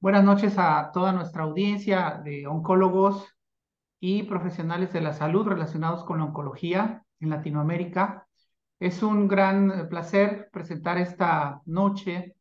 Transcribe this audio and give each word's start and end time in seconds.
Buenas 0.00 0.22
noches 0.22 0.54
a 0.58 0.92
toda 0.92 1.12
nuestra 1.12 1.42
audiencia 1.42 2.20
de 2.24 2.46
oncólogos 2.46 3.26
y 3.98 4.22
profesionales 4.22 4.92
de 4.92 5.00
la 5.00 5.12
salud 5.12 5.44
relacionados 5.48 6.04
con 6.04 6.18
la 6.18 6.24
oncología 6.26 7.04
en 7.18 7.30
Latinoamérica. 7.30 8.24
Es 8.78 9.02
un 9.02 9.26
gran 9.26 9.88
placer 9.88 10.50
presentar 10.52 10.98
esta 10.98 11.62
noche 11.66 12.36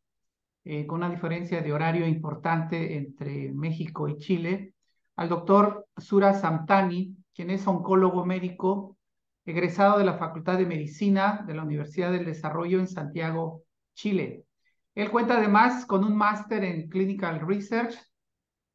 eh, 0.66 0.86
con 0.86 0.98
una 1.00 1.10
diferencia 1.10 1.62
de 1.64 1.74
horario 1.74 2.08
importante 2.08 2.96
entre 2.96 3.52
México 3.54 4.08
y 4.08 4.20
Chile 4.20 4.76
al 5.16 5.30
doctor 5.30 5.88
Sura 5.98 6.36
Samtani, 6.36 7.18
quien 7.34 7.50
es 7.50 7.66
oncólogo 7.66 8.24
médico 8.24 8.98
egresado 9.46 9.98
de 9.98 10.06
la 10.06 10.20
Facultad 10.20 10.60
de 10.60 10.68
Medicina 10.68 11.44
de 11.48 11.56
la 11.56 11.64
Universidad 11.64 12.12
del 12.12 12.26
Desarrollo 12.26 12.80
en 12.80 12.88
Santiago, 12.88 13.64
Chile. 13.96 14.47
Él 14.98 15.12
cuenta 15.12 15.38
además 15.38 15.86
con 15.86 16.04
un 16.04 16.18
máster 16.18 16.64
en 16.64 16.90
Clinical 16.90 17.40
Research 17.48 17.94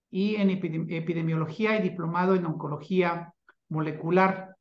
y 0.08 0.36
en 0.36 0.50
epidemiología 0.50 1.76
y 1.76 1.82
diplomado 1.82 2.36
en 2.36 2.46
oncología 2.46 3.34
molecular. 3.68 4.54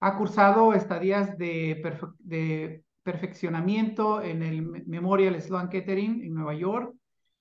Ha 0.00 0.18
cursado 0.18 0.74
estadías 0.74 1.38
de, 1.38 2.82
perfeccionamiento 3.02 4.20
en 4.20 4.42
el 4.42 4.60
Memorial 4.86 5.40
Sloan 5.40 5.70
Kettering 5.70 6.22
en 6.22 6.34
Nueva 6.34 6.52
York 6.52 6.94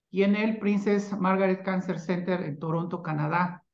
y 0.09 0.23
en 0.23 0.37
el 0.37 0.57
Princess 0.57 1.11
Margaret 1.11 1.61
Cancer 1.61 1.99
Center 1.99 2.43
en 2.43 2.57
Toronto, 2.59 3.03
Canadá. 3.03 3.65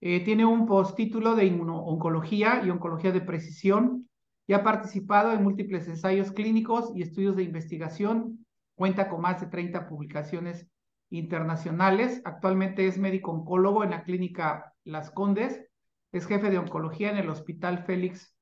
Eh, 0.00 0.24
tiene 0.24 0.44
un 0.44 0.66
postítulo 0.66 1.36
de 1.36 1.44
inmunooncología 1.44 2.62
y 2.64 2.70
oncología 2.70 3.12
de 3.12 3.20
precisión 3.20 4.08
y 4.48 4.54
ha 4.54 4.64
participado 4.64 5.32
en 5.32 5.44
múltiples 5.44 5.86
ensayos 5.86 6.32
clínicos 6.32 6.90
y 6.96 7.02
estudios 7.02 7.36
de 7.36 7.44
investigación 7.44 8.44
Cuenta 8.76 9.08
con 9.08 9.22
más 9.22 9.40
de 9.40 9.46
30 9.46 9.88
publicaciones 9.88 10.68
internacionales. 11.08 12.20
Actualmente 12.24 12.86
es 12.86 12.98
médico 12.98 13.32
oncólogo 13.32 13.82
en 13.82 13.90
la 13.90 14.04
clínica 14.04 14.74
Las 14.84 15.10
Condes. 15.10 15.66
Es 16.12 16.26
jefe 16.26 16.50
de 16.50 16.58
oncología 16.58 17.10
en 17.10 17.16
el 17.16 17.30
Hospital 17.30 17.84
Félix 17.84 18.36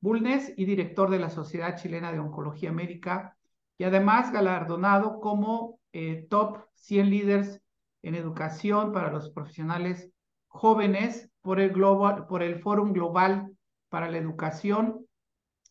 Bulnes 0.00 0.54
y 0.56 0.64
director 0.64 1.10
de 1.10 1.18
la 1.18 1.28
Sociedad 1.28 1.76
Chilena 1.76 2.12
de 2.12 2.20
Oncología 2.20 2.72
Médica. 2.72 3.36
Y 3.78 3.84
además 3.84 4.32
galardonado 4.32 5.20
como 5.20 5.80
eh, 5.92 6.26
top 6.30 6.58
100 6.76 7.10
líderes 7.10 7.60
en 8.02 8.14
educación 8.14 8.92
para 8.92 9.10
los 9.10 9.30
profesionales 9.30 10.12
jóvenes 10.46 11.30
por 11.40 11.58
el, 11.58 11.70
Global, 11.70 12.26
por 12.28 12.44
el 12.44 12.60
Fórum 12.60 12.92
Global 12.92 13.50
para 13.88 14.08
la 14.08 14.18
Educación 14.18 15.04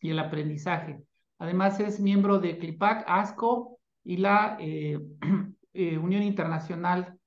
y 0.00 0.10
el 0.10 0.18
Aprendizaje. 0.18 1.02
Además 1.38 1.80
es 1.80 2.00
miembro 2.00 2.38
de 2.38 2.58
CLIPAC, 2.58 3.04
ASCO 3.06 3.79
y 4.04 4.16
la 4.16 4.56
eh, 4.60 4.98
eh, 5.72 5.98
Unión 5.98 6.22
Internacional, 6.22 7.18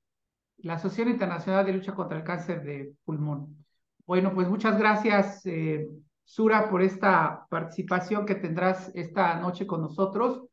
la 0.57 0.75
Asociación 0.75 1.09
Internacional 1.09 1.65
de 1.65 1.73
Lucha 1.73 1.93
contra 1.93 2.17
el 2.17 2.23
Cáncer 2.23 2.63
de 2.63 2.93
Pulmón. 3.03 3.65
Bueno, 4.05 4.33
pues 4.33 4.49
muchas 4.49 4.77
gracias, 4.77 5.45
eh, 5.45 5.87
Sura, 6.23 6.69
por 6.69 6.81
esta 6.81 7.45
participación 7.49 8.25
que 8.25 8.35
tendrás 8.35 8.91
esta 8.95 9.39
noche 9.39 9.67
con 9.67 9.81
nosotros. 9.81 10.43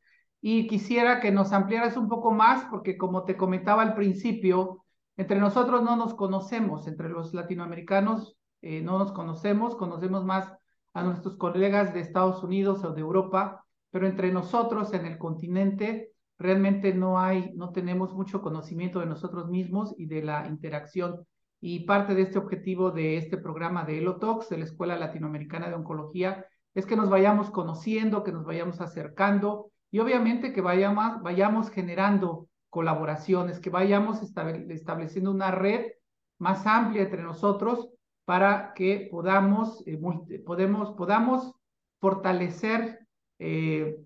Y 0.41 0.67
quisiera 0.67 1.19
que 1.19 1.31
nos 1.31 1.53
ampliaras 1.53 1.97
un 1.97 2.07
poco 2.07 2.31
más, 2.31 2.65
porque 2.65 2.97
como 2.97 3.25
te 3.25 3.37
comentaba 3.37 3.83
al 3.83 3.93
principio, 3.93 4.85
entre 5.17 5.39
nosotros 5.39 5.83
no 5.83 5.95
nos 5.95 6.15
conocemos, 6.15 6.87
entre 6.87 7.09
los 7.09 7.33
latinoamericanos 7.33 8.35
no 8.63 8.99
nos 8.99 9.11
conocemos, 9.11 9.75
conocemos 9.75 10.23
más 10.23 10.51
a 10.93 11.03
nuestros 11.03 11.35
colegas 11.35 11.93
de 11.93 11.99
Estados 12.01 12.43
Unidos 12.43 12.83
o 12.83 12.93
de 12.93 13.01
Europa, 13.01 13.65
pero 13.91 14.07
entre 14.07 14.31
nosotros 14.31 14.93
en 14.93 15.05
el 15.05 15.17
continente 15.17 16.11
realmente 16.39 16.93
no 16.93 17.19
hay, 17.19 17.51
no 17.53 17.71
tenemos 17.71 18.13
mucho 18.15 18.41
conocimiento 18.41 18.99
de 18.99 19.05
nosotros 19.05 19.49
mismos 19.49 19.93
y 19.97 20.07
de 20.07 20.23
la 20.23 20.47
interacción. 20.47 21.25
Y 21.59 21.81
parte 21.81 22.15
de 22.15 22.23
este 22.23 22.39
objetivo 22.39 22.89
de 22.89 23.17
este 23.17 23.37
programa 23.37 23.85
de 23.85 23.99
Elotox, 23.99 24.49
de 24.49 24.57
la 24.57 24.63
Escuela 24.63 24.97
Latinoamericana 24.97 25.67
de 25.67 25.75
Oncología, 25.75 26.47
es 26.73 26.87
que 26.87 26.95
nos 26.95 27.09
vayamos 27.09 27.51
conociendo, 27.51 28.23
que 28.23 28.31
nos 28.31 28.45
vayamos 28.45 28.81
acercando 28.81 29.71
y 29.91 29.99
obviamente 29.99 30.53
que 30.53 30.61
vayamos, 30.61 31.21
vayamos 31.21 31.69
generando 31.69 32.47
colaboraciones, 32.69 33.59
que 33.59 33.69
vayamos 33.69 34.23
estableciendo 34.23 35.29
una 35.29 35.51
red 35.51 35.91
más 36.39 36.65
amplia 36.65 37.03
entre 37.03 37.21
nosotros 37.21 37.89
para 38.25 38.73
que 38.73 39.09
podamos, 39.11 39.83
eh, 39.85 39.99
podemos, 40.43 40.91
podamos 40.93 41.53
fortalecer 41.99 43.00
eh, 43.43 43.97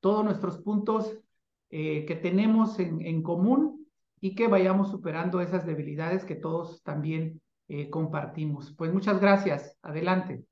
todos 0.00 0.24
nuestros 0.24 0.56
puntos 0.58 1.18
eh, 1.68 2.06
que 2.06 2.16
tenemos 2.16 2.78
en, 2.78 3.22
común 3.22 3.86
y 4.20 4.34
que 4.34 4.48
vayamos 4.48 4.90
superando 4.90 5.42
esas 5.42 5.66
debilidades 5.66 6.24
que 6.24 6.34
todos 6.34 6.82
también 6.82 7.42
eh, 7.68 7.90
compartimos. 7.90 8.74
Pues 8.74 8.90
muchas 8.90 9.20
gracias. 9.20 9.76
Adelante. 9.82 10.42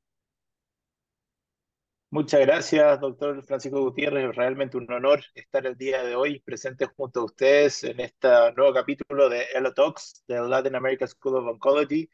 Muchas 2.11 2.41
gracias, 2.43 3.01
doctor 3.01 3.43
Francisco 3.45 3.81
Gutiérrez. 3.81 4.37
Realmente 4.37 4.77
un 4.77 4.93
honor 4.93 5.25
estar 5.35 5.67
el 5.67 5.77
día 5.77 6.05
de 6.05 6.15
hoy 6.17 6.41
presente 6.41 6.85
junto 6.85 7.21
a 7.21 7.25
ustedes 7.25 7.83
en 7.83 7.99
este 8.01 8.29
nuevo 8.57 8.75
capítulo 8.75 9.31
de 9.31 9.47
Elo 9.55 9.73
Talks 9.73 10.23
del 10.29 10.51
Latin 10.51 10.75
American 10.75 11.09
School 11.09 11.37
of 11.37 11.47
Oncology. 11.47 12.11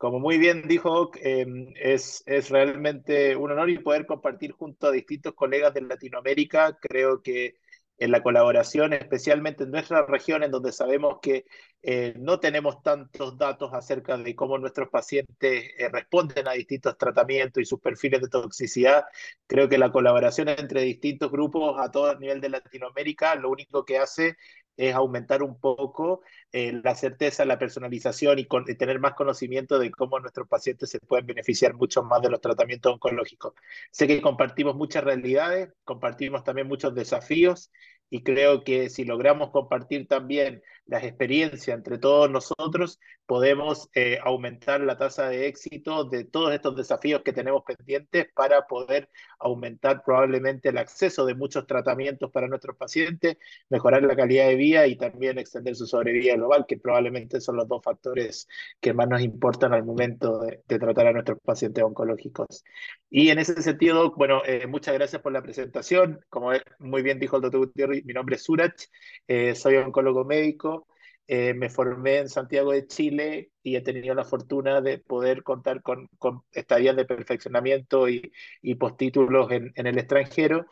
Como 0.00 0.18
muy 0.18 0.38
bien 0.38 0.66
dijo, 0.66 1.10
em, 1.16 1.74
es, 1.76 2.22
es 2.24 2.48
realmente 2.48 3.36
un 3.36 3.50
honor 3.50 3.68
y 3.68 3.78
poder 3.80 4.06
compartir 4.06 4.52
junto 4.52 4.86
a 4.86 4.92
distintos 4.92 5.34
colegas 5.34 5.74
de 5.74 5.82
Latinoamérica. 5.82 6.78
Creo 6.80 7.20
que 7.22 7.56
en 7.98 8.10
la 8.10 8.22
colaboración, 8.22 8.94
especialmente 8.94 9.64
en 9.64 9.72
nuestra 9.72 10.06
región, 10.06 10.42
en 10.42 10.52
donde 10.52 10.72
sabemos 10.72 11.18
que 11.20 11.44
eh, 11.82 12.14
no 12.16 12.40
tenemos 12.40 12.82
tantos 12.82 13.36
datos 13.36 13.74
acerca 13.74 14.16
de 14.16 14.34
cómo 14.34 14.56
nuestros 14.56 14.88
pacientes 14.88 15.64
eh, 15.76 15.88
responden 15.92 16.48
a 16.48 16.52
distintos 16.52 16.96
tratamientos 16.96 17.62
y 17.62 17.66
sus 17.66 17.80
perfiles 17.80 18.22
de 18.22 18.28
toxicidad. 18.28 19.04
Creo 19.46 19.68
que 19.68 19.76
la 19.76 19.92
colaboración 19.92 20.48
entre 20.48 20.80
distintos 20.80 21.30
grupos 21.30 21.78
a 21.78 21.90
todo 21.90 22.18
nivel 22.18 22.40
de 22.40 22.48
Latinoamérica 22.48 23.34
lo 23.34 23.50
único 23.50 23.84
que 23.84 23.98
hace 23.98 24.38
es 24.78 24.94
aumentar 24.94 25.42
un 25.42 25.60
poco 25.60 26.22
eh, 26.52 26.80
la 26.82 26.94
certeza, 26.94 27.44
la 27.44 27.58
personalización 27.58 28.38
y, 28.38 28.48
y, 28.66 28.74
tener 28.74 28.98
más 28.98 29.14
conocimiento 29.14 29.78
de 29.78 29.90
cómo 29.90 30.18
nuestros 30.18 30.48
pacientes 30.48 30.90
se 30.90 30.98
pueden 31.00 31.26
beneficiar 31.26 31.74
mucho 31.74 32.02
más 32.02 32.22
de 32.22 32.30
los 32.30 32.40
tratamientos 32.40 32.92
oncológicos. 32.92 33.54
Sé 33.90 34.06
que 34.06 34.20
compartimos 34.20 34.74
muchas 34.74 35.04
realidades, 35.04 35.70
compartimos 35.84 36.42
también 36.44 36.66
muchos 36.68 36.94
desafíos 36.94 37.70
y 38.10 38.24
creo 38.24 38.64
que 38.64 38.90
si 38.90 39.04
logramos 39.04 39.50
compartir 39.50 40.08
también 40.08 40.62
las 40.86 41.04
experiencias 41.04 41.76
entre 41.76 41.98
todos 41.98 42.28
nosotros, 42.28 42.98
podemos 43.24 43.88
eh, 43.94 44.18
aumentar 44.24 44.80
la 44.80 44.98
tasa 44.98 45.28
de 45.28 45.46
éxito 45.46 46.02
de 46.04 46.24
todos 46.24 46.52
estos 46.52 46.74
desafíos 46.74 47.22
que 47.22 47.32
tenemos 47.32 47.62
pendientes 47.64 48.26
para 48.34 48.66
poder 48.66 49.08
aumentar 49.38 50.02
probablemente 50.04 50.70
el 50.70 50.78
acceso 50.78 51.24
de 51.24 51.36
muchos 51.36 51.68
tratamientos 51.68 52.32
para 52.32 52.48
nuestros 52.48 52.76
pacientes, 52.76 53.36
mejorar 53.68 54.02
la 54.02 54.16
calidad 54.16 54.48
de 54.48 54.56
vida 54.56 54.86
y 54.88 54.96
también 54.96 55.38
extender 55.38 55.76
su 55.76 55.86
sobrevida 55.86 56.36
global, 56.40 56.64
que 56.66 56.78
probablemente 56.78 57.40
son 57.40 57.56
los 57.56 57.68
dos 57.68 57.82
factores 57.82 58.48
que 58.80 58.92
más 58.92 59.08
nos 59.08 59.22
importan 59.22 59.72
al 59.72 59.84
momento 59.84 60.40
de, 60.40 60.78
tratar 60.78 61.06
a 61.08 61.12
nuestros 61.12 61.38
pacientes 61.40 61.84
oncológicos. 61.84 62.64
Y 63.08 63.30
en 63.30 63.38
ese 63.38 63.62
sentido, 63.62 64.12
bueno, 64.16 64.42
eh, 64.44 64.66
muchas 64.66 64.94
gracias 64.94 65.22
por 65.22 65.32
la 65.32 65.42
presentación. 65.42 66.20
Como 66.28 66.52
muy 66.78 67.02
bien 67.02 67.18
dijo 67.18 67.36
el 67.36 67.42
doctor 67.42 67.66
Gutiérrez, 67.66 68.04
mi 68.04 68.12
nombre 68.14 68.36
es 68.36 68.42
Surach, 68.42 68.84
eh, 69.28 69.54
soy 69.54 69.76
oncólogo 69.76 70.24
médico, 70.24 70.86
eh, 71.32 71.54
me 71.54 71.70
formé 71.70 72.18
en 72.18 72.28
Santiago 72.28 72.72
de 72.72 72.86
Chile 72.88 73.52
y 73.62 73.76
he 73.76 73.82
tenido 73.82 74.14
la 74.16 74.24
fortuna 74.24 74.80
de 74.80 74.98
poder 74.98 75.44
contar 75.44 75.80
con, 75.82 76.08
con 76.18 76.42
estadías 76.50 76.96
de 76.96 77.04
perfeccionamiento 77.04 78.08
y, 78.08 78.32
y 78.62 78.74
postítulos 78.74 79.50
en, 79.52 79.72
en 79.76 79.86
el 79.86 79.98
extranjero. 79.98 80.66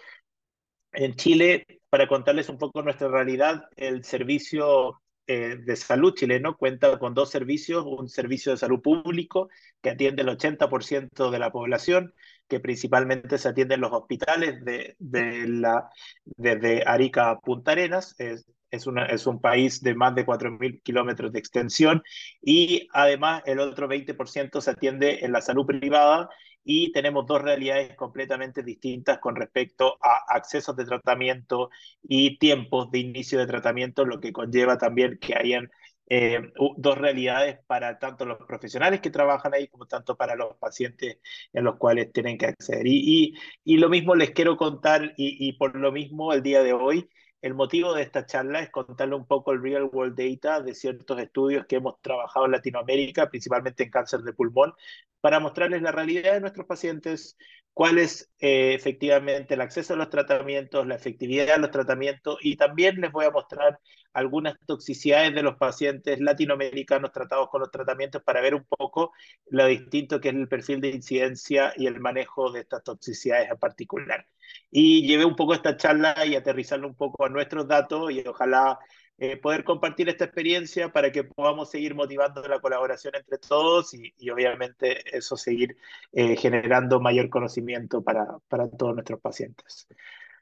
En 0.92 1.14
Chile, 1.14 1.64
para 1.90 2.08
contarles 2.08 2.48
un 2.48 2.58
poco 2.58 2.82
nuestra 2.82 3.08
realidad, 3.08 3.68
el 3.76 4.04
servicio 4.04 5.00
eh, 5.28 5.56
de 5.56 5.76
salud 5.76 6.14
chileno 6.14 6.56
cuenta 6.56 6.98
con 6.98 7.12
dos 7.12 7.30
servicios, 7.30 7.84
un 7.86 8.08
servicio 8.08 8.50
de 8.52 8.58
salud 8.58 8.80
público 8.80 9.50
que 9.82 9.90
atiende 9.90 10.22
el 10.22 10.28
80% 10.28 11.30
de 11.30 11.38
la 11.38 11.52
población, 11.52 12.14
que 12.48 12.60
principalmente 12.60 13.36
se 13.36 13.48
atiende 13.48 13.74
en 13.74 13.82
los 13.82 13.92
hospitales 13.92 14.64
de, 14.64 14.96
de 14.98 15.46
la, 15.46 15.90
desde 16.24 16.82
Arica 16.86 17.30
a 17.30 17.40
Punta 17.40 17.72
Arenas, 17.72 18.14
es, 18.18 18.46
es, 18.70 18.86
una, 18.86 19.04
es 19.04 19.26
un 19.26 19.38
país 19.40 19.82
de 19.82 19.94
más 19.94 20.14
de 20.14 20.24
4.000 20.24 20.82
kilómetros 20.82 21.30
de 21.30 21.38
extensión 21.38 22.02
y 22.40 22.88
además 22.92 23.42
el 23.44 23.60
otro 23.60 23.86
20% 23.86 24.60
se 24.62 24.70
atiende 24.70 25.26
en 25.26 25.32
la 25.32 25.42
salud 25.42 25.66
privada 25.66 26.30
y 26.64 26.92
tenemos 26.92 27.26
dos 27.26 27.42
realidades 27.42 27.94
completamente 27.96 28.62
distintas 28.62 29.18
con 29.18 29.36
respecto 29.36 29.98
a 30.02 30.34
accesos 30.34 30.76
de 30.76 30.84
tratamiento 30.84 31.70
y 32.02 32.38
tiempos 32.38 32.90
de 32.90 32.98
inicio 33.00 33.38
de 33.38 33.46
tratamiento, 33.46 34.04
lo 34.04 34.20
que 34.20 34.32
conlleva 34.32 34.78
también 34.78 35.18
que 35.20 35.34
hayan 35.34 35.70
eh, 36.10 36.40
dos 36.76 36.96
realidades 36.98 37.58
para 37.66 37.98
tanto 37.98 38.24
los 38.24 38.38
profesionales 38.46 39.00
que 39.00 39.10
trabajan 39.10 39.52
ahí 39.54 39.68
como 39.68 39.86
tanto 39.86 40.16
para 40.16 40.36
los 40.36 40.56
pacientes 40.56 41.18
en 41.52 41.64
los 41.64 41.76
cuales 41.76 42.12
tienen 42.12 42.38
que 42.38 42.46
acceder. 42.46 42.86
Y, 42.86 43.34
y, 43.64 43.74
y 43.74 43.76
lo 43.76 43.88
mismo 43.90 44.14
les 44.14 44.30
quiero 44.30 44.56
contar 44.56 45.12
y, 45.16 45.48
y, 45.48 45.52
por 45.54 45.76
lo 45.76 45.92
mismo 45.92 46.32
el 46.32 46.42
día 46.42 46.62
de 46.62 46.72
hoy 46.72 47.08
el 47.40 47.54
motivo 47.54 47.94
de 47.94 48.02
esta 48.02 48.26
charla 48.26 48.60
es 48.60 48.70
contarle 48.70 49.14
un 49.14 49.26
poco 49.26 49.52
el 49.52 49.62
real 49.62 49.84
world 49.92 50.16
data 50.16 50.60
de 50.60 50.74
ciertos 50.74 51.20
estudios 51.20 51.66
que 51.66 51.76
hemos 51.76 52.00
trabajado 52.00 52.46
en 52.46 52.52
Latinoamérica, 52.52 53.30
principalmente 53.30 53.84
en 53.84 53.90
cáncer 53.90 54.20
de 54.20 54.32
pulmón, 54.32 54.72
para 55.20 55.40
mostrarles 55.40 55.82
la 55.82 55.92
realidad 55.92 56.34
de 56.34 56.40
nuestros 56.40 56.66
pacientes, 56.66 57.36
cuál 57.72 57.98
es 57.98 58.30
eh, 58.40 58.74
efectivamente 58.74 59.54
el 59.54 59.60
acceso 59.60 59.94
a 59.94 59.96
los 59.96 60.10
tratamientos, 60.10 60.86
la 60.86 60.96
efectividad 60.96 61.54
de 61.54 61.60
los 61.60 61.70
tratamientos 61.70 62.38
y 62.42 62.56
también 62.56 63.00
les 63.00 63.12
voy 63.12 63.24
a 63.24 63.30
mostrar 63.30 63.78
algunas 64.18 64.58
toxicidades 64.66 65.34
de 65.34 65.42
los 65.42 65.56
pacientes 65.56 66.20
latinoamericanos 66.20 67.12
tratados 67.12 67.48
con 67.48 67.60
los 67.60 67.70
tratamientos 67.70 68.22
para 68.22 68.40
ver 68.40 68.54
un 68.54 68.64
poco 68.64 69.12
lo 69.46 69.66
distinto 69.66 70.20
que 70.20 70.30
es 70.30 70.34
el 70.34 70.48
perfil 70.48 70.80
de 70.80 70.90
incidencia 70.90 71.72
y 71.76 71.86
el 71.86 72.00
manejo 72.00 72.50
de 72.50 72.60
estas 72.60 72.82
toxicidades 72.82 73.50
en 73.50 73.58
particular. 73.58 74.26
Y 74.70 75.06
llevé 75.06 75.24
un 75.24 75.36
poco 75.36 75.54
esta 75.54 75.76
charla 75.76 76.26
y 76.26 76.34
aterrizarlo 76.34 76.88
un 76.88 76.94
poco 76.94 77.24
a 77.24 77.28
nuestros 77.28 77.68
datos 77.68 78.10
y 78.10 78.20
ojalá 78.26 78.78
eh, 79.18 79.36
poder 79.36 79.64
compartir 79.64 80.08
esta 80.08 80.24
experiencia 80.24 80.92
para 80.92 81.10
que 81.10 81.24
podamos 81.24 81.70
seguir 81.70 81.94
motivando 81.94 82.40
la 82.42 82.60
colaboración 82.60 83.14
entre 83.16 83.38
todos 83.38 83.92
y, 83.94 84.30
obviamente 84.30 85.16
eso 85.16 85.36
seguir 85.36 85.76
eh, 86.12 86.36
generando 86.36 87.00
mayor 87.00 87.28
conocimiento 87.28 88.02
para, 88.02 88.38
para 88.48 88.68
todos 88.68 88.94
nuestros 88.94 89.20
pacientes. 89.20 89.88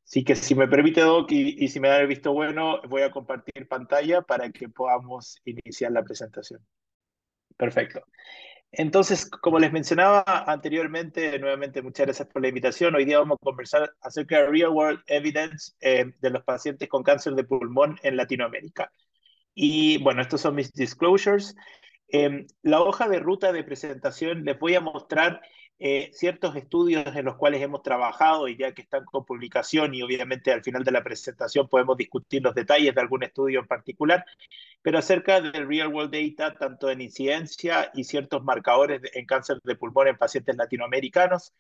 Así 0.07 0.23
que 0.23 0.37
si 0.37 0.55
me 0.55 0.69
permite, 0.69 1.01
Doc, 1.01 1.33
y, 1.33 1.67
si 1.67 1.81
me 1.81 1.89
da 1.89 2.01
el 2.01 2.07
visto 2.07 2.33
bueno, 2.33 2.81
voy 2.89 3.03
a 3.03 3.11
compartir 3.11 3.67
pantalla 3.67 4.23
para 4.23 4.51
que 4.51 4.69
podamos 4.69 5.41
iniciar 5.45 5.91
la 5.91 6.05
presentación. 6.05 6.61
Perfecto. 7.57 8.05
Entonces, 8.71 9.29
como 9.29 9.59
les 9.59 9.73
mencionaba 9.73 10.23
anteriormente, 10.47 11.37
nuevamente 11.41 11.83
muchas 11.83 12.07
gracias 12.07 12.29
por 12.29 12.41
la 12.41 12.49
invitación. 12.49 12.95
Hoy 12.95 13.05
día 13.05 13.19
vamos 13.19 13.39
a 13.41 13.45
conversar 13.45 13.93
acerca 14.01 14.39
de 14.39 14.47
Real 14.47 14.71
World 14.71 15.03
Evidence 15.07 15.73
eh, 15.81 16.13
de 16.21 16.31
los 16.31 16.45
pacientes 16.45 16.89
con 16.89 17.03
cáncer 17.03 17.35
de 17.35 17.43
pulmón 17.43 17.99
en 18.05 18.17
Latinoamérica. 18.17 18.93
Y 19.55 19.99
bueno, 20.05 20.23
estos 20.23 20.41
son 20.41 20.55
mis 20.55 20.73
disclosures. 20.73 21.57
Eh, 22.09 22.47
la 22.63 22.81
hoja 22.81 23.09
de 23.09 23.19
ruta 23.19 23.53
de 23.53 23.65
presentación 23.65 24.45
les 24.45 24.57
voy 24.57 24.77
a 24.77 24.81
mostrar 24.81 25.41
eh, 25.79 26.11
ciertos 26.15 26.57
estudios 26.57 27.05
en 27.15 27.27
los 27.27 27.37
cuales 27.37 27.61
hemos 27.61 27.83
trabajado 27.83 28.49
y 28.49 28.57
ya 28.57 28.73
que 28.73 28.83
están 28.83 29.05
con 29.05 29.27
publicación 29.27 29.95
y 29.95 30.03
obviamente 30.03 30.51
al 30.51 30.63
final 30.63 30.85
de 30.85 30.91
la 30.91 31.05
presentación 31.05 31.69
podemos 31.69 31.99
discutir 31.99 32.43
los 32.43 32.55
detalles 32.55 32.95
de 32.95 33.01
algún 33.01 33.23
estudio 33.23 33.61
en 33.61 33.67
particular, 33.67 34.25
pero 34.81 34.99
acerca 34.99 35.41
del 35.41 35.69
real 35.69 35.89
world 35.89 36.15
data, 36.15 36.57
tanto 36.59 36.91
en 36.91 37.03
incidencia 37.03 37.91
y 37.95 38.05
ciertos 38.05 38.43
marcadores 38.43 39.03
en 39.15 39.27
cáncer 39.27 39.59
de 39.65 39.77
pulmón 39.77 40.09
en 40.09 40.17
pacientes 40.17 40.57
latinoamericanos. 40.57 41.53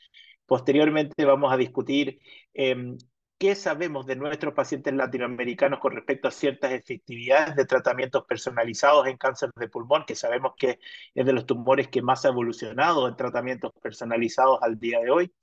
Posteriormente 0.46 1.24
vamos 1.24 1.52
a 1.52 1.56
discutir 1.56 2.20
eh, 2.54 2.96
¿Qué 3.38 3.54
sabemos 3.54 4.06
de 4.06 4.16
nuestros 4.16 4.54
pacientes 4.54 4.94
latinoamericanos 4.94 5.78
con 5.78 5.94
respecto 5.94 6.26
a 6.26 6.30
ciertas 6.30 6.72
efectividades 6.72 7.54
de 7.54 7.66
tratamientos 7.66 8.24
personalizados 8.24 9.06
en 9.08 9.18
cáncer 9.18 9.50
de 9.56 9.68
pulmón, 9.68 10.04
que 10.06 10.14
sabemos 10.14 10.52
que 10.56 10.78
es 11.14 11.26
de 11.26 11.32
los 11.34 11.44
tumores 11.44 11.88
que 11.88 12.00
más 12.00 12.24
ha 12.24 12.28
evolucionado 12.28 13.06
en 13.06 13.14
tratamientos 13.16 13.72
personalizados 13.82 14.58
al 14.62 14.78
día 14.78 15.00
de 15.00 15.10
hoy? 15.10 15.34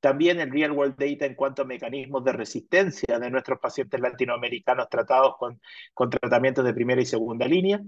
También 0.00 0.40
el 0.40 0.50
real 0.50 0.72
world 0.72 0.96
data 0.96 1.26
en 1.26 1.34
cuanto 1.34 1.62
a 1.62 1.64
mecanismos 1.66 2.24
de 2.24 2.32
resistencia 2.32 3.18
de 3.18 3.30
nuestros 3.30 3.58
pacientes 3.60 4.00
latinoamericanos 4.00 4.88
tratados 4.88 5.36
con, 5.38 5.60
con 5.92 6.08
tratamientos 6.10 6.64
de 6.64 6.74
primera 6.74 7.02
y 7.02 7.06
segunda 7.06 7.46
línea 7.46 7.80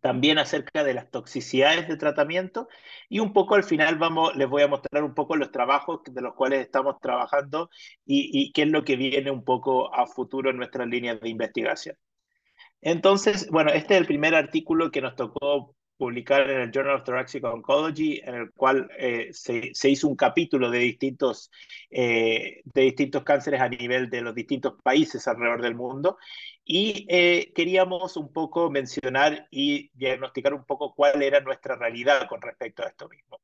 también 0.00 0.38
acerca 0.38 0.84
de 0.84 0.94
las 0.94 1.10
toxicidades 1.10 1.88
de 1.88 1.96
tratamiento 1.96 2.68
y 3.08 3.18
un 3.20 3.32
poco 3.32 3.54
al 3.54 3.64
final 3.64 3.96
vamos, 3.96 4.34
les 4.36 4.48
voy 4.48 4.62
a 4.62 4.68
mostrar 4.68 5.04
un 5.04 5.14
poco 5.14 5.36
los 5.36 5.50
trabajos 5.50 6.00
de 6.04 6.22
los 6.22 6.34
cuales 6.34 6.60
estamos 6.60 7.00
trabajando 7.00 7.70
y, 8.04 8.30
y 8.32 8.52
qué 8.52 8.62
es 8.62 8.68
lo 8.68 8.84
que 8.84 8.96
viene 8.96 9.30
un 9.30 9.44
poco 9.44 9.94
a 9.94 10.06
futuro 10.06 10.50
en 10.50 10.56
nuestras 10.56 10.88
líneas 10.88 11.20
de 11.20 11.28
investigación. 11.28 11.96
Entonces, 12.80 13.48
bueno, 13.50 13.70
este 13.70 13.94
es 13.94 14.00
el 14.00 14.06
primer 14.06 14.34
artículo 14.34 14.90
que 14.90 15.02
nos 15.02 15.16
tocó 15.16 15.74
publicar 16.00 16.48
en 16.48 16.62
el 16.62 16.70
Journal 16.72 16.96
of 16.96 17.04
Thoracic 17.04 17.44
Oncology, 17.44 18.22
en 18.24 18.34
el 18.34 18.52
cual 18.52 18.90
eh, 18.98 19.28
se, 19.32 19.74
se, 19.74 19.90
hizo 19.90 20.08
un 20.08 20.16
capítulo 20.16 20.70
de 20.70 20.78
distintos, 20.78 21.50
eh, 21.90 22.62
de 22.64 22.82
distintos 22.82 23.22
cánceres 23.22 23.60
a 23.60 23.68
nivel 23.68 24.08
de 24.08 24.22
los 24.22 24.34
distintos 24.34 24.80
países 24.82 25.28
alrededor 25.28 25.60
del 25.60 25.74
mundo. 25.74 26.16
Y 26.72 27.04
eh, 27.08 27.52
queríamos 27.52 28.16
un 28.16 28.32
poco 28.32 28.70
mencionar 28.70 29.48
y 29.50 29.90
diagnosticar 29.92 30.54
un 30.54 30.64
poco 30.64 30.94
cuál 30.94 31.20
era 31.20 31.40
nuestra 31.40 31.74
realidad 31.74 32.28
con 32.28 32.40
respecto 32.40 32.84
a 32.84 32.86
esto 32.86 33.08
mismo. 33.08 33.40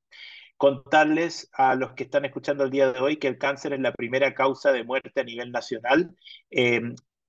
Contarles 0.57 1.51
a 1.53 1.75
los 1.75 1.95
que 1.95 2.05
están 2.05 2.25
escuchando 2.25 2.63
el 2.63 2.71
día 2.71 2.93
de 2.93 3.01
hoy 3.01 3.17
que 3.17 3.27
el 3.27 3.37
cáncer 3.37 3.73
es 3.73 3.81
la 3.81 3.93
primera 3.93 4.33
causa 4.33 4.71
de 4.71 4.85
muerte 4.85 5.21
a 5.21 5.25
nivel 5.25 5.51
nacional. 5.51 6.17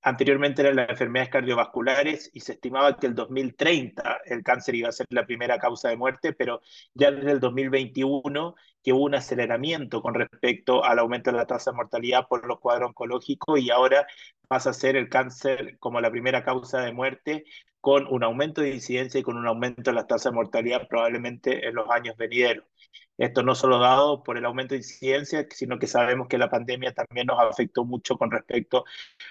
Anteriormente 0.01 0.61
eran 0.61 0.75
las 0.77 0.89
enfermedades 0.89 1.31
cardiovasculares 1.31 2.29
y 2.33 2.39
se 2.39 2.53
estimaba 2.53 2.97
que 2.97 3.07
el 3.07 3.15
2030 3.15 4.21
el 4.25 4.43
cáncer 4.43 4.75
iba 4.75 4.89
a 4.89 4.91
ser 4.91 5.07
la 5.09 5.25
primera 5.25 5.57
causa 5.59 5.89
de 5.89 5.97
muerte, 5.97 6.33
pero 6.33 6.61
ya 6.93 7.11
desde 7.11 7.31
el 7.31 7.39
2021 7.39 8.55
que 8.83 8.93
hubo 8.93 9.03
un 9.03 9.15
aceleramiento 9.15 10.01
con 10.01 10.13
respecto 10.13 10.83
al 10.85 10.99
aumento 10.99 11.31
de 11.31 11.37
la 11.37 11.47
tasa 11.47 11.71
de 11.71 11.77
mortalidad 11.77 12.27
por 12.27 12.47
los 12.47 12.59
cuadros 12.59 12.89
oncológicos 12.89 13.59
y 13.59 13.69
ahora 13.69 14.07
pasa 14.47 14.69
a 14.69 14.73
ser 14.73 14.95
el 14.95 15.09
cáncer 15.09 15.77
como 15.79 15.99
la 15.99 16.11
primera 16.11 16.43
causa 16.43 16.81
de 16.81 16.93
muerte 16.93 17.43
con 17.87 18.05
un 18.09 18.21
aumento 18.21 18.59
de 18.59 18.71
incidencia 18.71 19.17
y 19.17 19.23
con 19.23 19.37
un 19.37 19.47
aumento 19.47 19.91
de 19.91 19.93
la 19.93 20.05
tasa 20.05 20.27
de 20.29 20.35
mortalidad 20.35 20.89
probablemente 20.89 21.65
en 21.65 21.73
los 21.73 21.89
años 21.89 22.17
venideros. 22.17 22.65
Esto 23.17 23.43
no 23.43 23.55
solo 23.55 23.79
dado 23.79 24.23
por 24.23 24.37
el 24.37 24.43
aumento 24.43 24.73
de 24.73 24.79
incidencia, 24.79 25.47
sino 25.51 25.79
que 25.79 25.87
sabemos 25.87 26.27
que 26.27 26.37
la 26.37 26.49
pandemia 26.49 26.93
también 26.93 27.27
nos 27.27 27.39
afectó 27.39 27.85
mucho 27.85 28.17
con 28.17 28.29
respecto 28.29 28.83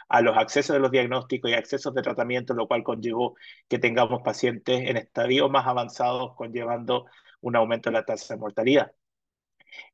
a 0.08 0.22
los 0.22 0.38
accesos 0.38 0.72
de 0.72 0.80
los 0.80 0.90
diagnósticos 0.90 1.50
y 1.50 1.54
accesos 1.54 1.92
de 1.92 2.00
tratamiento, 2.00 2.54
lo 2.54 2.66
cual 2.66 2.82
conllevó 2.82 3.36
que 3.68 3.78
tengamos 3.78 4.22
pacientes 4.22 4.88
en 4.88 4.96
estadios 4.96 5.50
más 5.50 5.66
avanzados, 5.66 6.34
conllevando 6.34 7.04
un 7.42 7.56
aumento 7.56 7.90
de 7.90 7.94
la 7.94 8.06
tasa 8.06 8.34
de 8.34 8.40
mortalidad. 8.40 8.92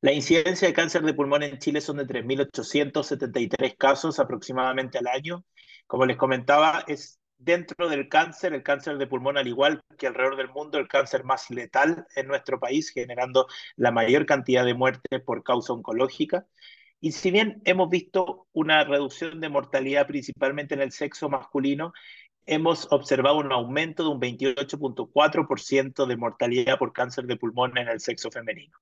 La 0.00 0.12
incidencia 0.12 0.68
de 0.68 0.74
cáncer 0.74 1.02
de 1.02 1.14
pulmón 1.14 1.42
en 1.42 1.58
Chile 1.58 1.80
son 1.80 1.96
de 1.96 2.06
3.873 2.06 3.76
casos 3.76 4.20
aproximadamente 4.20 4.98
al 4.98 5.08
año. 5.08 5.44
Como 5.88 6.06
les 6.06 6.16
comentaba, 6.16 6.84
es 6.86 7.18
dentro 7.44 7.88
del 7.88 8.08
cáncer, 8.08 8.54
el 8.54 8.62
cáncer 8.62 8.98
de 8.98 9.06
pulmón, 9.06 9.36
al 9.36 9.48
igual 9.48 9.82
que 9.98 10.06
alrededor 10.06 10.36
del 10.36 10.48
mundo, 10.48 10.78
el 10.78 10.88
cáncer 10.88 11.24
más 11.24 11.50
letal 11.50 12.06
en 12.14 12.28
nuestro 12.28 12.60
país, 12.60 12.90
generando 12.90 13.46
la 13.76 13.90
mayor 13.90 14.26
cantidad 14.26 14.64
de 14.64 14.74
muertes 14.74 15.20
por 15.22 15.42
causa 15.42 15.72
oncológica. 15.72 16.46
Y 17.00 17.12
si 17.12 17.30
bien 17.30 17.60
hemos 17.64 17.90
visto 17.90 18.46
una 18.52 18.84
reducción 18.84 19.40
de 19.40 19.48
mortalidad 19.48 20.06
principalmente 20.06 20.74
en 20.74 20.82
el 20.82 20.92
sexo 20.92 21.28
masculino, 21.28 21.92
hemos 22.46 22.90
observado 22.92 23.38
un 23.38 23.52
aumento 23.52 24.04
de 24.04 24.10
un 24.10 24.20
28.4% 24.20 26.06
de 26.06 26.16
mortalidad 26.16 26.78
por 26.78 26.92
cáncer 26.92 27.26
de 27.26 27.36
pulmón 27.36 27.76
en 27.78 27.88
el 27.88 28.00
sexo 28.00 28.30
femenino 28.30 28.78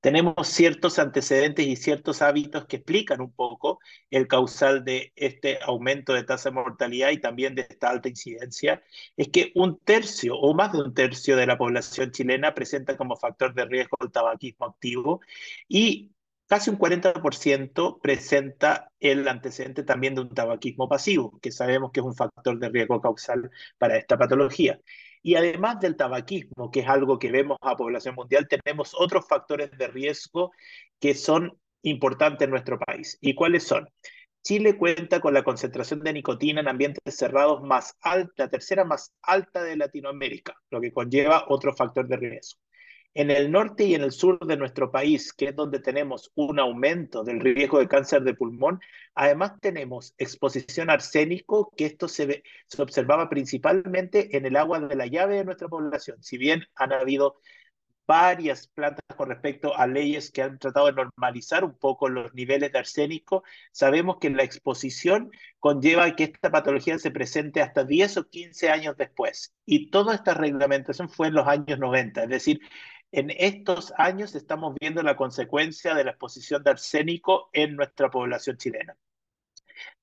tenemos 0.00 0.34
ciertos 0.48 0.98
antecedentes 0.98 1.66
y 1.66 1.76
ciertos 1.76 2.22
hábitos 2.22 2.66
que 2.66 2.76
explican 2.76 3.20
un 3.20 3.32
poco 3.32 3.80
el 4.10 4.28
causal 4.28 4.84
de 4.84 5.12
este 5.16 5.58
aumento 5.62 6.12
de 6.14 6.24
tasa 6.24 6.50
de 6.50 6.54
mortalidad 6.54 7.10
y 7.10 7.20
también 7.20 7.54
de 7.54 7.62
esta 7.62 7.90
alta 7.90 8.08
incidencia, 8.08 8.82
es 9.16 9.28
que 9.28 9.52
un 9.54 9.78
tercio 9.80 10.36
o 10.38 10.54
más 10.54 10.72
de 10.72 10.82
un 10.82 10.94
tercio 10.94 11.36
de 11.36 11.46
la 11.46 11.58
población 11.58 12.12
chilena 12.12 12.54
presenta 12.54 12.96
como 12.96 13.16
factor 13.16 13.54
de 13.54 13.64
riesgo 13.66 13.96
el 14.00 14.12
tabaquismo 14.12 14.66
activo 14.66 15.20
y 15.68 16.12
casi 16.46 16.70
un 16.70 16.78
40% 16.78 18.00
presenta 18.00 18.90
el 19.00 19.26
antecedente 19.28 19.82
también 19.82 20.14
de 20.14 20.22
un 20.22 20.30
tabaquismo 20.34 20.88
pasivo, 20.88 21.38
que 21.40 21.52
sabemos 21.52 21.92
que 21.92 22.00
es 22.00 22.06
un 22.06 22.14
factor 22.16 22.58
de 22.58 22.68
riesgo 22.70 23.00
causal 23.00 23.50
para 23.78 23.96
esta 23.98 24.16
patología. 24.18 24.80
Y 25.28 25.34
además 25.34 25.78
del 25.78 25.94
tabaquismo, 25.94 26.70
que 26.70 26.80
es 26.80 26.88
algo 26.88 27.18
que 27.18 27.30
vemos 27.30 27.58
a 27.60 27.76
población 27.76 28.14
mundial, 28.14 28.48
tenemos 28.48 28.94
otros 28.98 29.28
factores 29.28 29.70
de 29.76 29.86
riesgo 29.86 30.52
que 30.98 31.14
son 31.14 31.52
importantes 31.82 32.46
en 32.46 32.50
nuestro 32.50 32.78
país. 32.78 33.18
¿Y 33.20 33.34
cuáles 33.34 33.64
son? 33.64 33.86
Chile 34.42 34.78
cuenta 34.78 35.20
con 35.20 35.34
la 35.34 35.44
concentración 35.44 36.00
de 36.00 36.14
nicotina 36.14 36.62
en 36.62 36.68
ambientes 36.68 37.14
cerrados 37.14 37.60
más 37.62 37.94
alta, 38.00 38.44
la 38.44 38.48
tercera 38.48 38.86
más 38.86 39.12
alta 39.20 39.62
de 39.62 39.76
Latinoamérica, 39.76 40.54
lo 40.70 40.80
que 40.80 40.94
conlleva 40.94 41.44
otro 41.48 41.76
factor 41.76 42.08
de 42.08 42.16
riesgo. 42.16 42.62
En 43.14 43.30
el 43.30 43.50
norte 43.50 43.84
y 43.84 43.94
en 43.94 44.02
el 44.02 44.12
sur 44.12 44.38
de 44.46 44.56
nuestro 44.56 44.90
país, 44.92 45.32
que 45.32 45.46
es 45.46 45.56
donde 45.56 45.80
tenemos 45.80 46.30
un 46.36 46.60
aumento 46.60 47.24
del 47.24 47.40
riesgo 47.40 47.80
de 47.80 47.88
cáncer 47.88 48.22
de 48.22 48.34
pulmón, 48.34 48.80
además 49.14 49.54
tenemos 49.60 50.14
exposición 50.18 50.88
a 50.90 50.94
arsénico, 50.94 51.72
que 51.76 51.86
esto 51.86 52.06
se, 52.06 52.42
se 52.66 52.82
observaba 52.82 53.28
principalmente 53.28 54.36
en 54.36 54.46
el 54.46 54.56
agua 54.56 54.80
de 54.80 54.94
la 54.94 55.06
llave 55.06 55.36
de 55.36 55.44
nuestra 55.44 55.68
población. 55.68 56.22
Si 56.22 56.38
bien 56.38 56.64
han 56.76 56.92
habido 56.92 57.40
varias 58.08 58.68
plantas 58.68 59.04
con 59.16 59.28
respecto 59.28 59.76
a 59.76 59.86
leyes 59.86 60.32
que 60.32 60.42
han 60.42 60.58
tratado 60.58 60.86
de 60.86 60.94
normalizar 60.94 61.62
un 61.62 61.76
poco 61.76 62.08
los 62.08 62.32
niveles 62.32 62.72
de 62.72 62.78
arsénico, 62.78 63.44
sabemos 63.70 64.16
que 64.18 64.30
la 64.30 64.44
exposición 64.44 65.30
conlleva 65.58 66.16
que 66.16 66.24
esta 66.24 66.50
patología 66.50 66.98
se 66.98 67.10
presente 67.10 67.60
hasta 67.60 67.84
10 67.84 68.16
o 68.16 68.28
15 68.30 68.70
años 68.70 68.96
después. 68.96 69.52
Y 69.66 69.90
toda 69.90 70.14
esta 70.14 70.32
reglamentación 70.32 71.10
fue 71.10 71.28
en 71.28 71.34
los 71.34 71.46
años 71.46 71.78
90, 71.78 72.22
es 72.22 72.28
decir, 72.30 72.60
en 73.12 73.30
estos 73.30 73.92
años 73.96 74.34
estamos 74.34 74.74
viendo 74.80 75.02
la 75.02 75.16
consecuencia 75.16 75.94
de 75.94 76.04
la 76.04 76.10
exposición 76.10 76.62
de 76.62 76.70
arsénico 76.70 77.48
en 77.52 77.76
nuestra 77.76 78.10
población 78.10 78.56
chilena. 78.56 78.96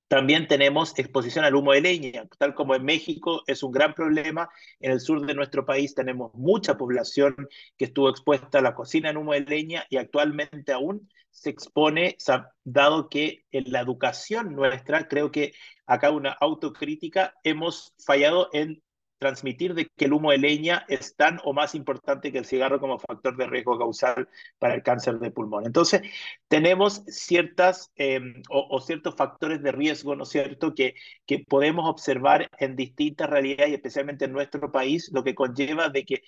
También 0.08 0.46
tenemos 0.46 0.96
exposición 0.98 1.44
al 1.44 1.56
humo 1.56 1.72
de 1.72 1.80
leña, 1.80 2.28
tal 2.38 2.54
como 2.54 2.76
en 2.76 2.84
México 2.84 3.42
es 3.48 3.64
un 3.64 3.72
gran 3.72 3.92
problema. 3.92 4.48
En 4.78 4.92
el 4.92 5.00
sur 5.00 5.26
de 5.26 5.34
nuestro 5.34 5.66
país 5.66 5.96
tenemos 5.96 6.32
mucha 6.34 6.76
población 6.76 7.34
que 7.76 7.86
estuvo 7.86 8.08
expuesta 8.08 8.58
a 8.58 8.62
la 8.62 8.74
cocina 8.74 9.10
en 9.10 9.16
humo 9.16 9.32
de 9.32 9.40
leña 9.40 9.84
y 9.90 9.96
actualmente 9.96 10.72
aún 10.72 11.08
se 11.30 11.50
expone, 11.50 12.16
dado 12.62 13.08
que 13.08 13.44
en 13.50 13.70
la 13.72 13.80
educación 13.80 14.54
nuestra, 14.54 15.08
creo 15.08 15.30
que 15.30 15.52
acá 15.86 16.10
una 16.10 16.30
autocrítica, 16.30 17.34
hemos 17.42 17.92
fallado 17.98 18.48
en 18.52 18.82
transmitir 19.18 19.74
de 19.74 19.86
que 19.96 20.04
el 20.06 20.12
humo 20.12 20.30
de 20.30 20.38
leña 20.38 20.84
es 20.88 21.16
tan 21.16 21.40
o 21.44 21.52
más 21.52 21.74
importante 21.74 22.32
que 22.32 22.38
el 22.38 22.44
cigarro 22.44 22.80
como 22.80 22.98
factor 22.98 23.36
de 23.36 23.46
riesgo 23.46 23.78
causal 23.78 24.28
para 24.58 24.74
el 24.74 24.82
cáncer 24.82 25.18
de 25.18 25.30
pulmón. 25.30 25.66
Entonces, 25.66 26.02
tenemos 26.48 27.02
ciertas 27.06 27.90
em, 27.96 28.42
o, 28.50 28.80
ciertos 28.80 29.14
factores 29.16 29.62
de 29.62 29.72
riesgo, 29.72 30.16
¿no 30.16 30.24
es 30.24 30.30
cierto?, 30.30 30.74
que, 30.74 30.94
que 31.26 31.40
podemos 31.40 31.88
observar 31.88 32.48
en 32.58 32.76
distintas 32.76 33.30
realidades 33.30 33.70
y 33.72 33.74
especialmente 33.74 34.26
en 34.26 34.32
nuestro 34.32 34.70
país, 34.72 35.10
lo 35.12 35.24
que 35.24 35.34
conlleva 35.34 35.88
de 35.88 36.04
que 36.04 36.22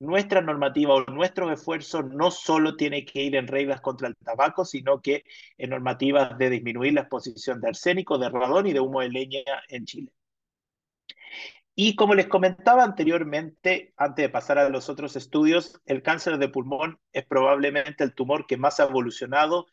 nuestra 0.00 0.40
normativa 0.40 0.94
o 0.94 1.04
nuestros 1.06 1.52
esfuerzos 1.52 2.04
no 2.06 2.30
solo 2.30 2.76
tienen 2.76 3.04
que 3.06 3.22
ir 3.22 3.36
en 3.36 3.46
reglas 3.46 3.80
contra 3.80 4.08
el 4.08 4.16
tabaco, 4.16 4.64
sino 4.64 5.00
que 5.00 5.24
en 5.58 5.70
normativas 5.70 6.36
de 6.38 6.50
disminuir 6.50 6.94
la 6.94 7.02
exposición 7.02 7.60
de 7.60 7.68
arsénico, 7.68 8.18
de 8.18 8.28
radón 8.28 8.66
y 8.66 8.72
de 8.72 8.80
humo 8.80 9.00
de 9.00 9.10
leña 9.10 9.42
en 9.68 9.84
Chile. 9.86 10.12
Y 11.76 11.96
como 11.96 12.14
les 12.14 12.28
comentaba 12.28 12.84
anteriormente, 12.84 13.92
antes 13.96 14.24
de 14.24 14.28
pasar 14.28 14.58
a 14.58 14.68
los 14.68 14.88
otros 14.88 15.16
estudios, 15.16 15.80
el 15.86 16.02
cáncer 16.02 16.38
de 16.38 16.48
pulmón 16.48 17.00
es 17.12 17.26
probablemente 17.26 18.04
el 18.04 18.14
tumor 18.14 18.46
que 18.46 18.56
más 18.56 18.78
ha 18.78 18.84
evolucionado 18.84 19.66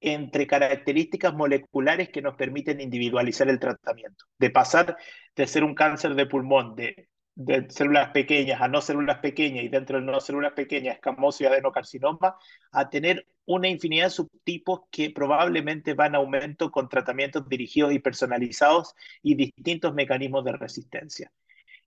entre 0.00 0.46
características 0.46 1.34
moleculares 1.34 2.08
que 2.10 2.22
nos 2.22 2.36
permiten 2.36 2.80
individualizar 2.80 3.48
el 3.48 3.58
tratamiento. 3.58 4.24
De 4.38 4.50
pasar 4.50 4.96
de 5.36 5.46
ser 5.46 5.64
un 5.64 5.74
cáncer 5.74 6.14
de 6.14 6.26
pulmón 6.26 6.74
de, 6.76 7.08
células 7.68 8.10
pequeñas 8.10 8.60
a 8.60 8.68
no 8.68 8.80
células 8.80 9.18
pequeñas 9.18 9.64
y 9.64 9.68
dentro 9.68 9.98
de 9.98 10.06
no 10.06 10.20
células 10.20 10.52
pequeñas, 10.52 10.96
escamoso 10.96 11.42
y 11.42 11.46
adenocarcinoma, 11.46 12.36
a 12.72 12.90
tener 12.90 13.26
una 13.46 13.68
infinidad 13.68 14.04
de 14.04 14.10
subtipos 14.10 14.82
que 14.90 15.10
probablemente 15.10 15.94
van 15.94 16.14
a 16.14 16.18
aumento 16.18 16.70
con 16.70 16.88
tratamientos 16.88 17.48
dirigidos 17.48 17.92
y 17.92 17.98
personalizados 17.98 18.94
y 19.22 19.34
distintos 19.34 19.94
mecanismos 19.94 20.44
de 20.44 20.52
resistencia. 20.52 21.32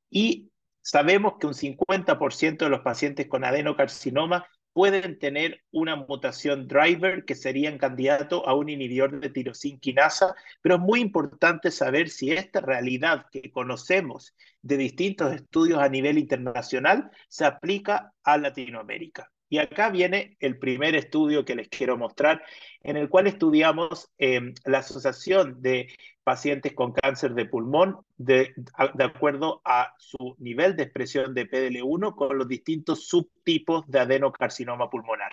Y 0.09 0.51
sabemos 0.81 1.35
que 1.39 1.47
un 1.47 1.53
50% 1.53 2.57
de 2.65 2.69
los 2.69 2.81
pacientes 2.81 3.27
con 3.27 3.43
adenocarcinoma 3.43 4.45
pueden 4.77 5.17
tener 5.17 5.63
una 5.71 5.95
mutación 5.95 6.67
driver 6.67 7.25
que 7.25 7.33
serían 7.33 7.79
candidato 7.79 8.47
a 8.47 8.53
un 8.53 8.69
inhibidor 8.69 9.19
de 9.19 9.31
tirosinquinasa, 9.31 10.35
pero 10.61 10.75
es 10.75 10.81
muy 10.81 10.99
importante 10.99 11.71
saber 11.71 12.09
si 12.09 12.31
esta 12.31 12.61
realidad 12.61 13.25
que 13.31 13.49
conocemos 13.51 14.35
de 14.61 14.77
distintos 14.77 15.33
estudios 15.33 15.79
a 15.79 15.89
nivel 15.89 16.19
internacional 16.19 17.09
se 17.27 17.45
aplica 17.45 18.13
a 18.23 18.37
Latinoamérica. 18.37 19.31
Y 19.49 19.59
acá 19.59 19.89
viene 19.89 20.35
el 20.39 20.57
primer 20.59 20.95
estudio 20.95 21.45
que 21.45 21.55
les 21.55 21.69
quiero 21.69 21.97
mostrar, 21.97 22.43
en 22.81 22.97
el 22.97 23.09
cual 23.09 23.27
estudiamos 23.27 24.11
em, 24.17 24.53
la 24.65 24.79
asociación 24.79 25.61
de 25.61 25.87
pacientes 26.23 26.73
con 26.73 26.91
cáncer 26.91 27.33
de 27.33 27.45
pulmón 27.45 27.99
de, 28.17 28.53
de, 28.93 29.03
acuerdo 29.03 29.61
a 29.63 29.93
su 29.97 30.35
nivel 30.39 30.75
de 30.75 30.83
expresión 30.83 31.33
de 31.33 31.49
PDL1 31.49 32.15
con 32.15 32.37
los 32.37 32.47
distintos 32.47 33.07
subtipos 33.07 33.85
de 33.87 33.99
adenocarcinoma 33.99 34.89
pulmonar. 34.89 35.31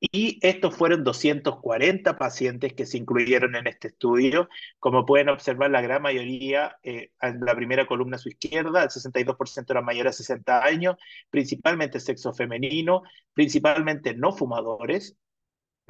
Y 0.00 0.38
estos 0.40 0.74
fueron 0.74 1.04
240 1.04 2.16
pacientes 2.16 2.72
que 2.72 2.86
se 2.86 2.96
incluyeron 2.96 3.54
en 3.54 3.66
este 3.66 3.88
estudio. 3.88 4.48
Como 4.78 5.04
pueden 5.04 5.28
observar, 5.28 5.70
la 5.70 5.82
gran 5.82 6.00
mayoría, 6.00 6.78
eh, 6.82 7.10
en 7.20 7.40
la 7.40 7.54
primera 7.54 7.86
columna 7.86 8.16
a 8.16 8.18
su 8.18 8.30
izquierda, 8.30 8.82
el 8.82 8.88
62% 8.88 9.72
eran 9.72 9.84
mayores 9.84 10.16
de 10.16 10.24
60 10.24 10.64
años, 10.64 10.96
principalmente 11.28 12.00
sexo 12.00 12.32
femenino, 12.32 13.02
principalmente 13.34 14.14
no 14.14 14.32
fumadores, 14.32 15.16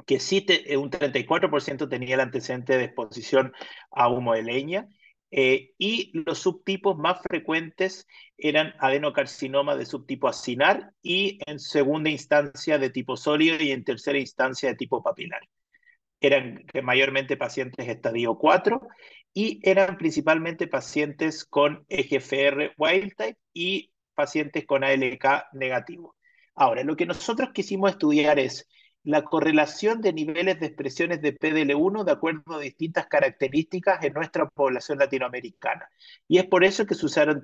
que 0.05 0.19
sí 0.19 0.45
eh, 0.49 0.77
un 0.77 0.89
34% 0.91 1.87
tenía 1.87 2.15
el 2.15 2.21
antecedente 2.21 2.77
de 2.77 2.85
exposición 2.85 3.53
a 3.91 4.09
humo 4.09 4.33
de 4.33 4.43
leña, 4.43 4.89
eh, 5.31 5.71
y 5.77 6.11
los 6.13 6.39
subtipos 6.39 6.97
más 6.97 7.21
frecuentes 7.21 8.05
eran 8.37 8.73
adenocarcinoma 8.79 9.77
de 9.77 9.85
subtipo 9.85 10.27
acinar 10.27 10.91
y 11.01 11.39
en 11.47 11.59
segunda 11.59 12.09
instancia 12.09 12.77
de 12.77 12.89
tipo 12.89 13.15
sólido 13.15 13.55
y 13.59 13.71
en 13.71 13.85
tercera 13.85 14.19
instancia 14.19 14.69
de 14.69 14.75
tipo 14.75 15.01
papilar. 15.01 15.41
Eran 16.19 16.65
mayormente 16.83 17.37
pacientes 17.37 17.87
estadio 17.87 18.37
4 18.37 18.81
y 19.33 19.59
eran 19.63 19.97
principalmente 19.97 20.67
pacientes 20.67 21.45
con 21.45 21.85
EGFR 21.87 22.73
wild 22.77 23.15
type 23.15 23.39
y 23.53 23.91
pacientes 24.13 24.65
con 24.65 24.83
ALK 24.83 25.45
negativo. 25.53 26.15
Ahora, 26.55 26.83
lo 26.83 26.95
que 26.97 27.05
nosotros 27.05 27.51
quisimos 27.53 27.91
estudiar 27.91 28.37
es 28.37 28.67
la 29.03 29.23
correlación 29.23 30.01
de 30.01 30.13
niveles 30.13 30.59
de 30.59 30.67
expresiones 30.67 31.21
de 31.21 31.35
PDL1 31.35 32.03
de 32.03 32.11
acuerdo 32.11 32.55
a 32.55 32.59
distintas 32.59 33.07
características 33.07 34.03
en 34.03 34.13
nuestra 34.13 34.47
población 34.47 34.99
latinoamericana. 34.99 35.89
Y 36.27 36.37
es 36.37 36.45
por 36.45 36.63
eso 36.63 36.85
que 36.85 36.93
se 36.93 37.05
usaron 37.05 37.43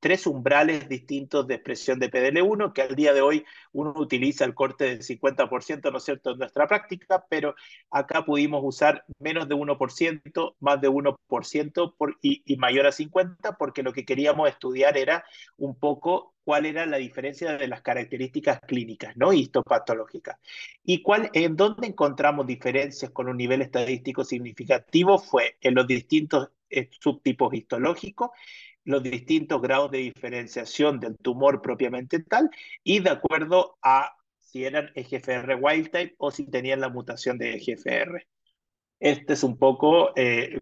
tres 0.00 0.26
umbrales 0.26 0.88
distintos 0.88 1.46
de 1.46 1.54
expresión 1.54 2.00
de 2.00 2.10
PDL1, 2.10 2.72
que 2.72 2.82
al 2.82 2.96
día 2.96 3.12
de 3.12 3.20
hoy 3.20 3.44
uno 3.76 3.92
utiliza 3.96 4.44
el 4.44 4.54
corte 4.54 4.84
del 4.84 5.02
50%, 5.02 5.92
¿no 5.92 5.98
es 5.98 6.04
cierto?, 6.04 6.30
en 6.32 6.38
nuestra 6.38 6.66
práctica, 6.66 7.26
pero 7.28 7.54
acá 7.90 8.24
pudimos 8.24 8.62
usar 8.64 9.04
menos 9.18 9.48
de 9.48 9.54
1%, 9.54 10.56
más 10.60 10.80
de 10.80 10.88
1% 10.88 11.94
por, 11.96 12.16
y, 12.22 12.42
y 12.46 12.56
mayor 12.56 12.86
a 12.86 12.92
50%, 12.92 13.56
porque 13.58 13.82
lo 13.82 13.92
que 13.92 14.06
queríamos 14.06 14.48
estudiar 14.48 14.96
era 14.96 15.24
un 15.58 15.78
poco 15.78 16.34
cuál 16.42 16.64
era 16.64 16.86
la 16.86 16.96
diferencia 16.96 17.58
de 17.58 17.68
las 17.68 17.82
características 17.82 18.60
clínicas, 18.60 19.16
¿no? 19.16 19.32
Histopatológicas. 19.32 20.38
Y 20.82 21.02
cuál, 21.02 21.28
en 21.34 21.56
dónde 21.56 21.88
encontramos 21.88 22.46
diferencias 22.46 23.10
con 23.10 23.28
un 23.28 23.36
nivel 23.36 23.60
estadístico 23.62 24.24
significativo 24.24 25.18
fue 25.18 25.58
en 25.60 25.74
los 25.74 25.86
distintos 25.86 26.50
eh, 26.70 26.88
subtipos 27.00 27.52
histológicos, 27.52 28.30
los 28.86 29.02
distintos 29.02 29.60
grados 29.60 29.90
de 29.90 29.98
diferenciación 29.98 31.00
del 31.00 31.18
tumor 31.18 31.60
propiamente 31.60 32.22
tal, 32.22 32.50
y 32.82 33.00
de 33.00 33.10
acuerdo 33.10 33.76
a 33.82 34.16
si 34.38 34.64
eran 34.64 34.90
EGFR 34.94 35.56
wild 35.60 35.90
type 35.90 36.14
o 36.18 36.30
si 36.30 36.46
tenían 36.48 36.80
la 36.80 36.88
mutación 36.88 37.36
de 37.36 37.54
EGFR. 37.56 38.26
Este 38.98 39.34
es 39.34 39.42
un 39.42 39.58
poco, 39.58 40.12
eh, 40.16 40.58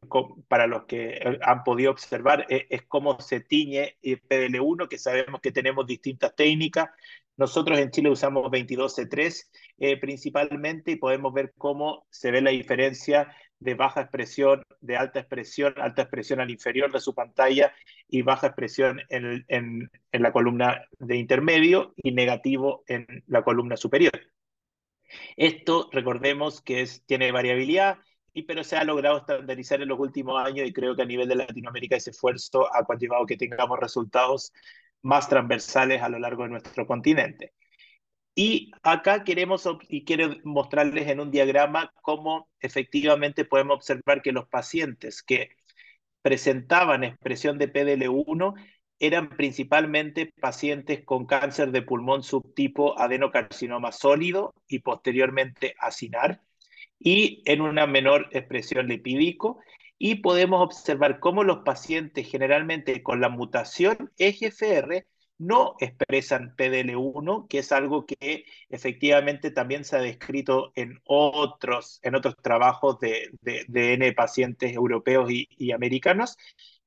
para 0.49 0.67
los 0.67 0.87
que 0.87 1.19
eh, 1.19 1.39
han 1.43 1.63
podido 1.63 1.93
observar, 1.93 2.47
eh, 2.49 2.67
es 2.69 2.83
cómo 2.83 3.21
se 3.21 3.41
tiñe 3.41 3.97
PDL1, 4.03 4.89
que 4.89 4.99
sabemos 4.99 5.41
que 5.41 5.53
tenemos 5.53 5.87
distintas 5.87 6.35
técnicas. 6.35 6.89
Nosotros 7.37 7.79
en 7.79 7.91
Chile 7.91 8.11
usamos 8.11 8.51
22C3 8.51 10.01
principalmente 10.01 10.93
y 10.93 10.97
podemos 10.97 11.33
ver 11.33 11.53
cómo 11.59 12.07
se 12.11 12.31
ve 12.31 12.41
la 12.41 12.51
diferencia 12.51 13.35
de 13.59 13.75
baja 13.75 14.03
expresión, 14.03 14.63
de 14.81 14.97
alta 14.97 15.21
expresión, 15.21 15.75
alta 15.79 16.03
expresión 16.03 16.41
al 16.41 16.51
inferior 16.51 16.93
de 16.93 17.01
su 17.01 17.15
pantalla 17.15 17.73
y 18.09 18.23
baja 18.23 18.49
expresión 18.49 19.01
en, 19.09 19.45
en 19.49 19.91
la 20.23 20.33
columna 20.33 20.85
de 20.99 21.17
intermedio 21.17 21.95
y 21.97 22.13
negativo 22.13 22.85
en 22.87 23.07
la 23.27 23.43
columna 23.43 23.77
superior. 23.77 24.13
Esto, 25.37 25.89
recordemos 25.93 26.61
que 26.61 26.83
es, 26.83 27.05
tiene 27.07 27.33
variabilidad 27.33 27.99
y 28.33 28.43
pero 28.43 28.65
se 28.65 28.77
ha 28.77 28.85
logrado 28.85 29.19
estandarizar 29.19 29.81
en 29.81 29.89
los 29.89 29.99
últimos 29.99 30.45
años 30.45 30.67
y 30.67 30.73
creo 30.73 30.97
que 30.97 31.03
a 31.03 31.07
nivel 31.07 31.29
de 31.29 31.37
Latinoamérica 31.37 31.97
ese 31.97 32.11
esfuerzo 32.11 32.69
ha 32.75 32.85
conllevado 32.85 33.27
que 33.27 33.37
tengamos 33.37 33.79
resultados 33.79 34.53
más 35.05 35.29
transversales 35.29 36.03
a 36.03 36.09
lo 36.09 36.19
largo 36.19 36.43
de 36.45 36.51
nuestro 36.51 36.87
continente. 36.87 37.53
Y 38.35 38.73
acá 38.83 39.23
queremos 39.23 39.69
y 39.89 40.05
quiero 40.05 40.35
mostrarles 40.43 41.09
en 41.09 41.21
un 41.21 41.31
diagrama 41.31 41.93
cómo 42.03 42.49
efectivamente 42.59 43.45
podemos 43.45 43.77
observar 43.77 44.23
que 44.23 44.33
los 44.33 44.49
pacientes 44.49 45.23
que 45.23 45.51
presentaban 46.21 47.05
expresión 47.05 47.59
de 47.59 47.73
PDL1 47.73 48.55
eran 48.99 49.29
principalmente 49.29 50.33
pacientes 50.41 51.05
con 51.05 51.27
cáncer 51.27 51.71
de 51.71 51.83
pulmón 51.83 52.23
subtipo 52.23 52.99
adenocarcinoma 52.99 53.93
sólido 53.93 54.55
y 54.67 54.81
posteriormente 54.81 55.75
acinar 55.79 56.41
y 56.99 57.43
en 57.45 57.61
una 57.61 57.87
menor 57.87 58.29
expresión 58.33 58.89
lipídico. 58.89 59.61
Y 59.99 60.17
podemos 60.17 60.61
observar 60.63 61.21
cómo 61.21 61.45
los 61.45 61.59
pacientes 61.59 62.29
generalmente 62.29 63.03
con 63.03 63.21
la 63.21 63.29
mutación 63.29 64.13
EGFR 64.19 65.07
no 65.39 65.75
expresan 65.81 66.55
PDL1, 66.57 67.49
que 67.49 67.59
es 67.59 67.73
algo 67.73 68.07
que 68.07 68.45
efectivamente 68.69 69.51
también 69.51 69.85
se 69.85 69.97
ha 69.97 70.01
descrito 70.01 70.73
en 70.77 71.01
otros, 71.05 72.01
en 72.03 72.15
otros 72.15 72.37
trabajos 72.37 72.99
de, 73.01 73.31
de, 73.41 73.95
N 73.95 74.13
pacientes 74.13 74.73
europeos 74.73 75.31
y, 75.31 75.49
y, 75.57 75.73
americanos. 75.73 76.37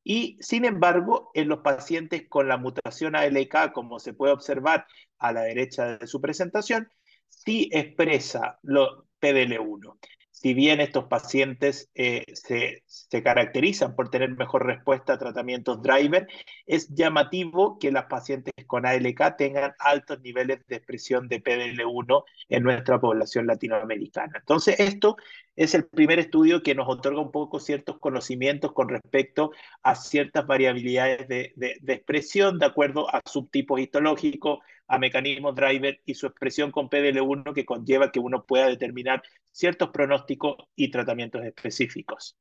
Y 0.04 0.38
sin 0.40 0.66
embargo, 0.66 1.32
en 1.34 1.50
los 1.50 1.60
pacientes 1.60 2.28
con 2.30 2.48
la 2.48 2.58
mutación 2.58 3.16
ALK, 3.16 3.74
como 3.74 4.00
se 4.00 4.14
puede 4.14 4.34
observar 4.34 4.88
a 5.20 5.34
la 5.34 5.42
derecha 5.42 5.98
de 5.98 6.08
su 6.08 6.22
presentación, 6.22 6.90
sí 7.28 7.70
expresa 7.74 8.60
lo, 8.64 9.08
PDL1. 9.20 9.98
Si 10.40 10.54
bien 10.54 10.80
estos 10.82 11.06
pacientes 11.06 11.90
eh, 11.96 12.24
se, 12.36 12.84
se, 12.86 13.24
caracterizan 13.24 13.96
por 13.96 14.12
tener 14.12 14.30
mejor 14.36 14.68
respuesta 14.68 15.14
a 15.14 15.18
tratamientos 15.18 15.82
driver, 15.82 16.28
es 16.68 16.94
llamativo 16.94 17.80
que 17.80 17.92
las 17.92 18.06
pacientes 18.06 18.54
con 18.68 18.86
ALK 18.86 19.36
tengan 19.36 19.74
altos 19.80 20.22
niveles 20.22 20.60
de 20.68 20.76
expresión 20.76 21.28
de 21.28 21.44
PDL1 21.44 22.24
en 22.50 22.64
nuestra 22.64 23.00
población 23.00 23.48
latinoamericana. 23.48 24.34
Entonces, 24.38 24.80
esto 24.80 25.18
es 25.56 25.74
el 25.74 25.88
primer 25.88 26.20
estudio 26.20 26.62
que 26.62 26.76
nos 26.76 26.88
otorga 26.88 27.20
un 27.20 27.32
poco 27.32 27.60
ciertos 27.60 27.98
conocimientos 27.98 28.74
con 28.74 28.90
respecto 28.90 29.50
a 29.82 29.96
ciertas 29.96 30.46
variabilidades 30.46 31.28
de, 31.28 31.54
de, 31.56 31.78
de 31.82 31.94
expresión 31.94 32.60
de 32.60 32.68
acuerdo 32.68 33.12
a 33.12 33.22
subtipos 33.26 33.80
histológicos, 33.80 34.60
a 34.88 34.98
mecanismos 34.98 35.56
driver 35.56 36.02
y 36.06 36.14
su 36.16 36.28
expresión 36.28 36.72
con 36.72 36.90
PDL1 36.90 37.54
que 37.54 37.66
conlleva 37.66 38.12
que 38.12 38.20
uno 38.20 38.46
pueda 38.46 38.68
determinar 38.68 39.24
ciertos 39.52 39.90
pronósticos 39.90 40.56
y 40.76 40.90
tratamientos 40.92 41.44
específicos. 41.44 42.38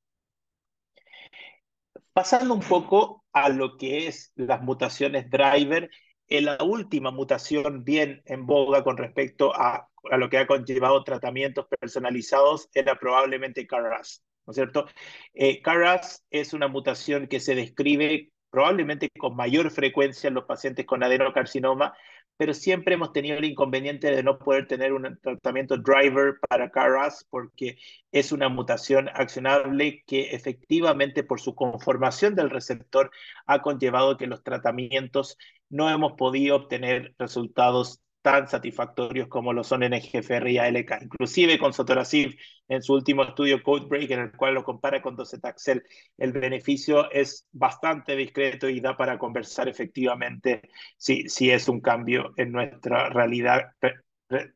Pasando 2.12 2.54
un 2.54 2.60
poco 2.60 3.24
a 3.32 3.48
lo 3.48 3.76
que 3.76 4.06
es 4.06 4.32
las 4.36 4.62
mutaciones 4.62 5.28
driver, 5.30 5.90
en 6.28 6.44
la 6.44 6.58
última 6.62 7.10
mutación 7.10 7.84
bien 7.84 8.22
en 8.24 8.46
boga 8.46 8.82
con 8.82 8.96
respecto 8.96 9.54
a, 9.54 9.88
a 10.10 10.16
lo 10.16 10.28
que 10.28 10.38
ha 10.38 10.46
conllevado 10.46 11.04
tratamientos 11.04 11.66
personalizados 11.80 12.68
era 12.74 12.98
probablemente 12.98 13.66
CARAS, 13.66 14.24
¿no 14.46 14.50
es 14.50 14.56
cierto? 14.56 14.86
Eh, 15.34 15.62
CARAS 15.62 16.24
es 16.30 16.52
una 16.52 16.68
mutación 16.68 17.28
que 17.28 17.40
se 17.40 17.54
describe 17.54 18.32
probablemente 18.50 19.10
con 19.18 19.36
mayor 19.36 19.70
frecuencia 19.70 20.28
en 20.28 20.34
los 20.34 20.44
pacientes 20.44 20.86
con 20.86 21.02
adenocarcinoma, 21.02 21.94
pero 22.36 22.54
siempre 22.54 22.94
hemos 22.94 23.12
tenido 23.12 23.38
el 23.38 23.44
inconveniente 23.44 24.10
de 24.10 24.22
no 24.22 24.38
poder 24.38 24.66
tener 24.66 24.92
un 24.92 25.18
tratamiento 25.22 25.76
driver 25.76 26.38
para 26.48 26.70
CARAS 26.70 27.26
porque 27.30 27.78
es 28.12 28.32
una 28.32 28.48
mutación 28.48 29.08
accionable 29.08 30.02
que 30.06 30.30
efectivamente 30.30 31.22
por 31.24 31.40
su 31.40 31.54
conformación 31.54 32.34
del 32.34 32.50
receptor 32.50 33.10
ha 33.46 33.62
conllevado 33.62 34.16
que 34.16 34.26
los 34.26 34.42
tratamientos 34.42 35.38
no 35.68 35.90
hemos 35.90 36.12
podido 36.14 36.56
obtener 36.56 37.14
resultados 37.18 38.00
tan 38.26 38.48
satisfactorios 38.48 39.28
como 39.28 39.52
lo 39.52 39.62
son 39.62 39.84
en 39.84 39.92
EGFR 39.92 40.50
y 40.50 40.58
ALK. 40.58 40.98
Inclusive 41.00 41.60
con 41.60 41.72
Sotorasib, 41.72 42.36
en 42.66 42.82
su 42.82 42.94
último 42.94 43.22
estudio 43.22 43.62
Codebreak, 43.62 44.10
en 44.10 44.18
el 44.18 44.32
cual 44.32 44.54
lo 44.54 44.64
compara 44.64 45.00
con 45.00 45.14
docetaxel, 45.14 45.84
el 46.18 46.32
beneficio 46.32 47.08
es 47.12 47.46
bastante 47.52 48.16
discreto 48.16 48.68
y 48.68 48.80
da 48.80 48.96
para 48.96 49.16
conversar 49.16 49.68
efectivamente 49.68 50.62
si, 50.96 51.28
si 51.28 51.52
es 51.52 51.68
un 51.68 51.80
cambio 51.80 52.34
en 52.36 52.50
nuestra 52.50 53.10
realidad 53.10 53.66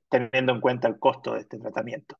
teniendo 0.09 0.53
en 0.53 0.61
cuenta 0.61 0.89
el 0.89 0.99
costo 0.99 1.35
de 1.35 1.43
este 1.43 1.57
tratamiento. 1.61 2.19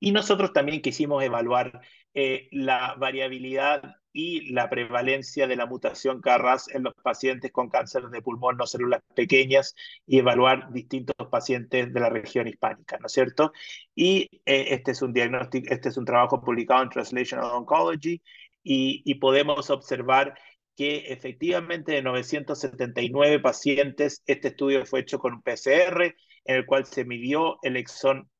Y 0.00 0.12
nosotros 0.12 0.52
también 0.52 0.82
quisimos 0.82 1.24
evaluar 1.24 1.80
eh, 2.12 2.46
la 2.52 2.94
variabilidad 2.98 3.99
y 4.12 4.52
la 4.52 4.68
prevalencia 4.68 5.46
de 5.46 5.56
la 5.56 5.66
mutación 5.66 6.20
CARRAS 6.20 6.68
en 6.68 6.82
los 6.82 6.94
pacientes 6.94 7.52
con 7.52 7.68
cáncer 7.68 8.08
de 8.08 8.22
pulmón 8.22 8.56
no 8.56 8.66
células 8.66 9.02
pequeñas 9.14 9.74
y 10.06 10.18
evaluar 10.18 10.72
distintos 10.72 11.14
pacientes 11.30 11.92
de 11.92 12.00
la 12.00 12.08
región 12.08 12.48
hispánica, 12.48 12.98
¿no 12.98 13.06
es 13.06 13.12
cierto? 13.12 13.52
Y 13.94 14.28
eh, 14.46 14.66
este 14.70 14.92
es 14.92 15.02
un 15.02 15.12
diagnóstico, 15.12 15.72
este 15.72 15.90
es 15.90 15.96
un 15.96 16.04
trabajo 16.04 16.40
publicado 16.40 16.82
en 16.82 16.88
Translational 16.88 17.50
Oncology 17.52 18.20
y, 18.62 19.14
podemos 19.16 19.70
observar 19.70 20.34
que 20.76 21.12
efectivamente 21.12 21.92
de 21.92 22.02
979 22.02 23.40
pacientes, 23.40 24.22
este 24.26 24.48
estudio 24.48 24.84
fue 24.86 25.00
hecho 25.00 25.18
con 25.18 25.34
un 25.34 25.42
PCR, 25.42 26.14
en 26.44 26.56
el 26.56 26.66
cual 26.66 26.86
se 26.86 27.04
midió 27.04 27.58
el 27.62 27.76
exón 27.76 28.30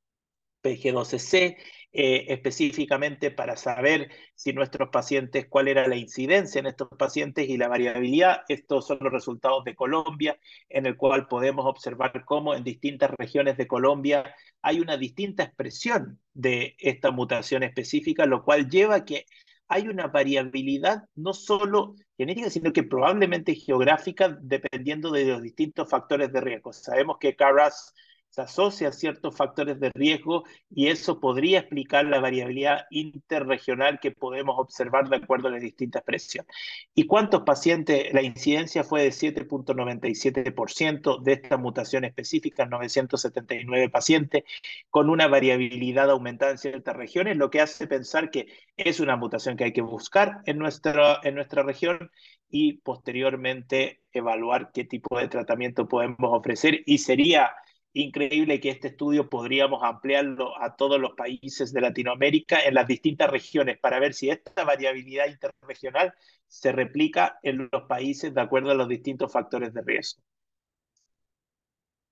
PG12C 0.62 1.56
eh, 1.92 2.26
específicamente 2.28 3.32
para 3.32 3.56
saber 3.56 4.10
si 4.36 4.52
nuestros 4.52 4.90
pacientes, 4.90 5.46
cuál 5.48 5.66
era 5.66 5.88
la 5.88 5.96
incidencia 5.96 6.60
en 6.60 6.66
estos 6.66 6.88
pacientes 6.96 7.48
y 7.48 7.56
la 7.56 7.66
variabilidad. 7.66 8.42
Estos 8.48 8.86
son 8.86 8.98
los 9.00 9.12
resultados 9.12 9.64
de 9.64 9.74
Colombia, 9.74 10.38
en 10.68 10.86
el 10.86 10.96
cual 10.96 11.26
podemos 11.26 11.66
observar 11.66 12.24
cómo 12.24 12.54
en 12.54 12.62
distintas 12.62 13.10
regiones 13.18 13.56
de 13.56 13.66
Colombia 13.66 14.34
hay 14.62 14.78
una 14.78 14.96
distinta 14.96 15.42
expresión 15.42 16.20
de 16.32 16.76
esta 16.78 17.10
mutación 17.10 17.64
específica, 17.64 18.24
lo 18.24 18.44
cual 18.44 18.68
lleva 18.68 18.94
a 18.96 19.04
que 19.04 19.26
hay 19.66 19.88
una 19.88 20.06
variabilidad 20.06 21.04
no 21.14 21.32
solo 21.32 21.94
genética, 22.16 22.50
sino 22.50 22.72
que 22.72 22.82
probablemente 22.82 23.54
geográfica, 23.54 24.36
dependiendo 24.42 25.10
de 25.10 25.24
los 25.24 25.42
distintos 25.42 25.88
factores 25.88 26.32
de 26.32 26.40
riesgo. 26.40 26.72
Sabemos 26.72 27.18
que 27.18 27.34
CARAS 27.34 27.94
se 28.30 28.42
asocia 28.42 28.88
a 28.88 28.92
ciertos 28.92 29.36
factores 29.36 29.80
de 29.80 29.90
riesgo 29.92 30.44
y 30.70 30.86
eso 30.86 31.20
podría 31.20 31.58
explicar 31.58 32.06
la 32.06 32.20
variabilidad 32.20 32.86
interregional 32.90 33.98
que 33.98 34.12
podemos 34.12 34.54
observar 34.58 35.08
de 35.08 35.16
acuerdo 35.16 35.48
a 35.48 35.50
las 35.50 35.60
distintas 35.60 36.04
presiones. 36.04 36.50
¿Y 36.94 37.06
cuántos 37.06 37.42
pacientes? 37.42 38.14
La 38.14 38.22
incidencia 38.22 38.84
fue 38.84 39.02
de 39.02 39.10
7.97% 39.10 41.22
de 41.22 41.32
esta 41.32 41.56
mutación 41.56 42.04
específica, 42.04 42.66
979 42.66 43.88
pacientes, 43.88 44.44
con 44.90 45.10
una 45.10 45.26
variabilidad 45.26 46.08
aumentada 46.10 46.52
en 46.52 46.58
ciertas 46.58 46.96
regiones, 46.96 47.36
lo 47.36 47.50
que 47.50 47.60
hace 47.60 47.88
pensar 47.88 48.30
que 48.30 48.46
es 48.76 49.00
una 49.00 49.16
mutación 49.16 49.56
que 49.56 49.64
hay 49.64 49.72
que 49.72 49.82
buscar 49.82 50.42
en 50.46 50.58
nuestra, 50.58 51.18
en 51.24 51.34
nuestra 51.34 51.64
región 51.64 52.12
y 52.48 52.74
posteriormente 52.74 54.02
evaluar 54.12 54.70
qué 54.72 54.84
tipo 54.84 55.18
de 55.18 55.26
tratamiento 55.28 55.88
podemos 55.88 56.18
ofrecer 56.20 56.82
y 56.86 56.98
sería 56.98 57.50
increíble 57.92 58.60
que 58.60 58.70
este 58.70 58.88
estudio 58.88 59.28
podríamos 59.28 59.82
ampliarlo 59.82 60.60
a 60.60 60.76
todos 60.76 61.00
los 61.00 61.12
países 61.12 61.72
de 61.72 61.80
Latinoamérica 61.80 62.60
en 62.60 62.74
las 62.74 62.86
distintas 62.86 63.30
regiones 63.30 63.78
para 63.78 63.98
ver 63.98 64.14
si 64.14 64.30
esta 64.30 64.64
variabilidad 64.64 65.26
interregional 65.26 66.14
se 66.46 66.72
replica 66.72 67.38
en 67.42 67.68
los 67.70 67.82
países 67.88 68.34
de 68.34 68.40
acuerdo 68.40 68.70
a 68.70 68.74
los 68.74 68.88
distintos 68.88 69.32
factores 69.32 69.74
de 69.74 69.82
riesgo. 69.82 70.22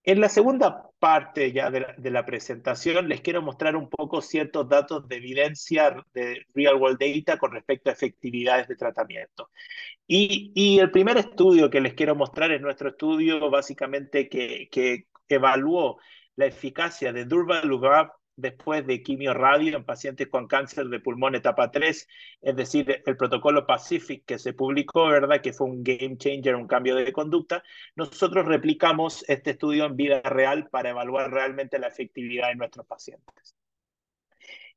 En 0.04 0.20
la 0.20 0.28
segunda 0.30 0.88
parte 0.98 1.52
ya 1.52 1.70
de 1.70 1.80
la, 1.80 1.94
de 1.98 2.10
la, 2.10 2.24
presentación 2.24 3.08
les 3.08 3.20
quiero 3.20 3.42
mostrar 3.42 3.76
un 3.76 3.90
poco 3.90 4.22
ciertos 4.22 4.66
datos 4.66 5.06
de 5.06 5.16
evidencia 5.16 6.02
de 6.14 6.46
real 6.54 6.76
world 6.76 6.98
data 6.98 7.38
con 7.38 7.52
respecto 7.52 7.90
a 7.90 7.92
efectividades 7.92 8.68
de 8.68 8.76
tratamiento. 8.76 9.50
Y, 10.06 10.52
y 10.54 10.78
el 10.78 10.90
primer 10.90 11.18
estudio 11.18 11.68
que 11.68 11.82
les 11.82 11.92
quiero 11.92 12.14
mostrar 12.14 12.50
es 12.52 12.60
nuestro 12.62 12.88
estudio 12.88 13.50
básicamente 13.50 14.30
que, 14.30 14.68
que 14.72 15.08
evaluó 15.36 15.98
la 16.36 16.46
eficacia 16.46 17.12
de 17.12 17.24
Durvalumab 17.24 18.12
después 18.38 18.86
de 18.86 19.02
quimio 19.02 19.34
radio 19.34 19.76
en 19.76 19.84
pacientes 19.84 20.28
con 20.28 20.46
cáncer 20.46 20.86
de 20.86 21.00
pulmón 21.00 21.34
etapa 21.34 21.72
3, 21.72 22.06
es 22.40 22.56
decir, 22.56 23.02
el 23.04 23.16
protocolo 23.16 23.66
Pacific 23.66 24.24
que 24.24 24.38
se 24.38 24.52
publicó, 24.52 25.08
¿verdad? 25.08 25.40
Que 25.40 25.52
fue 25.52 25.66
un 25.66 25.82
game 25.82 26.16
changer, 26.16 26.54
un 26.54 26.68
cambio 26.68 26.94
de 26.94 27.12
conducta. 27.12 27.64
Nosotros 27.96 28.46
replicamos 28.46 29.24
este 29.28 29.50
estudio 29.50 29.86
en 29.86 29.96
vida 29.96 30.20
real 30.22 30.68
para 30.70 30.90
evaluar 30.90 31.32
realmente 31.32 31.80
la 31.80 31.88
efectividad 31.88 32.52
en 32.52 32.58
nuestros 32.58 32.86
pacientes. 32.86 33.56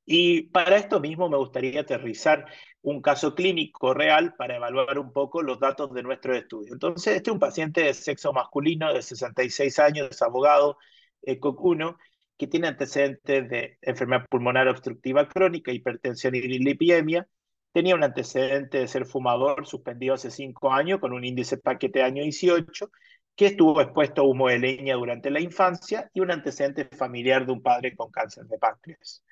Y 0.06 0.44
para 0.44 0.78
esto 0.78 1.00
mismo 1.00 1.30
me 1.30 1.38
gustaría 1.38 1.82
aterrizar 1.82 2.46
un 2.82 3.02
caso 3.02 3.36
clínico 3.36 3.94
real 3.94 4.34
para 4.36 4.56
evaluar 4.56 4.98
un 5.00 5.14
poco 5.14 5.42
los 5.42 5.60
datos 5.60 5.94
de 5.94 6.04
nuestro 6.04 6.36
estudio. 6.36 6.74
Entonces, 6.74 7.16
este 7.18 7.30
es 7.30 7.34
un 7.34 7.40
paciente 7.40 7.84
de 7.84 7.94
sexo 7.94 8.34
masculino 8.34 8.94
de 8.94 9.02
66 9.02 9.80
años, 9.80 10.22
abogado, 10.22 10.78
COC1, 11.26 11.98
que 12.38 12.48
tiene 12.48 12.68
antecedentes 12.68 13.48
de 13.50 13.78
enfermedad 13.82 14.26
pulmonar 14.28 14.68
obstructiva 14.68 15.28
crónica, 15.30 15.72
hipertensión 15.72 16.34
y 16.36 16.42
lipidemia. 16.42 17.28
Tenía 17.72 17.96
un 17.96 18.04
antecedente 18.04 18.80
de 18.80 18.88
ser 18.88 19.06
fumador 19.06 19.68
suspendido 19.68 20.16
hace 20.16 20.32
5 20.32 20.74
años 20.74 21.00
con 21.00 21.14
un 21.14 21.24
índice 21.24 21.58
paquete 21.58 22.02
año 22.02 22.24
18, 22.24 22.92
que 23.36 23.46
estuvo 23.46 23.80
expuesto 23.80 24.22
a 24.22 24.26
humo 24.26 24.50
de 24.50 24.60
leña 24.60 24.96
durante 24.96 25.30
la 25.30 25.40
infancia 25.40 26.10
y 26.14 26.20
un 26.20 26.32
antecedente 26.32 26.86
familiar 26.86 27.46
de 27.46 27.54
un 27.54 27.62
padre 27.62 27.96
con 27.96 28.12
cáncer 28.12 28.46
de 28.46 28.58
páncreas. 28.58 29.24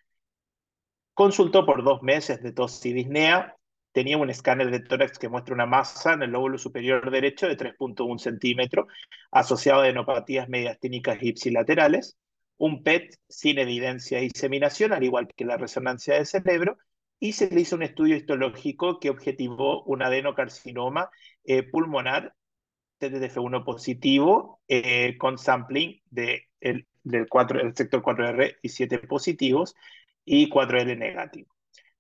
Consultó 1.20 1.66
por 1.66 1.84
dos 1.84 2.02
meses 2.02 2.42
de 2.42 2.54
tos 2.54 2.86
y 2.86 2.94
disnea, 2.94 3.58
tenía 3.92 4.18
un 4.18 4.30
escáner 4.30 4.72
de 4.72 4.80
tórax 4.80 5.20
que 5.20 5.28
muestra 5.28 5.54
una 5.54 5.66
masa 5.66 6.14
en 6.14 6.24
el 6.24 6.32
lóbulo 6.32 6.58
superior 6.58 7.12
derecho 7.12 7.46
de 7.46 7.58
3.1 7.58 8.20
centímetros, 8.20 8.88
asociado 9.30 9.82
a 9.82 9.90
enopatías 9.90 10.48
mediastínicas 10.48 11.22
ipsilaterales, 11.22 12.18
un 12.56 12.84
PET 12.84 13.20
sin 13.28 13.60
evidencia 13.60 14.20
de 14.20 14.30
diseminación, 14.30 14.94
al 14.94 15.04
igual 15.04 15.28
que 15.36 15.44
la 15.44 15.58
resonancia 15.58 16.14
de 16.14 16.24
cerebro, 16.24 16.78
y 17.20 17.34
se 17.34 17.50
le 17.50 17.60
hizo 17.60 17.76
un 17.76 17.84
estudio 17.84 18.16
histológico 18.16 19.02
que 19.02 19.10
objetivó 19.10 19.84
un 19.84 20.02
adenocarcinoma 20.02 21.10
eh, 21.44 21.64
pulmonar 21.64 22.34
TTF1 23.02 23.66
positivo 23.66 24.62
eh, 24.70 25.18
con 25.18 25.38
sampling 25.38 26.02
de 26.12 26.46
el, 26.62 26.88
del, 27.04 27.28
4, 27.28 27.60
del 27.60 27.76
sector 27.76 28.02
4R 28.02 28.56
y 28.62 28.70
7 28.70 29.00
positivos 29.00 29.76
y 30.32 30.48
4L 30.48 30.96
negativo, 30.98 31.52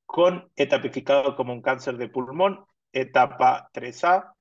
con 0.05 0.51
etapificado 0.55 1.35
como 1.35 1.51
un 1.53 1.61
cáncer 1.61 1.97
de 1.97 2.09
pulmón, 2.09 2.63
etapa 2.93 3.69
3A. 3.73 4.33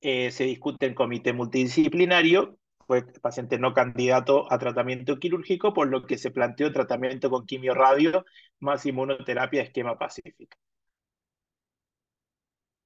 Eh, 0.00 0.30
se 0.30 0.44
discute 0.44 0.86
en 0.86 0.94
comité 0.94 1.32
multidisciplinario 1.32 2.58
fue 2.86 3.02
paciente 3.20 3.58
no 3.58 3.74
candidato 3.74 4.50
a 4.50 4.58
tratamiento 4.58 5.18
quirúrgico, 5.18 5.74
por 5.74 5.88
lo 5.88 6.06
que 6.06 6.16
se 6.16 6.30
planteó 6.30 6.72
tratamiento 6.72 7.28
con 7.28 7.44
quimioradio 7.44 8.24
más 8.60 8.86
inmunoterapia 8.86 9.62
esquema 9.62 9.98
pacífico. 9.98 10.56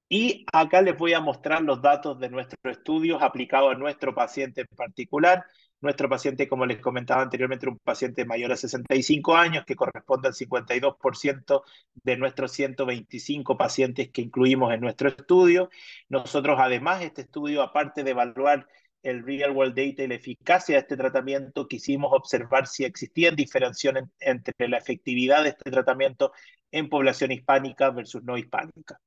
Y 0.08 0.44
acá 0.52 0.82
les 0.82 0.96
voy 0.98 1.12
a 1.14 1.20
mostrar 1.20 1.62
los 1.62 1.80
datos 1.80 2.18
de 2.18 2.28
nuestros 2.28 2.76
estudios 2.76 3.22
aplicados 3.22 3.74
a 3.74 3.78
nuestro 3.78 4.14
paciente 4.14 4.62
en 4.62 4.76
particular. 4.76 5.44
Nuestro 5.82 6.08
paciente, 6.08 6.48
como 6.48 6.64
les 6.64 6.78
comentaba 6.80 7.22
anteriormente, 7.22 7.68
un 7.68 7.78
paciente 7.78 8.24
mayor 8.24 8.52
a 8.52 8.56
65 8.56 9.36
años, 9.36 9.64
que 9.66 9.76
corresponde 9.76 10.28
al 10.28 10.34
52% 10.34 11.62
de 12.04 12.16
nuestros 12.16 12.52
125 12.52 13.58
pacientes 13.58 14.10
que 14.10 14.22
incluimos 14.22 14.72
en 14.72 14.80
nuestro 14.80 15.08
estudio. 15.08 15.70
Nosotros, 16.08 16.58
además, 16.60 17.02
este 17.02 17.22
estudio, 17.22 17.62
aparte 17.62 18.04
de 18.04 18.12
evaluar 18.12 18.68
el 19.02 19.24
real 19.24 19.50
world 19.50 19.74
data 19.74 20.04
y 20.04 20.08
la 20.08 20.14
eficacia 20.14 20.76
de 20.76 20.80
este 20.82 20.96
tratamiento, 20.96 21.66
quisimos 21.66 22.12
observar 22.12 22.66
si 22.68 22.84
existían 22.84 23.34
diferenciaciones 23.34 24.04
entre 24.20 24.68
la 24.68 24.78
efectividad 24.78 25.42
de 25.42 25.50
este 25.50 25.70
tratamiento 25.70 26.32
en 26.70 26.88
población 26.88 27.32
hispánica 27.32 27.90
versus 27.90 28.22
no 28.22 28.38
hispánica. 28.38 29.00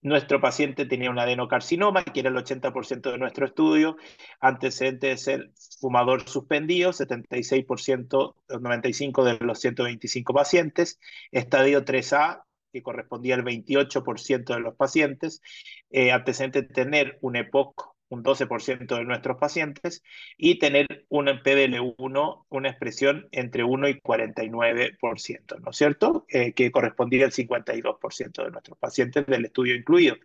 Nuestro 0.00 0.40
paciente 0.40 0.86
tenía 0.86 1.10
un 1.10 1.18
adenocarcinoma, 1.18 2.04
que 2.04 2.20
era 2.20 2.30
el 2.30 2.36
80% 2.36 3.10
de 3.10 3.18
nuestro 3.18 3.46
estudio, 3.46 3.96
antecedente 4.40 5.08
de 5.08 5.16
ser 5.16 5.50
fumador 5.80 6.28
suspendido, 6.28 6.92
76%, 6.92 8.34
95% 8.48 9.24
de 9.24 9.44
los 9.44 9.58
125 9.58 10.32
pacientes, 10.32 11.00
estadio 11.32 11.84
3A, 11.84 12.44
que 12.72 12.82
correspondía 12.82 13.34
al 13.34 13.44
28% 13.44 14.54
de 14.54 14.60
los 14.60 14.76
pacientes, 14.76 15.42
eh, 15.90 16.12
antecedente 16.12 16.62
de 16.62 16.68
tener 16.68 17.18
un 17.20 17.36
EPOC 17.36 17.97
un 18.08 18.22
12% 18.22 18.96
de 18.96 19.04
nuestros 19.04 19.38
pacientes, 19.38 20.02
y 20.36 20.58
tener 20.58 21.06
un 21.08 21.26
PDL1, 21.26 22.46
una 22.48 22.68
expresión 22.68 23.28
entre 23.32 23.64
1 23.64 23.88
y 23.88 24.00
49%, 24.00 25.58
¿no 25.60 25.70
es 25.70 25.76
cierto? 25.76 26.24
Eh, 26.28 26.52
que 26.54 26.70
correspondía 26.70 27.26
al 27.26 27.32
52% 27.32 28.44
de 28.44 28.50
nuestros 28.50 28.78
pacientes 28.78 29.26
del 29.26 29.44
estudio 29.44 29.74
incluido. 29.74 30.16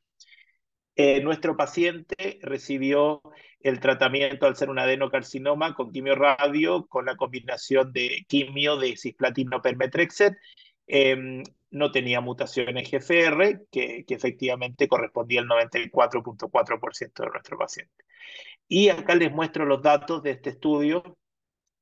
Eh, 0.95 1.21
nuestro 1.21 1.57
paciente 1.57 2.39
recibió 2.43 3.21
el 3.61 3.79
tratamiento 3.79 4.45
al 4.45 4.55
ser 4.55 4.69
un 4.69 4.77
adenocarcinoma 4.77 5.73
con 5.73 5.91
quimio-radio, 5.91 6.85
con 6.87 7.05
la 7.05 7.15
combinación 7.15 7.91
de 7.93 8.25
quimio 8.27 8.77
de 8.77 8.95
cisplatino 8.95 9.61
permetrexet, 9.61 10.37
em, 10.85 11.41
no 11.73 11.91
tenía 11.91 12.21
mutaciones 12.21 12.89
GFR, 12.89 13.65
que, 13.71 14.05
efectivamente 14.07 14.87
correspondía 14.87 15.41
al 15.41 15.47
94.4% 15.47 17.23
de 17.23 17.29
nuestro 17.29 17.57
paciente. 17.57 18.05
Y 18.67 18.89
acá 18.89 19.15
les 19.15 19.31
muestro 19.31 19.65
los 19.65 19.81
datos 19.81 20.21
de 20.23 20.31
este 20.31 20.51
estudio, 20.51 21.17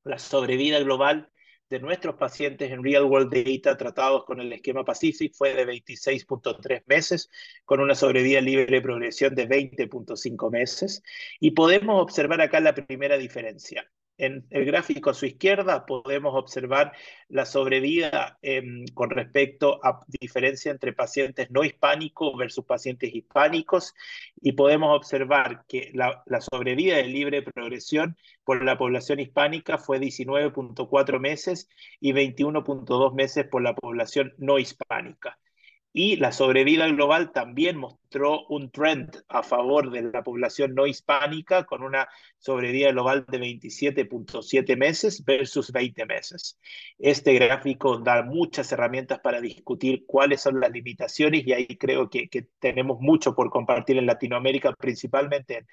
la 0.03 0.17
sobrevida 0.17 0.79
global 0.79 1.29
de 1.69 1.79
nuestros 1.79 2.15
pacientes 2.15 2.71
en 2.71 2.83
Real 2.83 3.03
World 3.03 3.33
Data 3.33 3.77
tratados 3.77 4.23
con 4.25 4.39
el 4.39 4.51
esquema 4.53 4.85
Pacific 4.85 5.33
fue 5.35 5.53
de 5.53 5.65
26.3 5.65 6.83
meses, 6.85 7.29
con 7.65 7.81
una 7.81 7.95
sobrevida 7.95 8.41
libre 8.41 8.65
de 8.67 8.81
progresión 8.81 9.35
de 9.35 9.47
20.5 9.47 10.51
meses. 10.51 11.03
Y 11.39 11.51
podemos 11.51 12.01
observar 12.01 12.41
acá 12.41 12.61
la 12.61 12.73
primera 12.73 13.17
diferencia. 13.17 13.89
En 14.21 14.45
el 14.51 14.65
gráfico 14.65 15.09
a 15.09 15.15
su 15.15 15.25
izquierda 15.25 15.87
podemos 15.87 16.35
observar 16.35 16.93
la 17.27 17.43
sobrevida 17.43 18.37
em, 18.43 18.85
con 18.93 19.09
respecto 19.09 19.79
a 19.83 20.05
diferencia 20.07 20.71
entre 20.71 20.93
pacientes 20.93 21.49
no 21.49 21.63
hispánicos 21.63 22.37
versus 22.37 22.63
pacientes 22.63 23.15
hispánicos. 23.15 23.95
Y 24.39 24.51
podemos 24.51 24.95
observar 24.95 25.65
que 25.67 25.89
la, 25.95 26.21
la 26.27 26.39
sobrevida 26.39 26.97
de 26.97 27.05
libre 27.05 27.41
progresión 27.41 28.15
por 28.43 28.63
la 28.63 28.77
población 28.77 29.19
hispánica 29.19 29.79
fue 29.79 29.99
19.4 29.99 31.19
meses 31.19 31.67
y 31.99 32.13
21.2 32.13 33.15
meses 33.15 33.47
por 33.47 33.63
la 33.63 33.73
población 33.73 34.35
no 34.37 34.59
hispánica 34.59 35.39
y 35.93 36.15
la 36.15 36.31
sobrevida 36.31 36.87
global 36.87 37.31
también 37.31 37.77
mostró 37.77 38.45
un 38.47 38.71
trend 38.71 39.23
a 39.27 39.43
favor 39.43 39.91
de 39.91 40.03
la 40.03 40.23
población 40.23 40.73
no 40.73 40.87
hispánica 40.87 41.65
con 41.65 41.83
una 41.83 42.07
sobrevida 42.37 42.91
global 42.91 43.25
de 43.27 43.39
27.7 43.39 44.77
meses 44.77 45.23
versus 45.25 45.71
20 45.71 46.05
meses. 46.05 46.57
Este 46.97 47.33
gráfico 47.33 47.97
da 47.99 48.23
muchas 48.23 48.71
herramientas 48.71 49.19
para 49.19 49.41
discutir 49.41 50.05
cuáles 50.05 50.41
son 50.41 50.59
las 50.59 50.71
limitaciones 50.71 51.45
y 51.45 51.53
ahí 51.53 51.67
creo 51.77 52.09
que, 52.09 52.29
que 52.29 52.47
tenemos 52.59 52.99
mucho 53.01 53.35
por 53.35 53.49
compartir 53.49 53.97
en 53.97 54.05
Latinoamérica, 54.05 54.73
principalmente 54.73 55.57
en 55.57 55.67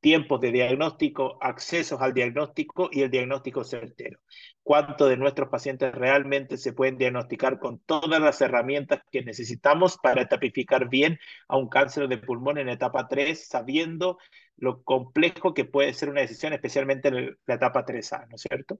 tiempos 0.00 0.40
de 0.40 0.52
diagnóstico, 0.52 1.38
accesos 1.40 2.00
al 2.00 2.14
diagnóstico 2.14 2.88
y 2.92 3.02
el 3.02 3.10
diagnóstico 3.10 3.64
certero. 3.64 4.20
¿Cuánto 4.62 5.06
de 5.06 5.16
nuestros 5.16 5.48
pacientes 5.48 5.94
realmente 5.94 6.56
se 6.56 6.72
pueden 6.72 6.98
diagnosticar 6.98 7.58
con 7.58 7.80
todas 7.80 8.20
las 8.20 8.40
herramientas 8.40 9.00
que 9.10 9.22
necesitamos 9.22 9.98
para 9.98 10.28
tapificar 10.28 10.88
bien 10.88 11.18
a 11.48 11.56
un 11.56 11.68
cáncer 11.68 12.08
de 12.08 12.18
pulmón 12.18 12.58
en 12.58 12.68
etapa 12.68 13.08
3, 13.08 13.48
sabiendo 13.48 14.18
lo 14.56 14.82
complejo 14.82 15.54
que 15.54 15.64
puede 15.64 15.94
ser 15.94 16.10
una 16.10 16.20
decisión, 16.20 16.52
especialmente 16.52 17.08
en 17.08 17.38
la 17.46 17.54
etapa 17.54 17.84
3A, 17.84 18.28
¿no 18.28 18.36
es 18.36 18.42
cierto? 18.42 18.78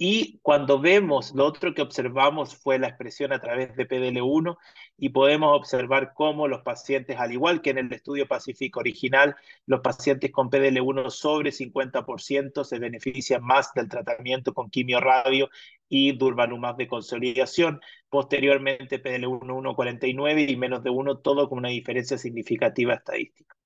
Y 0.00 0.38
cuando 0.42 0.78
vemos, 0.80 1.34
lo 1.34 1.44
otro 1.44 1.74
que 1.74 1.82
observamos 1.82 2.54
fue 2.56 2.78
la 2.78 2.86
expresión 2.86 3.32
a 3.32 3.40
través 3.40 3.74
de 3.74 3.88
PDL1 3.88 4.56
y 4.96 5.08
podemos 5.08 5.56
observar 5.56 6.12
cómo 6.14 6.46
los 6.46 6.62
pacientes, 6.62 7.18
al 7.18 7.32
igual 7.32 7.60
que 7.62 7.70
en 7.70 7.78
el 7.78 7.92
estudio 7.92 8.28
Pacífico 8.28 8.78
original, 8.78 9.34
los 9.66 9.80
pacientes 9.80 10.30
con 10.30 10.50
PDL1 10.50 11.10
sobre 11.10 11.50
50% 11.50 12.62
se 12.64 12.78
benefician 12.78 13.42
más 13.42 13.74
del 13.74 13.88
tratamiento 13.88 14.54
con 14.54 14.70
quimio-radio 14.70 15.50
y 15.88 16.12
durvalumab 16.16 16.76
de 16.76 16.86
consolidación. 16.86 17.80
Posteriormente, 18.08 19.02
PDL1 19.02 19.40
1,49 19.40 20.48
y 20.48 20.56
menos 20.56 20.84
de 20.84 20.90
1, 20.90 21.18
todo 21.18 21.48
con 21.48 21.58
una 21.58 21.70
diferencia 21.70 22.16
significativa 22.18 22.94
estadística. 22.94 23.56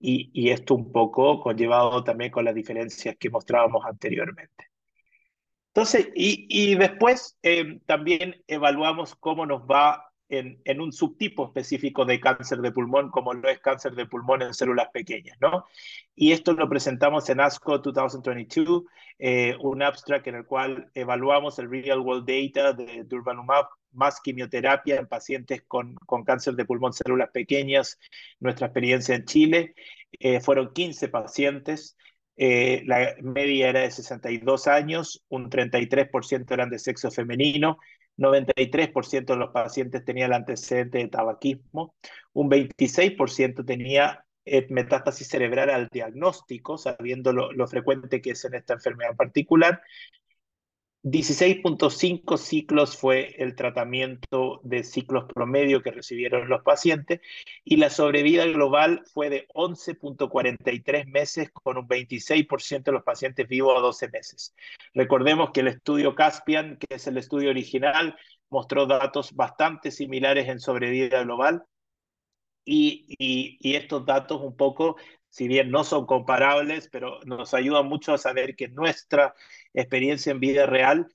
Y, 0.00 0.30
y 0.32 0.50
esto 0.50 0.74
un 0.74 0.90
poco 0.90 1.40
conllevado 1.40 2.02
también 2.02 2.30
con 2.30 2.44
las 2.44 2.54
diferencias 2.54 3.16
que 3.18 3.30
mostrábamos 3.30 3.84
anteriormente. 3.84 4.71
Entonces, 5.74 6.10
y, 6.14 6.74
después 6.74 7.38
eh, 7.42 7.80
también 7.86 8.42
evaluamos 8.46 9.14
cómo 9.14 9.46
nos 9.46 9.62
va 9.62 10.12
en, 10.28 10.80
un 10.80 10.92
subtipo 10.92 11.46
específico 11.46 12.04
de 12.04 12.20
cáncer 12.20 12.58
de 12.58 12.72
pulmón, 12.72 13.10
como 13.10 13.34
lo 13.34 13.48
es 13.48 13.58
cáncer 13.60 13.94
de 13.94 14.06
pulmón 14.06 14.42
en 14.42 14.54
células 14.54 14.88
pequeñas, 14.92 15.36
¿no? 15.40 15.66
Y 16.14 16.32
esto 16.32 16.52
lo 16.54 16.68
presentamos 16.68 17.28
en 17.30 17.40
ASCO 17.40 17.78
2022, 17.78 18.84
eh, 19.18 19.56
un 19.60 19.82
abstract 19.82 20.26
en 20.26 20.36
el 20.36 20.46
cual 20.46 20.90
evaluamos 20.94 21.58
el 21.58 21.70
real 21.70 22.00
world 22.00 22.26
data 22.26 22.72
de 22.72 23.04
durvalumab 23.04 23.66
más 23.92 24.20
quimioterapia 24.20 24.96
en 24.96 25.06
pacientes 25.06 25.62
con, 25.68 25.94
con 26.06 26.24
cáncer 26.24 26.54
de 26.54 26.64
pulmón 26.64 26.94
células 26.94 27.30
pequeñas, 27.30 27.98
nuestra 28.40 28.68
experiencia 28.68 29.14
en 29.14 29.24
Chile. 29.26 29.74
Eh, 30.18 30.40
fueron 30.40 30.72
15 30.72 31.08
pacientes, 31.08 31.96
eh, 32.44 32.82
la 32.86 33.14
media 33.22 33.68
era 33.68 33.82
de 33.82 33.92
62 33.92 34.66
años, 34.66 35.24
un 35.28 35.48
33% 35.48 36.50
eran 36.50 36.70
de 36.70 36.80
sexo 36.80 37.12
femenino, 37.12 37.78
93% 38.16 39.26
de 39.34 39.36
los 39.36 39.52
pacientes 39.52 40.04
tenían 40.04 40.32
el 40.32 40.38
antecedente 40.38 40.98
de 40.98 41.06
tabaquismo, 41.06 41.94
un 42.32 42.50
26% 42.50 43.64
tenía 43.64 44.24
eh, 44.44 44.66
metástasis 44.70 45.28
cerebral 45.28 45.70
al 45.70 45.86
diagnóstico, 45.86 46.78
sabiendo 46.78 47.32
lo, 47.32 47.52
lo, 47.52 47.68
frecuente 47.68 48.20
que 48.20 48.30
es 48.30 48.44
en 48.44 48.54
esta 48.54 48.74
enfermedad 48.74 49.12
en 49.12 49.16
particular, 49.18 49.80
16.5 51.04 52.36
ciclos 52.36 52.96
fue 52.96 53.34
el 53.38 53.56
tratamiento 53.56 54.60
de 54.62 54.84
ciclos 54.84 55.24
promedio 55.34 55.82
que 55.82 55.90
recibieron 55.90 56.48
los 56.48 56.62
pacientes 56.62 57.20
y 57.64 57.76
la 57.76 57.90
sobrevida 57.90 58.46
global 58.46 59.02
fue 59.12 59.28
de 59.28 59.48
11.43 59.48 61.06
meses 61.06 61.50
con 61.50 61.76
un 61.76 61.88
26% 61.88 62.84
de 62.84 62.92
los 62.92 63.02
pacientes 63.02 63.48
vivos 63.48 63.76
a 63.76 63.80
12 63.80 64.10
meses. 64.10 64.54
Recordemos 64.94 65.50
que 65.50 65.60
el 65.60 65.68
estudio 65.68 66.14
Caspian, 66.14 66.76
que 66.76 66.94
es 66.94 67.04
el 67.08 67.18
estudio 67.18 67.50
original, 67.50 68.16
mostró 68.48 68.86
datos 68.86 69.34
bastante 69.34 69.90
similares 69.90 70.48
en 70.48 70.60
sobrevida 70.60 71.24
global 71.24 71.64
y, 72.64 73.06
y, 73.18 73.58
y 73.60 73.74
estos 73.74 74.06
datos 74.06 74.40
un 74.40 74.56
poco 74.56 74.96
si 75.32 75.48
bien 75.48 75.70
no 75.70 75.82
son 75.82 76.04
comparables, 76.06 76.90
pero 76.92 77.20
nos 77.24 77.54
ayudan 77.54 77.86
mucho 77.86 78.12
a 78.12 78.18
saber 78.18 78.54
que 78.54 78.68
nuestra 78.68 79.34
experiencia 79.72 80.30
en 80.30 80.40
vida 80.40 80.66
real 80.66 81.08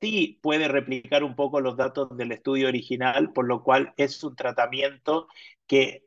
sí 0.00 0.38
puede 0.42 0.68
replicar 0.68 1.24
un 1.24 1.34
poco 1.34 1.60
los 1.60 1.76
datos 1.76 2.16
del 2.16 2.30
estudio 2.30 2.68
original, 2.68 3.32
por 3.32 3.46
lo 3.48 3.64
cual 3.64 3.92
es 3.96 4.22
un 4.22 4.36
tratamiento 4.36 5.26
que 5.66 6.04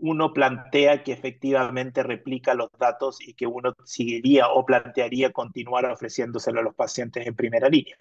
uno 0.00 0.32
plantea 0.32 1.04
que 1.04 1.12
efectivamente 1.12 2.02
replica 2.02 2.54
los 2.54 2.70
datos 2.76 3.20
y 3.20 3.34
que 3.34 3.46
uno 3.46 3.74
seguiría 3.84 4.48
o 4.48 4.66
plantearía 4.66 5.32
continuar 5.32 5.86
ofreciéndoselo 5.86 6.58
a 6.58 6.64
los 6.64 6.74
pacientes 6.74 7.24
en 7.24 7.36
primera 7.36 7.68
línea. 7.68 7.96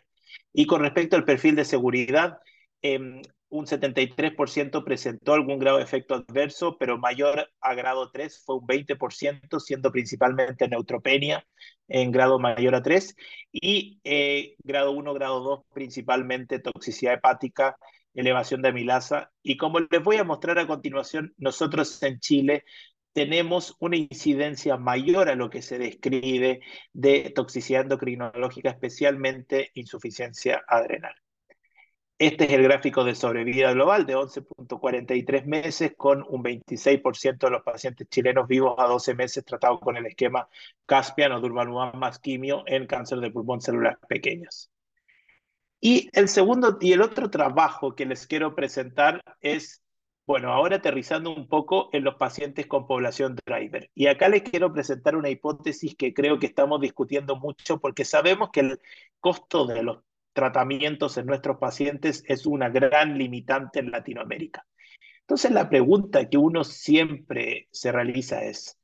Y 0.52 0.65
con 0.65 0.82
respecto 0.82 1.15
al 1.15 1.26
perfil 1.26 1.56
de 1.56 1.65
seguridad, 1.65 2.39
eh, 2.82 3.22
un 3.49 3.65
73% 3.65 4.84
presentó 4.84 5.34
algún 5.34 5.60
grado 5.60 5.77
de 5.77 5.84
efecto 5.84 6.15
adverso, 6.15 6.77
pero 6.77 6.97
mayor 6.97 7.49
a 7.62 7.73
grado 7.73 8.12
3 8.12 8.43
fue 8.45 8.55
un 8.58 8.67
20%, 8.67 9.60
siendo 9.60 9.91
principalmente 9.91 10.67
neutropenia 10.67 11.45
en 11.88 12.12
grado 12.12 12.39
mayor 12.39 12.75
a 12.75 12.81
3, 12.81 13.15
y 13.51 13.99
eh, 14.03 14.55
grado 14.63 14.91
1, 14.91 15.13
grado 15.13 15.39
2, 15.41 15.62
principalmente 15.73 16.60
toxicidad 16.60 17.13
hepática, 17.13 17.77
elevación 18.13 18.62
de 18.62 18.69
amilasa. 18.69 19.31
Y 19.43 19.58
como 19.58 19.79
les 19.79 20.03
voy 20.03 20.17
a 20.17 20.23
mostrar 20.23 20.58
a 20.60 20.67
continuación, 20.67 21.34
nosotros 21.38 22.01
en 22.03 22.19
Chile 22.19 22.65
tenemos 23.13 23.77
una 23.79 23.95
incidencia 23.95 24.75
mayor 24.77 25.29
a 25.29 25.36
lo 25.36 25.49
que 25.49 25.62
se 25.62 25.77
describe 25.77 26.60
de 26.91 27.31
toxicidad 27.34 27.84
endocrinológica, 27.84 28.71
especialmente 28.71 29.71
insuficiencia 29.73 30.63
adrenal. 30.67 31.15
Este 32.17 32.45
es 32.45 32.51
el 32.51 32.63
gráfico 32.63 33.04
de 33.04 33.13
sobrevida 33.13 33.73
global 33.73 34.06
de 34.06 34.15
11.43 34.15 35.45
meses 35.45 35.95
con 35.97 36.23
un 36.30 36.41
26% 36.41 37.39
de 37.39 37.49
los 37.51 37.62
pacientes 37.62 38.08
chilenos 38.08 38.47
vivos 38.47 38.75
a 38.78 38.88
12 38.88 39.15
meses 39.15 39.43
tratados 39.43 39.82
con 39.82 39.97
el 39.97 40.06
esquema 40.06 40.47
Caspian 40.86 41.34
o 41.34 41.41
Durvalumab 41.41 41.95
más 41.97 42.19
quimio 42.19 42.63
en 42.67 42.88
cáncer 42.88 43.19
de 43.19 43.32
pulmón 43.32 43.60
células 43.60 43.97
pequeñas. 44.08 44.71
Y 45.82 46.10
el 46.13 46.30
segundo 46.30 46.78
y 46.80 46.93
el 46.93 47.01
otro 47.01 47.30
trabajo 47.30 47.95
que 47.95 48.06
les 48.06 48.28
quiero 48.28 48.56
presentar 48.56 49.21
es, 49.41 49.84
bueno, 50.25 50.54
ahora 50.54 50.78
aterrizando 50.78 51.36
un 51.36 51.49
poco 51.49 51.89
en 51.91 52.06
los 52.06 52.15
pacientes 52.15 52.65
con 52.65 52.88
población 52.88 53.36
driver. 53.45 53.91
Y 53.93 54.08
acá 54.08 54.30
les 54.30 54.43
quiero 54.43 54.71
presentar 54.71 55.17
una 55.17 55.30
hipótesis 55.30 55.95
que 55.97 56.13
creo 56.13 56.39
que 56.39 56.47
estamos 56.47 56.80
discutiendo 56.80 57.36
mucho 57.36 57.82
porque 57.82 58.06
sabemos 58.06 58.51
que 58.54 58.62
el 58.62 58.80
costo 59.19 59.65
de 59.65 59.84
los 59.84 59.97
tratamientos 60.36 61.17
en 61.17 61.26
nuestros 61.26 61.58
pacientes 61.58 62.24
es 62.28 62.45
una 62.45 62.69
gran 62.69 63.17
limitante 63.17 63.80
en 63.80 63.89
Latinoamérica. 63.89 64.67
Entonces 65.21 65.52
la 65.52 65.69
pregunta 65.69 66.30
que 66.30 66.38
uno 66.38 66.63
siempre 66.65 67.69
se 67.71 67.91
realiza 67.91 68.43
es, 68.43 68.78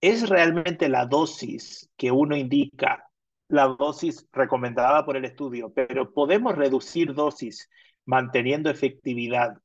¿es 0.00 0.28
realmente 0.28 0.88
la 0.88 1.06
dosis 1.06 1.90
que 1.96 2.12
uno 2.12 2.36
indica 2.36 3.10
la 3.48 3.68
dosis 3.68 4.28
recomendada 4.32 5.04
por 5.06 5.16
el 5.16 5.24
estudio, 5.24 5.72
pero 5.72 6.12
podemos 6.12 6.54
reducir 6.54 7.14
dosis 7.14 7.70
manteniendo 8.04 8.68
efectividad, 8.70 9.56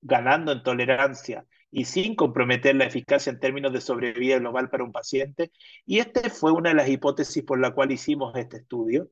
ganando 0.00 0.52
en 0.52 0.62
tolerancia 0.62 1.44
y 1.70 1.86
sin 1.86 2.14
comprometer 2.14 2.76
la 2.76 2.84
eficacia 2.84 3.32
en 3.32 3.40
términos 3.40 3.72
de 3.72 3.80
sobrevida 3.80 4.38
global 4.38 4.70
para 4.70 4.84
un 4.84 4.92
paciente. 4.92 5.50
Y 5.86 5.98
esta 5.98 6.28
fue 6.30 6.52
una 6.52 6.70
de 6.70 6.76
las 6.76 6.88
hipótesis 6.88 7.42
por 7.42 7.58
la 7.60 7.72
cual 7.72 7.90
hicimos 7.90 8.36
este 8.36 8.58
estudio 8.58 9.10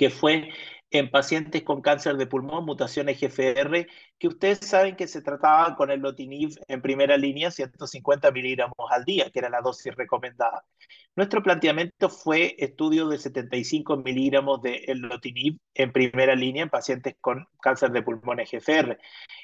que 0.00 0.08
fue 0.08 0.48
en 0.90 1.10
pacientes 1.10 1.62
con 1.62 1.82
cáncer 1.82 2.16
de 2.16 2.26
pulmón, 2.26 2.64
mutación 2.64 3.10
EGFR, 3.10 3.86
que 4.18 4.28
ustedes 4.28 4.60
saben 4.60 4.96
que 4.96 5.06
se 5.06 5.20
trataba 5.20 5.76
con 5.76 5.90
el 5.90 6.00
lotinib 6.00 6.58
en 6.68 6.80
primera 6.80 7.18
línea, 7.18 7.50
150 7.50 8.30
miligramos 8.30 8.74
al 8.90 9.04
día, 9.04 9.28
que 9.30 9.40
era 9.40 9.50
la 9.50 9.60
dosis 9.60 9.94
recomendada. 9.94 10.64
Nuestro 11.16 11.42
planteamiento 11.42 12.08
fue 12.08 12.56
estudio 12.58 13.08
de 13.08 13.18
75 13.18 13.98
miligramos 13.98 14.62
de 14.62 14.82
lotinib 14.94 15.58
en 15.74 15.92
primera 15.92 16.34
línea 16.34 16.62
en 16.62 16.70
pacientes 16.70 17.14
con 17.20 17.46
cáncer 17.60 17.90
de 17.90 18.02
pulmón 18.02 18.40
EGFR. 18.40 18.98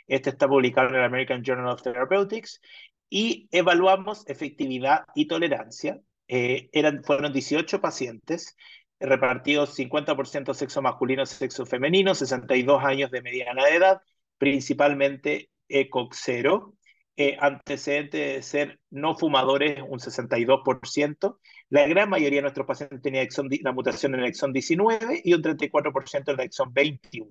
Este 0.07 0.31
está 0.31 0.49
publicado 0.49 0.89
en 0.89 0.95
el 0.95 1.05
American 1.05 1.43
Journal 1.43 1.75
of 1.75 1.83
Therapeutics 1.83 2.63
y 3.11 3.47
evaluamos 3.53 4.27
efectividad 4.27 5.05
y 5.15 5.27
tolerancia. 5.27 6.01
Eh, 6.29 6.71
eran, 6.73 7.05
fueron 7.05 7.35
18 7.35 7.79
pacientes 7.83 8.57
repartidos 9.01 9.75
50% 9.79 10.55
sexo 10.55 10.83
masculino, 10.83 11.27
sexo 11.27 11.67
femenino, 11.67 12.15
62 12.15 12.83
años 12.85 13.11
de 13.11 13.23
mediana 13.23 13.69
edad, 13.69 14.01
principalmente 14.39 15.51
ECOX 15.69 16.21
0, 16.25 16.75
eh, 17.17 17.37
antecedente 17.41 18.19
de 18.19 18.43
ser 18.43 18.79
no 18.91 19.17
fumadores 19.17 19.81
un 19.81 19.99
62%, 19.99 21.39
la 21.71 21.87
gran 21.87 22.11
mayoría 22.11 22.39
de 22.39 22.43
nuestros 22.43 22.67
pacientes 22.67 23.01
tenía 23.01 23.23
exon, 23.23 23.49
la 23.63 23.73
mutación 23.73 24.15
en 24.15 24.21
el 24.21 24.27
exón 24.27 24.53
19 24.53 25.23
y 25.25 25.33
un 25.33 25.43
34% 25.43 26.33
en 26.33 26.41
el 26.41 26.47
exón 26.47 26.73
21. 26.73 27.31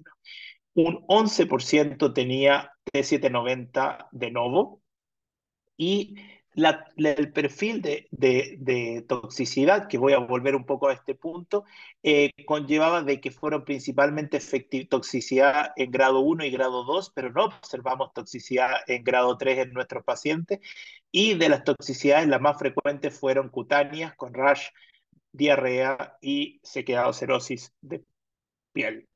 Un 0.73 1.06
11% 1.08 2.13
tenía 2.13 2.71
T790 2.91 4.08
de 4.12 4.32
novo 4.32 4.82
y 5.78 6.15
el 6.56 7.32
perfil 7.34 7.82
de, 7.82 9.06
toxicidad, 9.08 9.88
que 9.88 9.98
voy 9.98 10.13
a 10.13 10.20
volver 10.20 10.56
un 10.56 10.65
poco 10.65 10.88
a 10.88 10.94
este 10.94 11.15
punto, 11.15 11.65
eh, 12.04 12.32
conllevaba 12.46 13.04
de 13.04 13.20
que 13.20 13.32
fueron 13.32 13.65
principalmente 13.65 14.39
toxicidad 14.89 15.72
en 15.76 15.91
grado 15.91 16.20
1 16.22 16.46
y 16.46 16.52
grado 16.52 16.84
2, 16.84 17.12
pero 17.13 17.32
no 17.32 17.46
observamos 17.46 18.13
toxicidad 18.13 18.72
en 18.88 19.04
grado 19.04 19.38
3 19.38 19.60
en 19.60 19.74
nuestros 19.74 20.04
pacientes. 20.04 20.60
Y 21.12 21.36
de 21.36 21.50
las 21.50 21.63
toxicidades, 21.63 22.28
las 22.28 22.41
más 22.41 22.58
frecuentes 22.58 23.18
fueron 23.18 23.50
cutáneas, 23.50 24.15
con 24.15 24.34
rash, 24.34 24.68
diarrea 25.32 26.18
y 26.22 26.60
sequedad 26.63 27.10
o 27.10 27.13
cerosis 27.13 27.74
de 27.82 28.04
piel. 28.74 29.08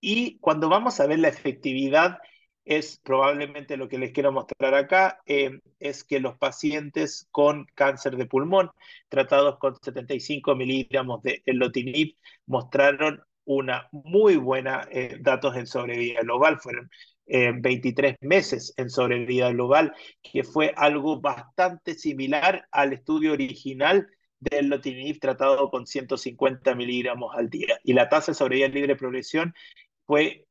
Y 0.00 0.38
cuando 0.38 0.68
vamos 0.68 1.00
a 1.00 1.06
ver 1.06 1.18
la 1.18 1.28
efectividad, 1.28 2.18
es 2.68 3.00
probablemente 3.02 3.78
lo 3.78 3.88
que 3.88 3.96
les 3.96 4.12
quiero 4.12 4.30
mostrar 4.30 4.74
acá, 4.74 5.22
eh, 5.24 5.58
es 5.80 6.04
que 6.04 6.20
los 6.20 6.36
pacientes 6.36 7.26
con 7.30 7.66
cáncer 7.74 8.16
de 8.16 8.26
pulmón 8.26 8.70
tratados 9.08 9.58
con 9.58 9.74
75 9.74 10.54
miligramos 10.54 11.22
de 11.22 11.42
elotinib 11.46 12.14
mostraron 12.44 13.22
una 13.46 13.88
muy 13.90 14.36
buena 14.36 14.86
eh, 14.90 15.16
datos 15.18 15.56
en 15.56 15.66
sobrevida 15.66 16.20
global, 16.20 16.60
fueron 16.60 16.90
23 17.26 18.12
eh, 18.12 18.16
meses 18.20 18.74
en 18.76 18.90
sobrevida 18.90 19.50
global, 19.50 19.94
que 20.22 20.44
fue 20.44 20.74
algo 20.76 21.22
bastante 21.22 21.94
similar 21.94 22.68
al 22.70 22.92
estudio 22.92 23.32
original 23.32 24.06
del 24.40 24.68
lotinib 24.68 25.18
tratado 25.20 25.70
con 25.70 25.86
150 25.86 26.74
miligramos 26.74 27.34
al 27.34 27.48
día. 27.48 27.80
Y 27.82 27.94
la 27.94 28.10
tasa 28.10 28.32
de 28.32 28.36
sobrevida 28.36 28.68
libre 28.68 28.94
progresión 28.94 29.54
fue 30.06 30.46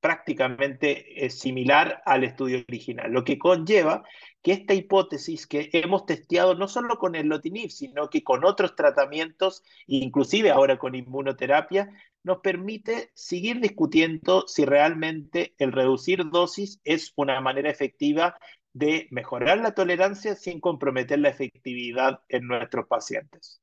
prácticamente 0.00 1.28
similar 1.30 2.02
al 2.06 2.24
estudio 2.24 2.64
original, 2.68 3.12
lo 3.12 3.24
que 3.24 3.38
conlleva 3.38 4.02
que 4.42 4.52
esta 4.52 4.74
hipótesis 4.74 5.46
que 5.46 5.68
hemos 5.72 6.06
testeado 6.06 6.54
no 6.54 6.66
solo 6.68 6.98
con 6.98 7.14
el 7.14 7.26
lotinib, 7.28 7.70
sino 7.70 8.08
que 8.08 8.24
con 8.24 8.44
otros 8.44 8.74
tratamientos, 8.74 9.62
inclusive 9.86 10.50
ahora 10.50 10.78
con 10.78 10.94
inmunoterapia, 10.94 11.90
nos 12.22 12.38
permite 12.38 13.10
seguir 13.14 13.60
discutiendo 13.60 14.46
si 14.46 14.64
realmente 14.64 15.54
el 15.58 15.72
reducir 15.72 16.30
dosis 16.30 16.80
es 16.84 17.12
una 17.16 17.40
manera 17.40 17.70
efectiva 17.70 18.36
de 18.72 19.08
mejorar 19.10 19.58
la 19.58 19.74
tolerancia 19.74 20.34
sin 20.34 20.60
comprometer 20.60 21.18
la 21.18 21.28
efectividad 21.28 22.20
en 22.28 22.46
nuestros 22.46 22.86
pacientes. 22.86 23.60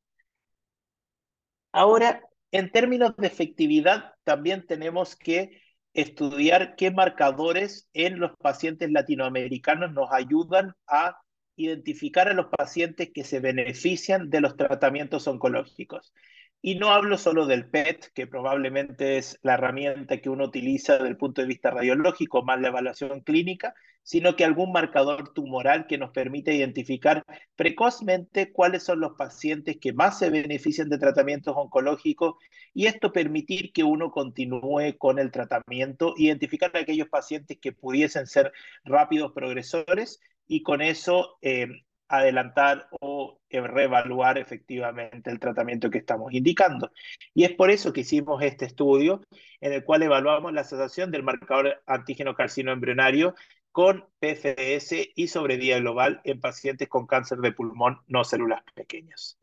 Ahora, 1.71 2.21
en 2.51 2.71
términos 2.71 3.15
de 3.17 3.27
efectividad, 3.27 4.15
también 4.23 4.65
tenemos 4.65 5.15
que 5.15 5.61
estudiar 5.97 6.75
qué 6.75 6.91
marcadores 6.91 7.89
en 7.93 8.19
los 8.19 8.31
pacientes 8.37 8.91
latinoamericanos 8.91 9.91
nos 9.93 10.09
ayudan 10.11 10.75
a 10.85 11.17
identificar 11.55 12.29
a 12.29 12.35
los 12.35 12.47
pacientes 12.55 13.09
que 13.11 13.23
se 13.23 13.39
benefician 13.39 14.29
de 14.29 14.41
los 14.41 14.55
tratamientos 14.55 15.27
oncológicos. 15.27 16.13
Y 16.61 16.75
no 16.75 16.91
hablo 16.91 17.17
solo 17.17 17.47
del 17.47 17.67
PET, 17.67 18.11
que 18.13 18.27
probablemente 18.27 19.17
es 19.17 19.39
la 19.41 19.55
herramienta 19.55 20.21
que 20.21 20.29
uno 20.29 20.45
utiliza 20.45 20.93
desde 20.93 21.07
el 21.07 21.17
punto 21.17 21.41
de 21.41 21.47
vista 21.47 21.71
radiológico, 21.71 22.43
más 22.43 22.61
la 22.61 22.67
evaluación 22.67 23.21
clínica, 23.21 23.73
sino 24.07 24.37
que 24.37 24.45
algún 24.45 24.71
marcador 24.71 25.33
tumoral 25.33 25.85
que 25.85 25.97
nos 25.97 26.11
permite 26.11 26.53
identificar 26.53 27.25
precozmente 27.57 28.53
cuáles 28.53 28.83
son 28.83 29.01
los 29.01 29.17
pacientes 29.17 29.75
que 29.81 29.91
más 29.91 30.17
se 30.17 30.29
benefician 30.29 30.87
de 30.87 30.97
tratamientos 30.97 31.53
oncológicos 31.57 32.35
y 32.73 32.85
esto 32.85 33.11
permitir 33.11 33.73
que 33.73 33.83
uno 33.83 34.09
continúe 34.11 34.97
con 34.97 35.19
el 35.19 35.29
tratamiento, 35.29 36.13
identificar 36.15 36.71
a 36.73 36.79
aquellos 36.79 37.09
pacientes 37.09 37.57
que 37.59 37.73
pudiesen 37.73 38.27
ser 38.27 38.53
rápidos 38.85 39.33
progresores 39.33 40.21
y 40.47 40.63
con 40.63 40.81
eso 40.81 41.37
eh, 41.41 41.67
adelantar 42.07 42.87
o 43.01 43.41
reevaluar 43.49 44.37
efectivamente 44.37 45.29
el 45.29 45.39
tratamiento 45.39 45.89
que 45.89 45.97
estamos 45.97 46.33
indicando. 46.33 46.91
Y 47.33 47.43
es 47.43 47.51
por 47.51 47.71
eso 47.71 47.91
que 47.91 48.01
hicimos 48.01 48.41
este 48.41 48.63
estudio 48.63 49.21
en 49.59 49.73
el 49.73 49.83
cual 49.83 50.03
evaluamos 50.03 50.53
la 50.53 50.61
asociación 50.61 51.11
del 51.11 51.23
marcador 51.23 51.83
antígeno 51.85 52.35
carcino 52.35 52.71
embrionario 52.71 53.35
con 53.77 54.03
PFS 54.19 55.11
y 55.13 55.27
sobrevida 55.27 55.77
global 55.77 56.19
en 56.23 56.41
pacientes 56.41 56.89
con 56.89 57.05
cáncer 57.05 57.37
de 57.37 57.51
pulmón 57.51 57.99
no 58.07 58.23
células 58.23 58.63
pequeñas. 58.73 59.37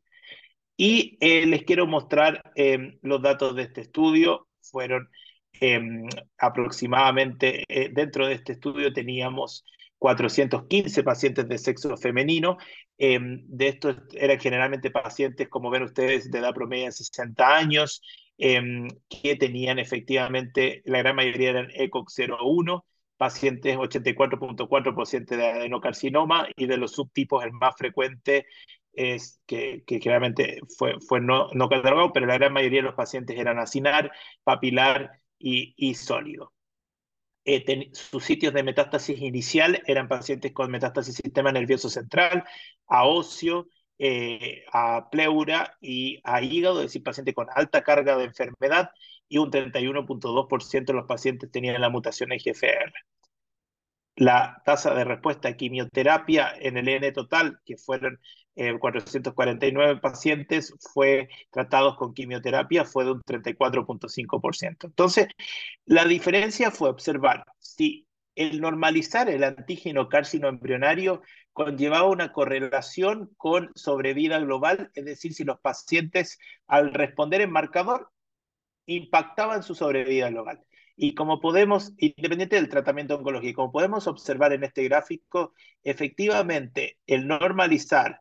Y 0.77 1.17
eh, 1.21 1.47
les 1.47 1.63
quiero 1.63 1.87
mostrar 1.87 2.43
em, 2.57 2.99
los 3.03 3.23
datos 3.23 3.55
de 3.55 3.63
este 3.63 3.83
estudio. 3.83 4.49
Fueron 4.61 5.09
em, 5.61 6.09
aproximadamente, 6.37 7.63
eh, 7.69 7.91
dentro 7.93 8.27
de 8.27 8.35
este 8.35 8.55
estudio 8.55 8.93
teníamos 8.93 9.65
415 9.99 11.05
pacientes 11.05 11.49
de 11.49 11.57
sexo 11.57 11.97
femenino. 11.97 12.59
Em, 12.99 13.41
de 13.47 13.69
estos 13.69 13.99
eran 14.15 14.41
generalmente 14.41 14.91
pacientes, 14.91 15.49
como 15.49 15.71
ven 15.71 15.85
ustedes, 15.85 16.29
de 16.29 16.41
edad 16.41 16.53
promedio 16.53 16.87
de 16.87 16.93
60 16.93 17.57
años, 17.57 18.03
que 18.37 19.37
tenían 19.37 19.79
efectivamente, 19.79 20.83
la 20.87 20.99
gran 20.99 21.15
mayoría 21.15 21.51
eran 21.51 21.69
ECOG 21.73 22.09
01, 22.11 22.85
pacientes 23.17 23.77
84.4% 23.77 25.37
de 25.37 25.47
adenocarcinoma 25.47 26.49
y 26.57 26.67
de 26.67 26.77
los 26.77 26.93
subtipos 26.93 27.45
el 27.45 27.53
más 27.53 27.75
frecuente 27.77 28.47
es 28.93 29.41
que, 29.47 29.83
que 29.87 30.01
claramente 30.01 30.61
fue, 30.79 31.01
fue 31.01 31.21
no, 31.21 31.49
no 31.53 31.69
catalogado, 31.69 32.13
pero 32.13 32.27
la 32.27 32.35
gran 32.35 32.53
mayoría 32.53 32.81
de 32.81 32.87
los 32.87 32.95
pacientes 32.95 33.39
eran 33.39 33.59
acinar, 33.59 34.13
papilar 34.45 35.21
y, 35.39 35.75
y 35.77 35.95
sólido. 35.95 36.53
Eh, 37.47 37.91
sus 37.93 38.25
sitios 38.25 38.55
de 38.55 38.63
metástasis 38.63 39.21
inicial 39.21 39.83
eran 39.87 40.09
pacientes 40.09 40.53
con 40.53 40.71
metástasis 40.71 41.17
sistema 41.17 41.53
nervioso 41.53 41.91
central, 41.91 42.45
a 42.87 43.05
ocio, 43.07 43.69
eh, 43.99 44.65
a 44.73 45.09
pleura 45.11 45.77
y 45.81 46.21
a 46.25 46.43
hígado, 46.43 46.81
es 46.81 46.87
decir, 46.87 47.03
pacientes 47.03 47.35
con 47.35 47.49
alta 47.55 47.83
carga 47.83 48.17
de 48.17 48.25
enfermedad 48.25 48.91
y 49.29 49.39
un 49.39 49.51
31.2% 49.51 50.85
de 50.87 50.93
los 50.93 51.07
pacientes 51.07 51.51
tenían 51.51 51.81
la 51.81 51.91
mutación 51.91 52.33
EGFR 52.33 52.93
la 54.17 54.63
tasa 54.65 54.95
de 54.95 55.05
respuesta 55.05 55.49
a 55.49 55.57
quimioterapia 55.57 56.53
en 56.61 56.77
el 56.77 56.89
N 56.89 57.11
total, 57.13 57.61
que 57.65 57.77
fueron 57.77 58.21
449 58.55 59.93
eh, 59.93 59.97
pacientes, 59.97 60.73
fue 60.93 61.29
tratados 61.51 61.97
con 61.97 62.15
quimioterapia, 62.15 62.85
fue 62.85 63.05
de 63.05 63.13
un 63.13 63.23
34.5%. 63.23 64.87
Entonces, 64.87 65.27
la 65.85 66.05
diferencia 66.05 66.71
fue 66.71 66.89
observar 66.89 67.45
si 67.59 68.07
el 68.37 68.61
normalizar 68.61 69.29
el 69.29 69.45
antígeno 69.45 70.09
carcino 70.09 70.49
embrionario 70.49 71.23
conllevaba 71.53 72.09
una 72.09 72.33
correlación 72.33 73.31
con 73.37 73.71
sobrevida 73.75 74.39
global, 74.41 74.91
es 74.95 75.05
decir, 75.05 75.35
si 75.35 75.45
los 75.45 75.61
pacientes 75.61 76.39
al 76.67 76.93
responder 76.95 77.41
en 77.43 77.53
marcador 77.53 78.11
impactaban 78.87 79.63
su 79.63 79.75
sobrevida 79.75 80.31
global. 80.31 80.61
Y 80.97 81.15
como 81.15 81.41
podemos, 81.41 81.93
independiente 81.99 82.57
del 82.57 82.69
tratamiento 82.69 83.17
oncológico, 83.17 83.63
como 83.63 83.73
podemos 83.73 84.07
observar 84.07 84.53
en 84.53 84.65
este 84.65 84.85
gráfico, 84.85 85.53
efectivamente 85.83 86.99
el 87.07 87.27
normalizar 87.27 88.21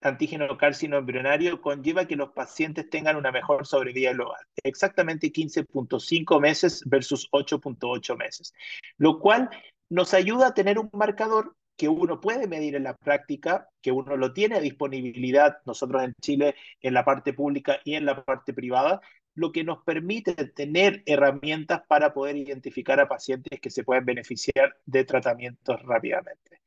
antígeno 0.00 0.56
carcino 0.56 0.96
embrionario 0.96 1.60
conlleva 1.60 2.06
que 2.06 2.16
los 2.16 2.30
pacientes 2.30 2.88
tengan 2.88 3.16
una 3.16 3.32
mejor 3.32 3.66
sobrevida 3.66 4.12
global, 4.12 4.40
exactamente 4.62 5.32
15.5 5.32 6.40
meses 6.40 6.82
versus 6.86 7.28
8.8 7.32 8.16
meses, 8.16 8.54
lo 8.96 9.18
cual 9.18 9.50
nos 9.90 10.14
ayuda 10.14 10.48
a 10.48 10.54
tener 10.54 10.78
un 10.78 10.88
marcador 10.92 11.54
que 11.76 11.88
uno 11.88 12.20
puede 12.20 12.46
medir 12.46 12.76
en 12.76 12.84
la 12.84 12.96
práctica, 12.96 13.68
que 13.80 13.90
uno 13.90 14.16
lo 14.16 14.32
tiene 14.32 14.60
disponibilidad 14.60 15.58
nosotros 15.64 16.02
en 16.02 16.14
Chile 16.20 16.54
en 16.82 16.94
la 16.94 17.04
parte 17.04 17.32
pública 17.32 17.80
y 17.84 17.94
en 17.94 18.04
la 18.04 18.22
parte 18.22 18.52
privada, 18.52 19.00
lo 19.40 19.52
que 19.52 19.64
nos 19.64 19.82
permite 19.84 20.34
tener 20.34 21.02
herramientas 21.06 21.82
para 21.88 22.12
poder 22.12 22.36
identificar 22.36 23.00
a 23.00 23.08
pacientes 23.08 23.58
que 23.58 23.70
se 23.70 23.84
pueden 23.84 24.04
beneficiar 24.04 24.76
de 24.84 25.04
tratamientos 25.04 25.80
rápidamente. 25.82 26.60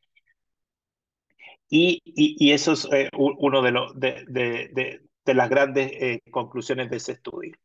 Y, 1.70 2.02
y, 2.04 2.52
eso 2.52 2.74
es 2.74 2.88
eh, 2.92 3.10
uno 3.16 3.62
de, 3.62 4.26
de, 4.28 5.02
de, 5.26 5.34
las 5.34 5.50
grandes 5.50 5.92
eh, 5.94 6.22
conclusiones 6.32 6.90
de 6.90 6.98
ese 6.98 7.14
estudio. 7.14 7.56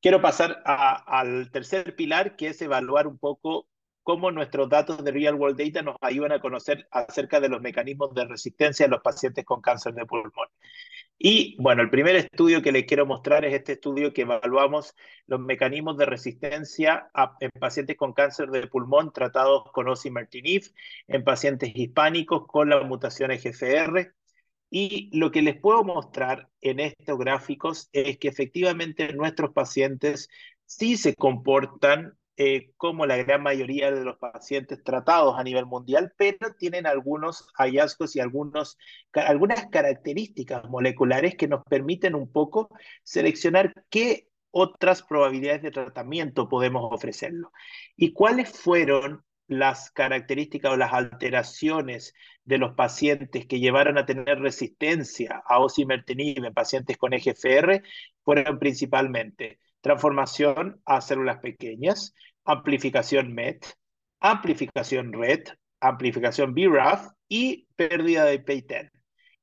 Quiero 0.00 0.20
pasar 0.20 0.62
al 0.64 1.50
tercer 1.50 1.94
pilar, 1.96 2.36
que 2.36 2.48
es 2.48 2.62
evaluar 2.62 3.06
un 3.06 3.18
poco 3.18 3.68
cómo 4.02 4.30
nuestros 4.30 4.68
datos 4.68 5.04
de 5.04 5.12
Real 5.12 5.34
World 5.34 5.58
Data 5.58 5.82
nos 5.82 5.96
ayudan 6.00 6.32
a 6.32 6.40
conocer 6.40 6.88
acerca 6.90 7.40
de 7.40 7.48
los 7.48 7.60
mecanismos 7.60 8.14
de 8.14 8.24
resistencia 8.24 8.84
en 8.84 8.92
los 8.92 9.02
pacientes 9.02 9.44
con 9.44 9.60
cáncer 9.60 9.94
de 9.94 10.06
pulmón. 10.06 10.48
Y 11.22 11.54
bueno, 11.60 11.82
el 11.82 11.90
primer 11.90 12.16
estudio 12.16 12.62
que 12.62 12.72
les 12.72 12.86
quiero 12.86 13.04
mostrar 13.04 13.44
es 13.44 13.52
este 13.52 13.72
estudio 13.72 14.14
que 14.14 14.22
evaluamos 14.22 14.94
los 15.26 15.38
mecanismos 15.38 15.98
de 15.98 16.06
resistencia 16.06 17.10
en 17.40 17.50
pacientes 17.60 17.98
con 17.98 18.14
cáncer 18.14 18.48
de 18.50 18.66
pulmón 18.68 19.12
tratados 19.12 19.64
con 19.72 19.86
osimertinib, 19.88 20.62
en 21.08 21.22
pacientes 21.22 21.72
hispánicos 21.74 22.46
con 22.46 22.70
la 22.70 22.80
mutación 22.84 23.32
EGFR. 23.32 24.14
Y 24.70 25.10
lo 25.12 25.30
que 25.30 25.42
les 25.42 25.60
puedo 25.60 25.84
mostrar 25.84 26.48
en 26.62 26.80
estos 26.80 27.18
gráficos 27.18 27.90
es 27.92 28.16
que 28.16 28.28
efectivamente 28.28 29.12
nuestros 29.12 29.52
pacientes 29.52 30.30
sí 30.64 30.96
se 30.96 31.14
comportan 31.14 32.16
eh, 32.42 32.72
como 32.78 33.04
la 33.04 33.18
gran 33.18 33.42
mayoría 33.42 33.90
de 33.90 34.02
los 34.02 34.16
pacientes 34.16 34.82
tratados 34.82 35.38
a 35.38 35.44
nivel 35.44 35.66
mundial, 35.66 36.14
pero 36.16 36.54
tienen 36.58 36.86
algunos 36.86 37.52
hallazgos 37.58 38.16
y 38.16 38.20
algunos, 38.20 38.78
algunas 39.12 39.66
características 39.66 40.64
moleculares 40.70 41.34
que 41.36 41.48
nos 41.48 41.62
permiten 41.64 42.14
un 42.14 42.32
poco 42.32 42.70
seleccionar 43.02 43.74
qué 43.90 44.28
otras 44.50 45.02
probabilidades 45.02 45.60
de 45.60 45.70
tratamiento 45.70 46.48
podemos 46.48 46.90
ofrecerlo. 46.90 47.52
¿Y 47.94 48.14
cuáles 48.14 48.58
fueron 48.58 49.22
las 49.46 49.90
características 49.90 50.72
o 50.72 50.76
las 50.78 50.94
alteraciones 50.94 52.14
de 52.44 52.56
los 52.56 52.72
pacientes 52.74 53.44
que 53.44 53.60
llevaron 53.60 53.98
a 53.98 54.06
tener 54.06 54.40
resistencia 54.40 55.42
a 55.44 55.58
osimertinib 55.58 56.42
en 56.42 56.54
pacientes 56.54 56.96
con 56.96 57.12
EGFR? 57.12 57.82
Fueron 58.24 58.58
principalmente 58.58 59.58
transformación 59.80 60.80
a 60.84 61.00
células 61.00 61.38
pequeñas, 61.38 62.14
amplificación 62.44 63.34
MET, 63.34 63.66
amplificación 64.20 65.12
RET, 65.12 65.54
amplificación 65.80 66.54
BRAF 66.54 67.10
y 67.28 67.66
pérdida 67.76 68.24
de 68.24 68.44
PAY10. 68.44 68.90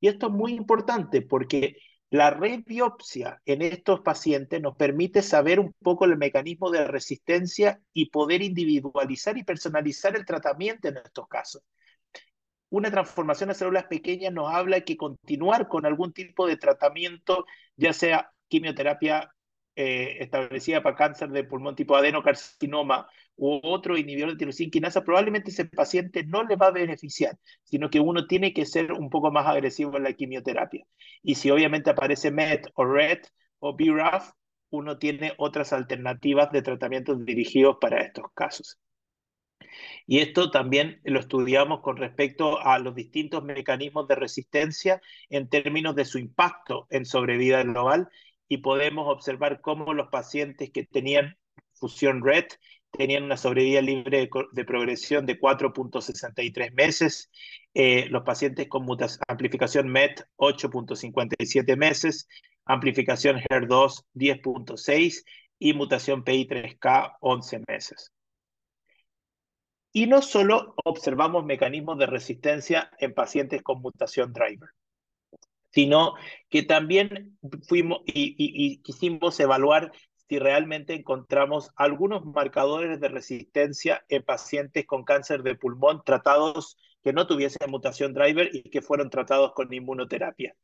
Y 0.00 0.08
esto 0.08 0.26
es 0.28 0.32
muy 0.32 0.52
importante 0.52 1.22
porque 1.22 1.76
la 2.10 2.30
biopsia 2.30 3.42
en 3.44 3.60
estos 3.60 4.00
pacientes 4.00 4.62
nos 4.62 4.76
permite 4.76 5.20
saber 5.20 5.60
un 5.60 5.74
poco 5.82 6.06
el 6.06 6.16
mecanismo 6.16 6.70
de 6.70 6.86
resistencia 6.86 7.80
y 7.92 8.10
poder 8.10 8.40
individualizar 8.42 9.36
y 9.36 9.44
personalizar 9.44 10.16
el 10.16 10.24
tratamiento 10.24 10.88
en 10.88 10.98
estos 10.98 11.28
casos. 11.28 11.62
Una 12.70 12.90
transformación 12.90 13.50
a 13.50 13.54
células 13.54 13.84
pequeñas 13.84 14.32
nos 14.32 14.52
habla 14.52 14.82
que 14.82 14.96
continuar 14.96 15.68
con 15.68 15.86
algún 15.86 16.12
tipo 16.12 16.46
de 16.46 16.56
tratamiento, 16.56 17.44
ya 17.76 17.92
sea 17.92 18.30
quimioterapia 18.48 19.30
eh, 19.80 20.16
establecida 20.24 20.82
para 20.82 20.96
cáncer 20.96 21.28
de 21.30 21.44
pulmón 21.44 21.76
tipo 21.76 21.94
adenocarcinoma 21.94 23.08
u 23.36 23.60
otro 23.62 23.96
inhibidor 23.96 24.30
de 24.30 24.36
tirosina 24.36 24.72
quinasa, 24.72 25.04
probablemente 25.04 25.50
ese 25.50 25.66
paciente 25.66 26.24
no 26.24 26.42
le 26.42 26.56
va 26.56 26.66
a 26.66 26.70
beneficiar, 26.72 27.38
sino 27.62 27.88
que 27.88 28.00
uno 28.00 28.26
tiene 28.26 28.52
que 28.52 28.66
ser 28.66 28.90
un 28.90 29.08
poco 29.08 29.30
más 29.30 29.46
agresivo 29.46 29.96
en 29.96 30.02
la 30.02 30.14
quimioterapia. 30.14 30.84
Y 31.22 31.36
si 31.36 31.48
obviamente 31.52 31.90
aparece 31.90 32.32
MET 32.32 32.66
o 32.74 32.84
RET 32.86 33.28
o 33.60 33.76
BRAF, 33.76 34.32
uno 34.70 34.98
tiene 34.98 35.34
otras 35.38 35.72
alternativas 35.72 36.50
de 36.50 36.62
tratamientos 36.62 37.24
dirigidos 37.24 37.76
para 37.80 38.00
estos 38.02 38.24
casos. 38.34 38.80
Y 40.06 40.18
esto 40.18 40.50
también 40.50 41.00
lo 41.04 41.20
estudiamos 41.20 41.82
con 41.82 41.96
respecto 41.96 42.60
a 42.60 42.78
los 42.78 42.94
distintos 42.94 43.44
mecanismos 43.44 44.08
de 44.08 44.16
resistencia 44.16 45.00
en 45.28 45.48
términos 45.48 45.94
de 45.94 46.04
su 46.04 46.18
impacto 46.18 46.86
en 46.90 47.04
sobrevida 47.04 47.62
global 47.62 48.08
y 48.48 48.58
podemos 48.58 49.06
observar 49.08 49.60
cómo 49.60 49.94
los 49.94 50.08
pacientes 50.08 50.70
que 50.70 50.84
tenían 50.84 51.36
fusión 51.74 52.24
RED 52.24 52.46
tenían 52.90 53.24
una 53.24 53.36
sobrevida 53.36 53.82
libre 53.82 54.30
de, 54.52 54.64
progresión 54.64 55.26
de 55.26 55.38
4.63 55.38 56.72
meses, 56.72 57.30
eh, 57.74 58.06
los 58.08 58.22
pacientes 58.22 58.66
con 58.68 58.86
amplificación 59.28 59.88
MET 59.88 60.22
8.57 60.36 61.76
meses, 61.76 62.28
amplificación 62.64 63.40
HER2 63.40 64.04
10.6 64.14 65.24
y 65.58 65.74
mutación 65.74 66.24
PI3K 66.24 67.16
11 67.20 67.62
meses. 67.68 68.12
Y 69.92 70.06
no 70.06 70.22
solo 70.22 70.74
observamos 70.84 71.44
mecanismos 71.44 71.98
de 71.98 72.06
resistencia 72.06 72.90
en 72.98 73.14
pacientes 73.14 73.62
con 73.62 73.80
mutación 73.80 74.32
driver 74.32 74.70
sino 75.70 76.14
que 76.48 76.62
también 76.62 77.38
fuimos 77.66 78.00
y, 78.06 78.80
quisimos 78.82 79.38
evaluar 79.40 79.92
si 80.28 80.38
realmente 80.38 80.94
encontramos 80.94 81.70
algunos 81.76 82.24
marcadores 82.24 83.00
de 83.00 83.08
resistencia 83.08 84.04
en 84.08 84.22
pacientes 84.22 84.86
con 84.86 85.04
cáncer 85.04 85.42
de 85.42 85.54
pulmón 85.54 86.02
tratados 86.04 86.76
que 87.02 87.12
no 87.12 87.26
tuviesen 87.26 87.70
mutación 87.70 88.12
driver 88.12 88.50
y 88.52 88.62
que 88.62 88.82
fueron 88.82 89.08
tratados 89.08 89.52
con 89.52 89.72
inmunoterapia. 89.72 90.54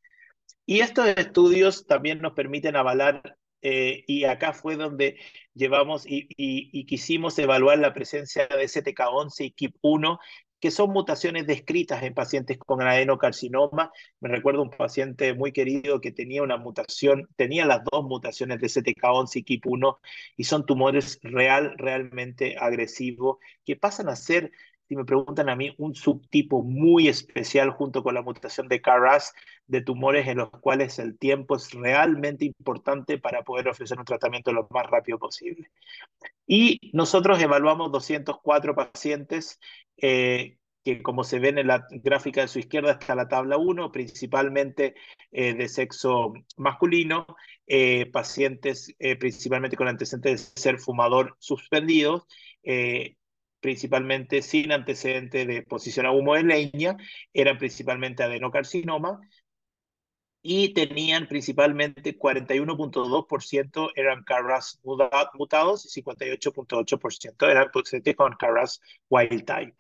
Y 0.67 0.81
estos 0.81 1.07
estudios 1.09 1.87
también 1.87 2.21
nos 2.21 2.33
permiten 2.33 2.77
avalar, 2.77 3.39
eh, 3.63 4.05
y 4.07 4.25
acá 4.25 4.53
fue 4.53 4.77
donde 4.77 5.17
llevamos 5.55 6.05
y, 6.07 6.85
quisimos 6.85 7.39
evaluar 7.39 7.79
la 7.79 7.95
presencia 7.95 8.47
de 8.47 8.65
STK11 8.65 9.33
y 9.41 9.55
KIP1 9.55 10.19
que 10.65 10.71
son 10.71 10.93
mutaciones 10.93 11.47
descritas 11.47 12.03
en 12.05 12.15
pacientes 12.15 12.57
con 12.57 12.81
adenocarcinoma. 12.81 13.93
Me 14.21 14.31
recuerdo 14.31 14.63
un 14.63 14.71
paciente 14.71 15.35
muy 15.35 15.53
querido 15.53 16.01
que 16.01 16.11
tenía 16.11 16.43
una 16.43 16.57
mutación, 16.57 17.29
tenía 17.37 17.67
las 17.67 17.83
dos 17.85 18.03
mutaciones 18.05 18.63
de 18.63 18.69
CTK11 18.69 19.31
y 19.35 19.45
KIP1 19.45 19.99
y 20.39 20.45
son 20.45 20.65
tumores 20.65 21.19
real, 21.23 21.75
realmente 21.77 22.57
agresivos 22.59 23.37
que 23.67 23.77
pasan 23.77 24.09
a 24.09 24.17
ser 24.17 24.53
si 24.89 24.97
me 24.97 25.05
preguntan 25.05 25.49
a 25.49 25.57
mí, 25.57 25.75
un 25.79 25.95
subtipo 25.95 26.63
muy 26.63 27.09
especial 27.09 27.71
junto 27.71 28.03
con 28.03 28.15
la 28.15 28.23
mutación 28.23 28.69
de 28.69 28.83
KRAS 28.83 29.33
de 29.67 29.81
tumores 29.81 30.29
en 30.29 30.39
los 30.39 30.51
cuales 30.51 30.99
el 30.99 31.19
tiempo 31.19 31.57
es 31.57 31.71
realmente 31.73 32.45
importante 32.45 33.19
para 33.19 33.43
poder 33.43 33.69
ofrecer 33.69 33.99
un 33.99 34.05
tratamiento 34.05 34.53
lo 34.53 34.69
más 34.71 34.87
rápido 34.87 35.19
posible. 35.19 35.71
Y 36.47 36.91
nosotros 36.93 37.41
evaluamos 37.41 37.91
204 37.93 38.75
pacientes 38.75 39.59
eh, 39.97 40.59
que 40.85 41.03
como 41.03 41.25
se 41.25 41.39
ven 41.39 41.57
en 41.57 41.69
la 41.69 41.87
gráfica 41.91 42.43
de 42.43 42.49
su 42.49 42.59
izquierda 42.59 42.93
está 42.93 43.15
la 43.15 43.27
tabla 43.27 43.57
1, 43.57 43.91
principalmente 43.91 44.95
eh, 45.33 45.55
de 45.55 45.69
sexo 45.69 46.35
masculino, 46.59 47.27
eh, 47.67 48.05
pacientes 48.13 48.95
principalmente 49.19 49.79
con 49.79 49.89
antecedentes 49.89 50.55
de 50.55 50.61
ser 50.61 50.79
fumador 50.79 51.37
suspendidos, 51.39 52.27
principalmente 53.65 54.43
sin 54.43 54.73
antecedente 54.73 55.47
de 55.47 55.57
exposición 55.57 56.05
a 56.05 56.11
humo 56.11 56.35
de 56.35 56.43
leña, 56.43 56.99
eran 57.33 57.57
principalmente 57.57 58.23
adenocarcinoma, 58.23 59.23
y 60.43 60.75
tenían 60.75 61.27
principalmente 61.29 62.19
41.2% 62.19 63.93
eran 63.97 64.23
KRAS 64.23 64.83
mutados 64.83 65.97
y 65.97 66.03
58.8% 66.03 67.51
eran 67.51 67.71
pacientes 67.73 68.15
con 68.15 68.35
KRAS 68.35 68.83
wild 69.09 69.47
type. 69.47 69.77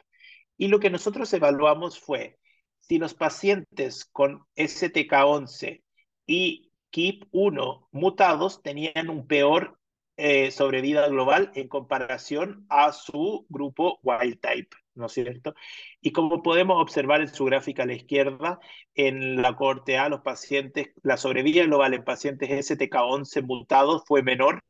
Y 0.56 0.68
lo 0.68 0.80
que 0.80 0.88
nosotros 0.88 1.30
evaluamos 1.34 2.00
fue 2.00 2.38
si 2.80 2.96
los 2.96 3.12
pacientes 3.12 4.06
con 4.06 4.46
STK11 4.56 5.82
y 6.26 6.70
KIP1 6.90 7.88
mutados 7.92 8.62
tenían 8.62 9.10
un 9.10 9.26
peor 9.26 9.78
eh, 10.16 10.50
sobrevida 10.50 11.08
global 11.08 11.50
en 11.54 11.68
comparación 11.68 12.66
a 12.68 12.92
su 12.92 13.46
grupo 13.48 13.98
wild 14.02 14.40
type, 14.40 14.76
¿no 14.94 15.06
es 15.06 15.12
cierto? 15.12 15.54
Y 16.00 16.12
como 16.12 16.42
podemos 16.42 16.80
observar 16.80 17.20
en 17.20 17.34
su 17.34 17.44
gráfica 17.44 17.82
a 17.82 17.86
la 17.86 17.94
izquierda, 17.94 18.60
en 18.94 19.42
la 19.42 19.56
corte 19.56 19.98
A, 19.98 20.08
los 20.08 20.20
pacientes, 20.20 20.90
la 21.02 21.16
sobrevida 21.16 21.64
global 21.64 21.94
en 21.94 22.04
pacientes 22.04 22.48
STK11 22.50 23.42
mutados 23.42 24.04
fue 24.06 24.22
menor 24.22 24.62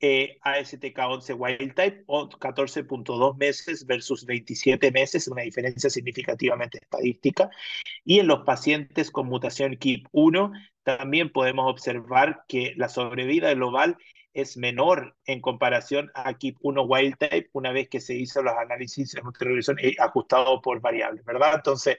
eh, 0.00 0.38
a 0.42 0.58
STK11 0.58 1.34
wild 1.38 1.74
type, 1.74 2.04
o 2.06 2.28
14.2 2.28 3.36
meses 3.38 3.86
versus 3.86 4.26
27 4.26 4.90
meses, 4.90 5.28
una 5.28 5.42
diferencia 5.42 5.88
significativamente 5.88 6.78
estadística. 6.82 7.48
Y 8.04 8.18
en 8.18 8.26
los 8.26 8.44
pacientes 8.44 9.10
con 9.10 9.28
mutación 9.28 9.72
KIP1, 9.76 10.52
también 10.82 11.32
podemos 11.32 11.70
observar 11.70 12.44
que 12.48 12.74
la 12.76 12.88
sobrevida 12.90 13.54
global 13.54 13.96
es 14.34 14.56
menor 14.56 15.16
en 15.26 15.40
comparación 15.40 16.10
a 16.14 16.34
KIP1 16.34 16.86
wild 16.86 17.16
type 17.18 17.48
una 17.52 17.72
vez 17.72 17.88
que 17.88 18.00
se 18.00 18.14
hizo 18.14 18.42
los 18.42 18.54
análisis 18.54 19.12
de 19.12 19.22
regresión 19.38 19.78
eh, 19.80 19.94
ajustado 19.98 20.60
por 20.60 20.80
variables, 20.80 21.24
¿verdad? 21.24 21.54
Entonces, 21.54 21.98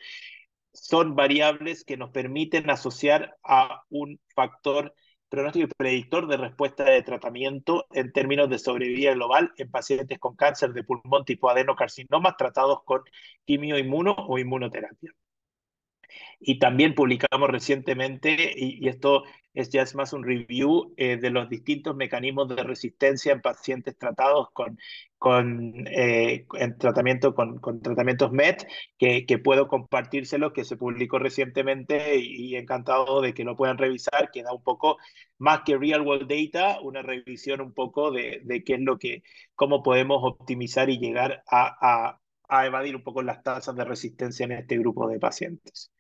son 0.74 1.16
variables 1.16 1.84
que 1.86 1.98
nos 1.98 2.12
permiten 2.12 2.70
asociar 2.70 3.38
a 3.44 3.84
un 3.90 4.20
factor 4.36 4.94
pronóstico 5.30 5.68
y 5.68 5.76
predictor 5.78 6.28
de 6.28 6.38
respuesta 6.38 6.84
de 6.84 7.02
tratamiento 7.02 7.88
en 7.92 8.12
términos 8.12 8.50
de 8.50 8.60
sobrevida 8.60 9.14
global 9.14 9.54
en 9.58 9.72
pacientes 9.72 10.20
con 10.20 10.36
cáncer 10.36 10.74
de 10.74 10.84
pulmón 10.84 11.26
tipo 11.26 11.50
adenocarcinoma 11.50 12.38
tratados 12.38 12.84
con 12.86 13.02
quimioinmuno 13.46 14.16
o 14.28 14.38
inmunoterapia. 14.38 15.12
Y 16.40 16.60
también 16.60 16.96
publicamos 16.96 17.50
recientemente, 17.50 18.54
y, 18.56 18.88
esto 18.88 19.24
es 19.56 19.70
ya 19.70 19.82
es 19.82 19.96
más 19.96 20.14
un 20.14 20.24
review 20.24 20.94
eh, 20.98 21.18
de 21.18 21.30
los 21.32 21.50
distintos 21.50 21.96
mecanismos 21.96 22.50
de 22.50 22.64
resistencia 22.64 23.34
en 23.34 23.42
pacientes 23.42 23.98
tratados 23.98 24.50
con, 24.52 24.78
con 25.18 25.88
eh, 25.88 26.46
en 26.54 26.78
tratamiento 26.78 27.34
con, 27.34 27.60
con, 27.60 27.82
tratamientos 27.82 28.32
MET, 28.32 28.68
que, 28.98 29.26
que, 29.26 29.40
puedo 29.40 29.68
compartírselo, 29.68 30.54
que 30.54 30.66
se 30.66 30.78
publicó 30.78 31.20
recientemente 31.20 32.18
y, 32.20 32.56
encantado 32.56 33.22
de 33.22 33.34
que 33.34 33.44
lo 33.44 33.56
puedan 33.56 33.78
revisar, 33.78 34.30
que 34.32 34.44
da 34.44 34.54
un 34.54 34.64
poco 34.64 34.98
más 35.38 35.62
que 35.66 35.78
real 35.78 36.02
world 36.02 36.30
data, 36.30 36.80
una 36.82 37.02
revisión 37.02 37.62
un 37.62 37.74
poco 37.74 38.12
de, 38.12 38.42
de 38.44 38.64
qué 38.64 38.76
es 38.76 38.82
lo 38.82 39.00
que, 39.00 39.24
cómo 39.56 39.84
podemos 39.84 40.20
optimizar 40.24 40.90
y 40.90 41.00
llegar 41.00 41.44
a, 41.48 42.10
a, 42.10 42.22
a 42.50 42.66
evadir 42.66 42.96
un 42.96 43.04
poco 43.04 43.22
las 43.24 43.44
tasas 43.44 43.76
de 43.76 43.86
resistencia 43.86 44.46
en 44.46 44.54
este 44.54 44.78
grupo 44.78 45.08
de 45.08 45.20
pacientes. 45.20 45.92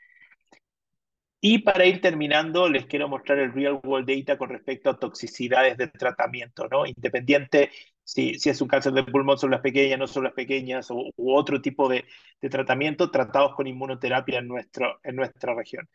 Y 1.47 1.59
para 1.59 1.85
ir 1.85 2.01
terminando, 2.01 2.67
les 2.67 2.87
quiero 2.87 3.07
mostrar 3.07 3.37
el 3.37 3.53
real 3.53 3.79
world 3.83 4.09
data 4.09 4.35
con 4.35 4.49
respecto 4.49 4.89
a 4.89 4.97
toxicidades 4.97 5.77
de 5.77 5.89
tratamiento, 5.89 6.67
¿no? 6.67 6.87
Independiente 6.87 7.69
si, 8.03 8.39
si 8.39 8.49
es 8.49 8.59
un 8.61 8.67
cáncer 8.67 8.93
de 8.93 9.03
pulmón, 9.03 9.37
son 9.37 9.51
las 9.51 9.61
pequeñas, 9.61 9.99
no 9.99 10.07
son 10.07 10.23
las 10.23 10.33
pequeñas, 10.33 10.89
o, 10.89 11.11
u 11.15 11.35
otro 11.35 11.61
tipo 11.61 11.87
de, 11.87 12.05
de, 12.41 12.49
tratamiento 12.49 13.11
tratados 13.11 13.53
con 13.53 13.67
inmunoterapia 13.67 14.39
en, 14.39 14.47
nuestro, 14.47 14.99
en 15.03 15.15
nuestra 15.17 15.53
región. 15.53 15.87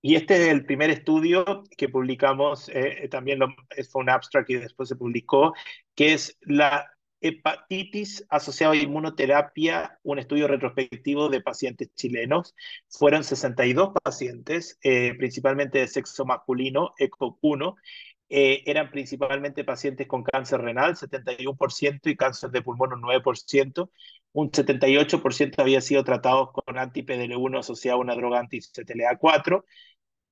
Y 0.00 0.14
este 0.14 0.36
es 0.36 0.48
el 0.48 0.64
primer 0.64 0.88
estudio 0.88 1.64
que 1.76 1.90
publicamos, 1.90 2.70
eh, 2.70 3.08
también 3.10 3.40
lo, 3.40 3.48
fue 3.90 4.00
un 4.00 4.08
abstract 4.08 4.48
y 4.48 4.54
después 4.54 4.88
se 4.88 4.96
publicó, 4.96 5.52
que 5.94 6.14
es 6.14 6.38
la 6.40 6.90
hepatitis 7.20 8.26
asociada 8.28 8.74
a 8.74 8.76
inmunoterapia, 8.76 9.98
un 10.02 10.18
estudio 10.18 10.48
retrospectivo 10.48 11.28
de 11.28 11.40
pacientes 11.40 11.94
chilenos. 11.94 12.54
Fueron 12.88 13.24
62 13.24 13.92
pacientes, 14.02 14.78
eh, 14.82 15.14
principalmente 15.18 15.78
de 15.78 15.88
sexo 15.88 16.24
masculino, 16.24 16.94
ECO1. 16.98 17.76
Eh, 18.32 18.62
eran 18.66 18.90
principalmente 18.90 19.64
pacientes 19.64 20.06
con 20.06 20.22
cáncer 20.22 20.60
renal, 20.60 20.96
71%, 20.96 22.08
y 22.08 22.16
cáncer 22.16 22.50
de 22.50 22.62
pulmón, 22.62 22.92
un 22.92 23.02
9%. 23.02 23.90
Un 24.32 24.52
78% 24.52 25.62
había 25.62 25.80
sido 25.80 26.04
tratados 26.04 26.50
con 26.52 26.78
anti-PDL1 26.78 27.58
asociado 27.58 27.98
a 27.98 28.00
una 28.02 28.14
droga 28.14 28.38
anti-CTLA4. 28.40 29.64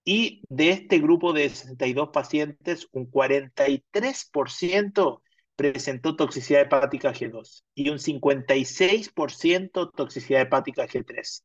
Y 0.04 0.42
de 0.48 0.70
este 0.70 0.98
grupo 1.00 1.32
de 1.32 1.48
62 1.50 2.10
pacientes, 2.10 2.88
un 2.92 3.10
43% 3.10 5.22
presentó 5.58 6.14
toxicidad 6.14 6.62
hepática 6.62 7.12
G2 7.12 7.64
y 7.74 7.90
un 7.90 7.98
56% 7.98 9.90
toxicidad 9.92 10.42
hepática 10.42 10.86
G3. 10.86 11.42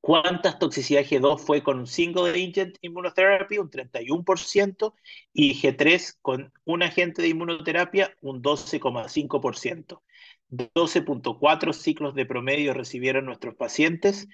¿Cuántas 0.00 0.58
toxicidad 0.58 1.04
G2 1.04 1.38
fue 1.38 1.62
con 1.62 1.78
un 1.78 1.86
single 1.86 2.30
agent 2.30 2.76
immunotherapy? 2.80 3.58
Un 3.58 3.70
31%, 3.70 4.94
y 5.32 5.54
G3 5.54 6.18
con 6.20 6.52
un 6.64 6.82
agente 6.82 7.22
de 7.22 7.28
inmunoterapia, 7.28 8.12
un 8.20 8.42
12,5%. 8.42 10.02
12.4 10.50 11.72
ciclos 11.72 12.14
de 12.16 12.26
promedio 12.26 12.74
recibieron 12.74 13.24
nuestros 13.24 13.54
pacientes, 13.54 14.26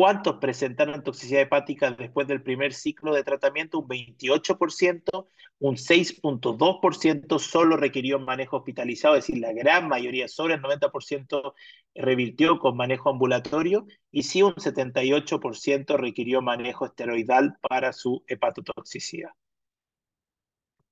¿Cuántos 0.00 0.36
presentaron 0.36 1.04
toxicidad 1.04 1.42
hepática 1.42 1.90
después 1.90 2.26
del 2.26 2.42
primer 2.42 2.72
ciclo 2.72 3.12
de 3.12 3.22
tratamiento? 3.22 3.80
Un 3.80 3.86
28%, 3.86 5.26
un 5.58 5.76
6.2% 5.76 7.38
solo 7.38 7.76
requirió 7.76 8.18
manejo 8.18 8.56
hospitalizado, 8.56 9.16
es 9.16 9.26
decir, 9.26 9.42
la 9.42 9.52
gran 9.52 9.88
mayoría, 9.88 10.26
sobre 10.26 10.54
el 10.54 10.62
90% 10.62 11.52
revirtió 11.94 12.58
con 12.58 12.78
manejo 12.78 13.10
ambulatorio 13.10 13.86
y 14.10 14.22
sí 14.22 14.42
un 14.42 14.54
78% 14.54 15.98
requirió 15.98 16.40
manejo 16.40 16.86
esteroidal 16.86 17.58
para 17.60 17.92
su 17.92 18.24
hepatotoxicidad. 18.26 19.32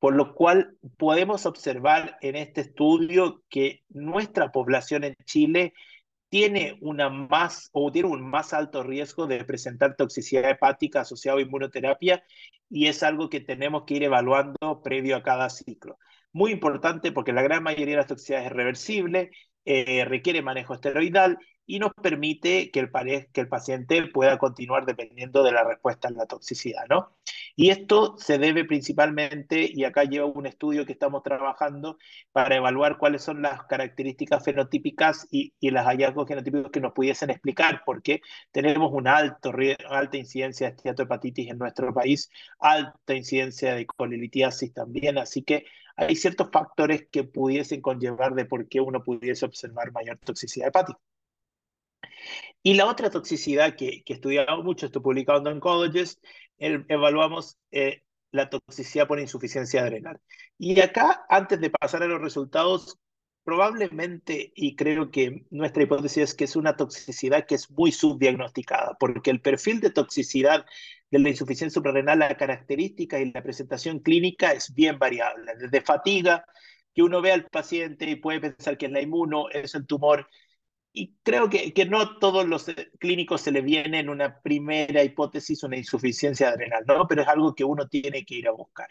Por 0.00 0.16
lo 0.16 0.34
cual 0.34 0.76
podemos 0.98 1.46
observar 1.46 2.18
en 2.20 2.36
este 2.36 2.60
estudio 2.60 3.42
que 3.48 3.84
nuestra 3.88 4.52
población 4.52 5.04
en 5.04 5.14
Chile 5.24 5.72
tiene, 6.28 6.78
una 6.80 7.08
más, 7.08 7.70
o 7.72 7.90
tiene 7.90 8.08
un 8.08 8.22
más 8.22 8.52
alto 8.52 8.82
riesgo 8.82 9.26
de 9.26 9.44
presentar 9.44 9.96
toxicidad 9.96 10.50
hepática 10.50 11.00
asociada 11.00 11.38
a 11.38 11.42
inmunoterapia 11.42 12.22
y 12.68 12.86
es 12.86 13.02
algo 13.02 13.30
que 13.30 13.40
tenemos 13.40 13.84
que 13.84 13.94
ir 13.94 14.02
evaluando 14.04 14.82
previo 14.82 15.16
a 15.16 15.22
cada 15.22 15.48
ciclo. 15.50 15.98
Muy 16.32 16.52
importante 16.52 17.12
porque 17.12 17.32
la 17.32 17.42
gran 17.42 17.62
mayoría 17.62 17.94
de 17.94 17.96
las 17.96 18.06
toxicidades 18.06 18.46
es 18.46 18.52
reversible, 18.52 19.30
eh, 19.64 20.04
requiere 20.04 20.42
manejo 20.42 20.74
esteroidal 20.74 21.38
y 21.68 21.78
nos 21.78 21.92
permite 21.92 22.70
que 22.70 22.80
el, 22.80 22.90
que 23.32 23.40
el 23.42 23.48
paciente 23.48 24.02
pueda 24.08 24.38
continuar 24.38 24.86
dependiendo 24.86 25.42
de 25.42 25.52
la 25.52 25.64
respuesta 25.64 26.08
a 26.08 26.10
la 26.12 26.26
toxicidad, 26.26 26.84
¿no? 26.88 27.14
Y 27.54 27.68
esto 27.70 28.16
se 28.16 28.38
debe 28.38 28.64
principalmente, 28.64 29.68
y 29.70 29.84
acá 29.84 30.04
llevo 30.04 30.32
un 30.32 30.46
estudio 30.46 30.86
que 30.86 30.92
estamos 30.92 31.22
trabajando 31.22 31.98
para 32.32 32.56
evaluar 32.56 32.96
cuáles 32.96 33.22
son 33.22 33.42
las 33.42 33.64
características 33.64 34.42
fenotípicas 34.44 35.28
y, 35.30 35.52
y 35.60 35.70
los 35.70 35.84
hallazgos 35.84 36.26
genotípicos 36.26 36.70
que 36.70 36.80
nos 36.80 36.92
pudiesen 36.94 37.30
explicar 37.30 37.82
por 37.84 38.02
qué 38.02 38.22
tenemos 38.50 38.90
una 38.92 39.16
alto, 39.16 39.52
alta 39.90 40.16
incidencia 40.16 40.68
de 40.68 40.76
esteatohepatitis 40.76 41.50
en 41.50 41.58
nuestro 41.58 41.92
país, 41.92 42.30
alta 42.60 43.14
incidencia 43.14 43.74
de 43.74 43.84
colelitiasis 43.86 44.72
también, 44.72 45.18
así 45.18 45.42
que 45.42 45.66
hay 45.96 46.16
ciertos 46.16 46.48
factores 46.50 47.08
que 47.10 47.24
pudiesen 47.24 47.82
conllevar 47.82 48.34
de 48.34 48.46
por 48.46 48.68
qué 48.68 48.80
uno 48.80 49.02
pudiese 49.02 49.44
observar 49.44 49.92
mayor 49.92 50.18
toxicidad 50.18 50.68
hepática. 50.68 50.98
Y 52.62 52.74
la 52.74 52.86
otra 52.86 53.10
toxicidad 53.10 53.76
que, 53.76 54.02
que 54.04 54.14
estudiamos 54.14 54.64
mucho, 54.64 54.86
esto 54.86 55.02
publicado 55.02 55.40
en 55.40 55.54
Oncologist, 55.54 56.22
evaluamos 56.58 57.56
eh, 57.70 58.02
la 58.32 58.50
toxicidad 58.50 59.06
por 59.06 59.20
insuficiencia 59.20 59.82
adrenal. 59.82 60.20
Y 60.58 60.80
acá, 60.80 61.24
antes 61.28 61.60
de 61.60 61.70
pasar 61.70 62.02
a 62.02 62.08
los 62.08 62.20
resultados, 62.20 62.98
probablemente, 63.44 64.52
y 64.54 64.76
creo 64.76 65.10
que 65.10 65.46
nuestra 65.50 65.82
hipótesis 65.82 66.18
es 66.18 66.34
que 66.34 66.44
es 66.44 66.56
una 66.56 66.76
toxicidad 66.76 67.46
que 67.46 67.54
es 67.54 67.70
muy 67.70 67.92
subdiagnosticada, 67.92 68.96
porque 69.00 69.30
el 69.30 69.40
perfil 69.40 69.80
de 69.80 69.90
toxicidad 69.90 70.66
de 71.10 71.18
la 71.18 71.30
insuficiencia 71.30 71.74
suprarrenal, 71.74 72.18
la 72.18 72.36
característica 72.36 73.18
y 73.18 73.32
la 73.32 73.42
presentación 73.42 74.00
clínica 74.00 74.52
es 74.52 74.74
bien 74.74 74.98
variable, 74.98 75.52
desde 75.58 75.80
fatiga, 75.80 76.44
que 76.94 77.02
uno 77.02 77.22
ve 77.22 77.32
al 77.32 77.46
paciente 77.46 78.10
y 78.10 78.16
puede 78.16 78.40
pensar 78.40 78.76
que 78.76 78.86
es 78.86 78.92
la 78.92 79.00
inmuno, 79.00 79.48
es 79.48 79.74
el 79.74 79.86
tumor, 79.86 80.28
y 80.92 81.14
creo 81.22 81.48
que, 81.50 81.72
que 81.72 81.86
no 81.86 82.18
todos 82.18 82.46
los 82.46 82.68
eh, 82.68 82.90
clínicos 82.98 83.42
se 83.42 83.52
le 83.52 83.60
viene 83.62 84.00
en 84.00 84.08
una 84.08 84.40
primera 84.40 85.02
hipótesis 85.04 85.62
una 85.62 85.76
insuficiencia 85.76 86.48
adrenal, 86.48 86.84
¿no? 86.86 87.06
Pero 87.06 87.22
es 87.22 87.28
algo 87.28 87.54
que 87.54 87.64
uno 87.64 87.88
tiene 87.88 88.24
que 88.24 88.36
ir 88.36 88.48
a 88.48 88.52
buscar. 88.52 88.88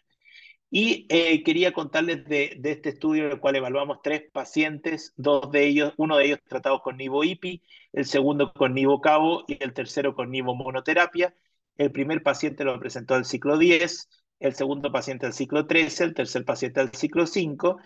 Y 0.69 1.05
eh, 1.09 1.43
quería 1.43 1.71
contarles 1.71 2.25
de, 2.25 2.57
de, 2.59 2.71
este 2.71 2.89
estudio 2.89 3.25
en 3.25 3.31
el 3.31 3.39
cual 3.39 3.55
evaluamos 3.55 3.99
tres 4.03 4.23
pacientes, 4.31 5.13
dos 5.15 5.49
de 5.51 5.65
ellos, 5.65 5.93
uno 5.97 6.17
de 6.17 6.25
ellos 6.25 6.39
tratados 6.47 6.81
con 6.81 6.97
nivo-IPI, 6.97 7.63
el 7.93 8.05
segundo 8.05 8.53
con 8.53 8.73
nivo-cabo 8.73 9.45
y 9.47 9.57
el 9.63 9.73
tercero 9.73 10.13
con 10.13 10.29
nivo-monoterapia. 10.31 11.33
El 11.77 11.91
primer 11.91 12.21
paciente 12.23 12.63
lo 12.65 12.79
presentó 12.79 13.15
al 13.15 13.25
ciclo 13.25 13.57
10, 13.57 14.09
el 14.39 14.55
segundo 14.55 14.91
paciente 14.91 15.25
al 15.25 15.33
ciclo 15.33 15.67
13, 15.67 16.03
el 16.03 16.13
tercer 16.13 16.43
paciente 16.45 16.79
al 16.81 16.93
ciclo 16.93 17.27
5. 17.27 17.79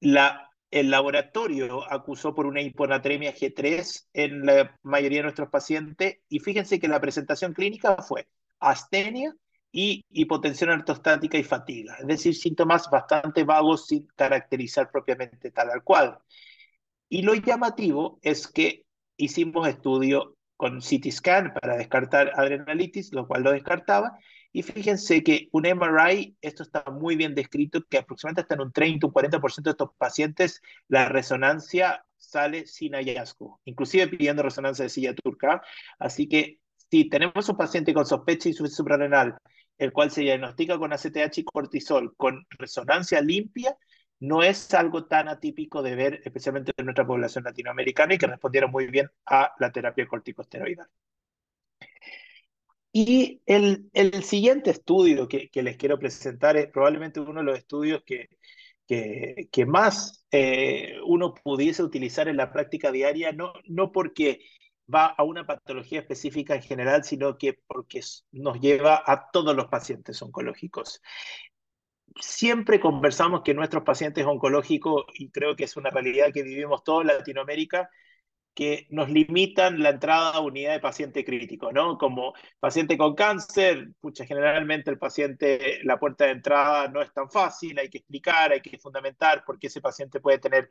La, 0.00 0.47
el 0.70 0.90
laboratorio 0.90 1.90
acusó 1.90 2.34
por 2.34 2.46
una 2.46 2.60
hiponatremia 2.60 3.34
G3 3.34 4.08
en 4.12 4.46
la 4.46 4.78
mayoría 4.82 5.18
de 5.18 5.24
nuestros 5.24 5.48
pacientes 5.48 6.18
y 6.28 6.40
fíjense 6.40 6.78
que 6.78 6.88
la 6.88 7.00
presentación 7.00 7.54
clínica 7.54 7.96
fue 8.02 8.28
astenia, 8.60 9.34
y 9.72 10.04
hipotensión 10.10 10.70
ortostática 10.70 11.38
y 11.38 11.44
fatiga, 11.44 11.96
es 12.00 12.06
decir, 12.06 12.34
síntomas 12.34 12.88
bastante 12.90 13.44
vagos 13.44 13.86
sin 13.86 14.06
caracterizar 14.16 14.90
propiamente 14.90 15.50
tal 15.50 15.70
al 15.70 15.82
cual. 15.82 16.18
Y 17.08 17.22
lo 17.22 17.34
llamativo 17.34 18.18
es 18.22 18.48
que 18.48 18.84
hicimos 19.16 19.68
estudio 19.68 20.36
con 20.56 20.80
CT 20.80 21.10
scan 21.10 21.54
para 21.54 21.76
descartar 21.76 22.32
adrenalitis, 22.34 23.12
lo 23.12 23.26
cual 23.26 23.42
lo 23.44 23.52
descartaba, 23.52 24.18
y 24.58 24.62
fíjense 24.64 25.22
que 25.22 25.48
un 25.52 25.66
MRI, 25.66 26.36
esto 26.40 26.64
está 26.64 26.82
muy 26.90 27.14
bien 27.14 27.32
descrito, 27.32 27.80
que 27.88 27.98
aproximadamente 27.98 28.40
hasta 28.40 28.54
en 28.54 28.62
un 28.62 28.72
30, 28.72 29.06
un 29.06 29.12
40% 29.12 29.62
de 29.62 29.70
estos 29.70 29.90
pacientes 29.96 30.60
la 30.88 31.08
resonancia 31.08 32.04
sale 32.16 32.66
sin 32.66 32.94
hallazgo, 32.94 33.60
inclusive 33.66 34.08
pidiendo 34.08 34.42
resonancia 34.42 34.82
de 34.82 34.88
silla 34.88 35.14
turca. 35.14 35.62
Así 36.00 36.28
que 36.28 36.58
si 36.90 37.08
tenemos 37.08 37.48
un 37.48 37.56
paciente 37.56 37.94
con 37.94 38.04
sospecha 38.04 38.48
insuficiencia 38.48 38.78
suprarrenal 38.78 39.38
el 39.76 39.92
cual 39.92 40.10
se 40.10 40.22
diagnostica 40.22 40.76
con 40.76 40.92
ACTH 40.92 41.38
y 41.38 41.44
cortisol 41.44 42.16
con 42.16 42.44
resonancia 42.58 43.20
limpia, 43.20 43.76
no 44.18 44.42
es 44.42 44.74
algo 44.74 45.06
tan 45.06 45.28
atípico 45.28 45.84
de 45.84 45.94
ver, 45.94 46.20
especialmente 46.24 46.72
en 46.76 46.86
nuestra 46.86 47.06
población 47.06 47.44
latinoamericana, 47.44 48.14
y 48.14 48.18
que 48.18 48.26
respondieron 48.26 48.72
muy 48.72 48.88
bien 48.88 49.08
a 49.24 49.52
la 49.60 49.70
terapia 49.70 50.08
corticosteroidal. 50.08 50.88
Y 52.92 53.42
el, 53.46 53.90
el 53.92 54.22
siguiente 54.24 54.70
estudio 54.70 55.28
que, 55.28 55.50
que, 55.50 55.62
les 55.62 55.76
quiero 55.76 55.98
presentar 55.98 56.56
es 56.56 56.68
probablemente 56.68 57.20
uno 57.20 57.40
de 57.40 57.44
los 57.44 57.58
estudios 57.58 58.02
que, 58.04 58.28
que, 58.86 59.48
que 59.52 59.66
más 59.66 60.26
eh, 60.30 60.94
uno 61.06 61.34
pudiese 61.34 61.82
utilizar 61.82 62.28
en 62.28 62.38
la 62.38 62.50
práctica 62.52 62.90
diaria, 62.90 63.32
no, 63.32 63.52
no 63.66 63.92
porque 63.92 64.40
va 64.92 65.06
a 65.06 65.22
una 65.22 65.46
patología 65.46 66.00
específica 66.00 66.54
en 66.54 66.62
general, 66.62 67.04
sino 67.04 67.36
que 67.36 67.54
porque 67.66 68.00
nos 68.32 68.60
lleva 68.60 69.02
a 69.04 69.30
todos 69.30 69.54
los 69.54 69.66
pacientes 69.66 70.20
oncológicos. 70.22 71.02
Siempre 72.20 72.80
conversamos 72.80 73.42
que 73.44 73.54
nuestros 73.54 73.84
pacientes 73.84 74.24
oncológicos, 74.24 75.04
y 75.14 75.30
creo 75.30 75.54
que 75.56 75.64
es 75.64 75.76
una 75.76 75.90
realidad 75.90 76.32
que 76.32 76.42
vivimos 76.42 76.82
todos 76.82 77.02
en 77.02 77.08
Latinoamérica, 77.08 77.90
que 78.58 78.88
nos 78.90 79.08
limitan 79.08 79.80
la 79.80 79.90
entrada 79.90 80.30
a 80.30 80.40
unidad 80.40 80.72
de 80.72 80.80
paciente 80.80 81.24
crítico, 81.24 81.70
¿no? 81.70 81.96
Como 81.96 82.34
paciente 82.58 82.98
con 82.98 83.14
cáncer, 83.14 83.92
pucha, 84.00 84.26
generalmente 84.26 84.90
el 84.90 84.98
paciente, 84.98 85.78
la 85.84 85.96
puerta 85.96 86.24
de 86.24 86.32
entrada 86.32 86.88
no 86.88 87.00
es 87.00 87.12
tan 87.12 87.30
fácil, 87.30 87.78
hay 87.78 87.88
que 87.88 87.98
explicar, 87.98 88.50
hay 88.50 88.60
que 88.60 88.76
fundamentar 88.76 89.44
por 89.44 89.60
qué 89.60 89.68
ese 89.68 89.80
paciente 89.80 90.18
puede 90.18 90.38
tener 90.38 90.70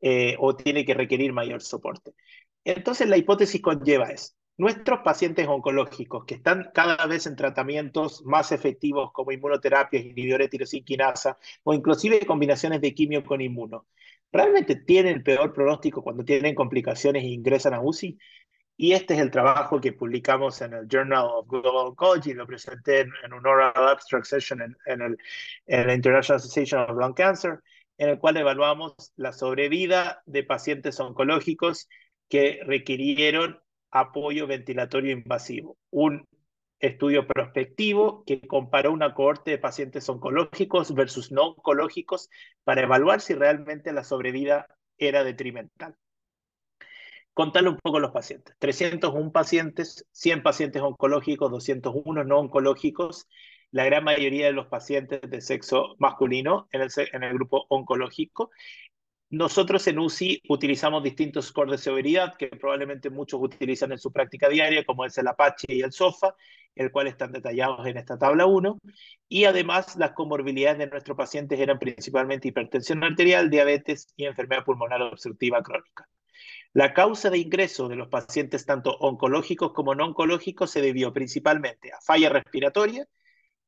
eh, 0.00 0.34
o 0.40 0.56
tiene 0.56 0.84
que 0.84 0.94
requerir 0.94 1.32
mayor 1.32 1.62
soporte. 1.62 2.12
Entonces 2.64 3.08
la 3.08 3.16
hipótesis 3.16 3.62
conlleva 3.62 4.08
es, 4.08 4.36
nuestros 4.56 5.02
pacientes 5.04 5.46
oncológicos 5.46 6.24
que 6.24 6.34
están 6.34 6.72
cada 6.74 7.06
vez 7.06 7.28
en 7.28 7.36
tratamientos 7.36 8.24
más 8.24 8.50
efectivos 8.50 9.12
como 9.12 9.30
inmunoterapias, 9.30 10.04
inhibidores 10.04 10.46
de 10.46 10.50
tirosinquinasa 10.50 11.38
o 11.62 11.72
inclusive 11.72 12.26
combinaciones 12.26 12.80
de 12.80 12.94
quimio 12.94 13.24
con 13.24 13.40
inmuno, 13.40 13.86
¿realmente 14.32 14.76
tienen 14.76 15.16
el 15.16 15.22
peor 15.22 15.52
pronóstico 15.52 16.02
cuando 16.02 16.24
tienen 16.24 16.54
complicaciones 16.54 17.24
e 17.24 17.28
ingresan 17.28 17.74
a 17.74 17.80
UCI? 17.80 18.18
Y 18.76 18.92
este 18.92 19.14
es 19.14 19.20
el 19.20 19.30
trabajo 19.32 19.80
que 19.80 19.92
publicamos 19.92 20.60
en 20.62 20.72
el 20.72 20.86
Journal 20.86 21.26
of 21.30 21.48
Global 21.48 21.88
Oncology, 21.88 22.32
lo 22.32 22.46
presenté 22.46 23.00
en, 23.00 23.32
un 23.32 23.44
oral 23.44 23.72
abstract 23.74 24.26
session 24.26 24.62
en, 24.62 24.76
en, 24.86 25.02
el, 25.02 25.18
en 25.66 25.86
la 25.88 25.94
International 25.94 26.36
Association 26.36 26.82
of 26.82 26.96
Lung 26.96 27.14
Cancer, 27.14 27.60
en 27.98 28.10
el 28.10 28.18
cual 28.18 28.36
evaluamos 28.36 28.94
la 29.16 29.32
sobrevida 29.32 30.22
de 30.26 30.44
pacientes 30.44 31.00
oncológicos 31.00 31.88
que 32.28 32.60
requirieron 32.64 33.58
apoyo 33.90 34.46
ventilatorio 34.46 35.12
invasivo. 35.12 35.76
Estudio 36.80 37.26
prospectivo 37.26 38.24
que 38.24 38.40
comparó 38.40 38.92
una 38.92 39.14
cohorte 39.14 39.50
de 39.50 39.58
pacientes 39.58 40.08
oncológicos 40.08 40.94
versus 40.94 41.32
no 41.32 41.48
oncológicos 41.48 42.30
para 42.64 42.82
evaluar 42.82 43.20
si 43.20 43.34
realmente 43.34 43.92
la 43.92 44.04
sobrevida 44.04 44.66
era 44.96 45.24
detrimental. 45.24 45.96
Contarle 47.34 47.70
un 47.70 47.78
poco 47.78 48.00
los 48.00 48.10
pacientes. 48.10 48.56
301 48.58 49.30
pacientes, 49.30 50.06
100 50.12 50.42
pacientes 50.42 50.82
oncológicos, 50.82 51.50
201 51.50 52.24
no 52.24 52.38
oncológicos. 52.38 53.28
La 53.70 53.84
gran 53.84 54.02
mayoría 54.02 54.46
de 54.46 54.52
los 54.52 54.66
pacientes 54.66 55.20
de 55.22 55.40
sexo 55.40 55.94
masculino 55.98 56.68
en 56.72 56.80
el, 56.80 56.90
en 57.12 57.22
el 57.22 57.34
grupo 57.34 57.66
oncológico 57.68 58.50
nosotros 59.30 59.86
en 59.86 59.98
UCI 59.98 60.42
utilizamos 60.48 61.02
distintos 61.02 61.46
scores 61.46 61.72
de 61.72 61.78
severidad 61.78 62.34
que 62.36 62.48
probablemente 62.48 63.10
muchos 63.10 63.40
utilizan 63.42 63.92
en 63.92 63.98
su 63.98 64.10
práctica 64.10 64.48
diaria, 64.48 64.84
como 64.84 65.04
es 65.04 65.18
el 65.18 65.28
Apache 65.28 65.66
y 65.68 65.82
el 65.82 65.92
SOFA, 65.92 66.34
el 66.78 66.90
cual 66.90 67.06
están 67.08 67.32
detallados 67.32 67.86
en 67.86 67.96
esta 67.98 68.18
tabla 68.18 68.46
1. 68.46 68.78
Y 69.28 69.44
además 69.44 69.96
las 69.96 70.12
comorbilidades 70.12 70.78
de 70.78 70.86
nuestros 70.86 71.16
pacientes 71.16 71.60
eran 71.60 71.78
principalmente 71.78 72.48
hipertensión 72.48 73.04
arterial, 73.04 73.50
diabetes 73.50 74.08
y 74.16 74.24
enfermedad 74.24 74.64
pulmonar 74.64 75.02
obstructiva 75.02 75.62
crónica. 75.62 76.08
La 76.72 76.94
causa 76.94 77.30
de 77.30 77.38
ingreso 77.38 77.88
de 77.88 77.96
los 77.96 78.08
pacientes 78.08 78.64
tanto 78.64 78.96
oncológicos 78.98 79.72
como 79.72 79.94
no 79.94 80.06
oncológicos 80.06 80.70
se 80.70 80.80
debió 80.80 81.12
principalmente 81.12 81.92
a 81.92 82.00
falla 82.00 82.28
respiratoria, 82.28 83.06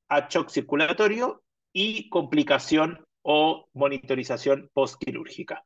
a 0.08 0.28
shock 0.28 0.50
circulatorio 0.50 1.42
y 1.72 2.08
complicación 2.08 3.04
o 3.22 3.68
monitorización 3.72 4.70
postquirúrgica. 4.72 5.64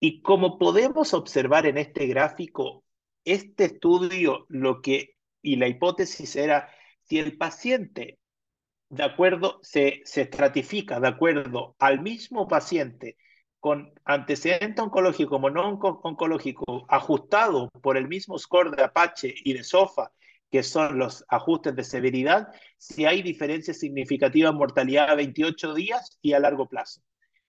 Y 0.00 0.22
como 0.22 0.58
podemos 0.58 1.14
observar 1.14 1.66
en 1.66 1.78
este 1.78 2.06
gráfico, 2.06 2.84
este 3.24 3.64
estudio 3.64 4.44
lo 4.48 4.82
que, 4.82 5.13
y 5.44 5.56
la 5.56 5.68
hipótesis 5.68 6.34
era, 6.34 6.68
si 7.02 7.18
el 7.18 7.36
paciente, 7.36 8.18
de 8.88 9.04
acuerdo, 9.04 9.60
se, 9.62 10.00
se 10.04 10.22
estratifica 10.22 10.98
de 10.98 11.08
acuerdo 11.08 11.76
al 11.78 12.00
mismo 12.00 12.48
paciente 12.48 13.16
con 13.60 13.92
antecedente 14.04 14.80
oncológico 14.82 15.30
como 15.30 15.50
no 15.50 15.78
oncológico, 16.02 16.86
ajustado 16.88 17.70
por 17.82 17.96
el 17.96 18.08
mismo 18.08 18.38
score 18.38 18.74
de 18.74 18.82
Apache 18.82 19.34
y 19.44 19.52
de 19.52 19.64
SOFA, 19.64 20.12
que 20.50 20.62
son 20.62 20.98
los 20.98 21.24
ajustes 21.28 21.74
de 21.76 21.84
severidad, 21.84 22.48
si 22.78 23.04
hay 23.04 23.22
diferencias 23.22 23.78
significativas 23.78 24.52
en 24.52 24.58
mortalidad 24.58 25.10
a 25.10 25.14
28 25.14 25.74
días 25.74 26.18
y 26.22 26.32
a 26.32 26.40
largo 26.40 26.68
plazo. 26.68 27.02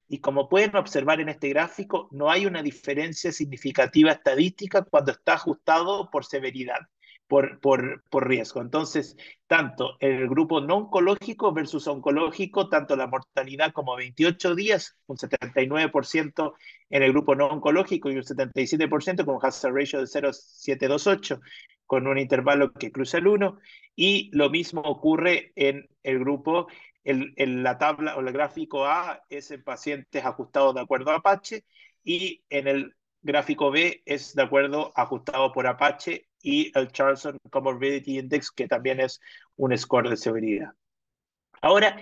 Y 0.08 0.20
como 0.20 0.50
pueden 0.50 0.76
observar 0.76 1.22
en 1.22 1.30
este 1.30 1.50
gráfico, 1.50 2.10
no 2.12 2.30
hay 2.30 2.46
una 2.46 2.62
diferencia 2.62 3.32
significativa 3.32 4.12
estadística 4.12 4.84
cuando 4.84 5.12
está 5.12 5.34
ajustado 5.34 6.10
por 6.12 6.26
severidad 6.26 6.80
por, 7.28 7.60
por, 7.60 8.04
por 8.10 8.28
riesgo. 8.28 8.62
Entonces, 8.62 9.18
tanto 9.48 9.98
el 10.00 10.28
grupo 10.28 10.62
no 10.62 10.78
oncológico 10.78 11.54
versus 11.54 11.88
oncológico, 11.88 12.70
tanto 12.70 12.96
la 12.96 13.08
mortalidad 13.08 13.72
como 13.72 13.96
28 13.96 14.56
días, 14.56 14.98
un 15.08 15.18
79% 15.18 16.54
en 16.90 17.04
el 17.04 17.12
grupo 17.12 17.36
no 17.36 17.48
oncológico 17.48 18.12
y 18.12 18.18
un 18.18 18.24
77% 18.24 19.26
con 19.26 19.40
hazard 19.42 19.74
ratio 19.74 20.00
de 20.00 20.08
0,728, 20.08 21.42
con 21.86 22.08
un 22.08 22.18
intervalo 22.18 22.74
que 22.74 22.92
cruza 22.92 23.18
el 23.18 23.28
1, 23.28 23.60
y 23.96 24.30
lo 24.34 24.50
mismo 24.50 24.82
ocurre 24.82 25.52
en 25.56 25.88
el 26.04 26.20
grupo, 26.20 26.68
en, 27.04 27.34
en 27.38 27.64
la 27.64 27.78
tabla 27.78 28.16
o 28.16 28.22
el 28.22 28.32
gráfico 28.32 28.86
A 28.86 29.24
es 29.30 29.52
en 29.52 29.64
pacientes 29.64 30.26
ajustados 30.26 30.76
de 30.76 30.82
acuerdo 30.82 31.12
a 31.12 31.18
Apache, 31.18 31.66
y 32.04 32.44
en 32.50 32.68
el 32.68 32.96
gráfico 33.22 33.72
B 33.72 34.04
es 34.06 34.36
de 34.36 34.44
acuerdo 34.44 34.94
ajustado 34.96 35.52
por 35.52 35.66
Apache 35.66 36.28
y 36.46 36.72
el 36.78 36.92
Charleston 36.92 37.40
Comorbidity 37.50 38.20
Index, 38.20 38.52
que 38.52 38.68
también 38.68 39.00
es 39.00 39.20
un 39.56 39.76
score 39.76 40.12
de 40.12 40.16
severidad. 40.16 40.74
Ahora, 41.60 41.98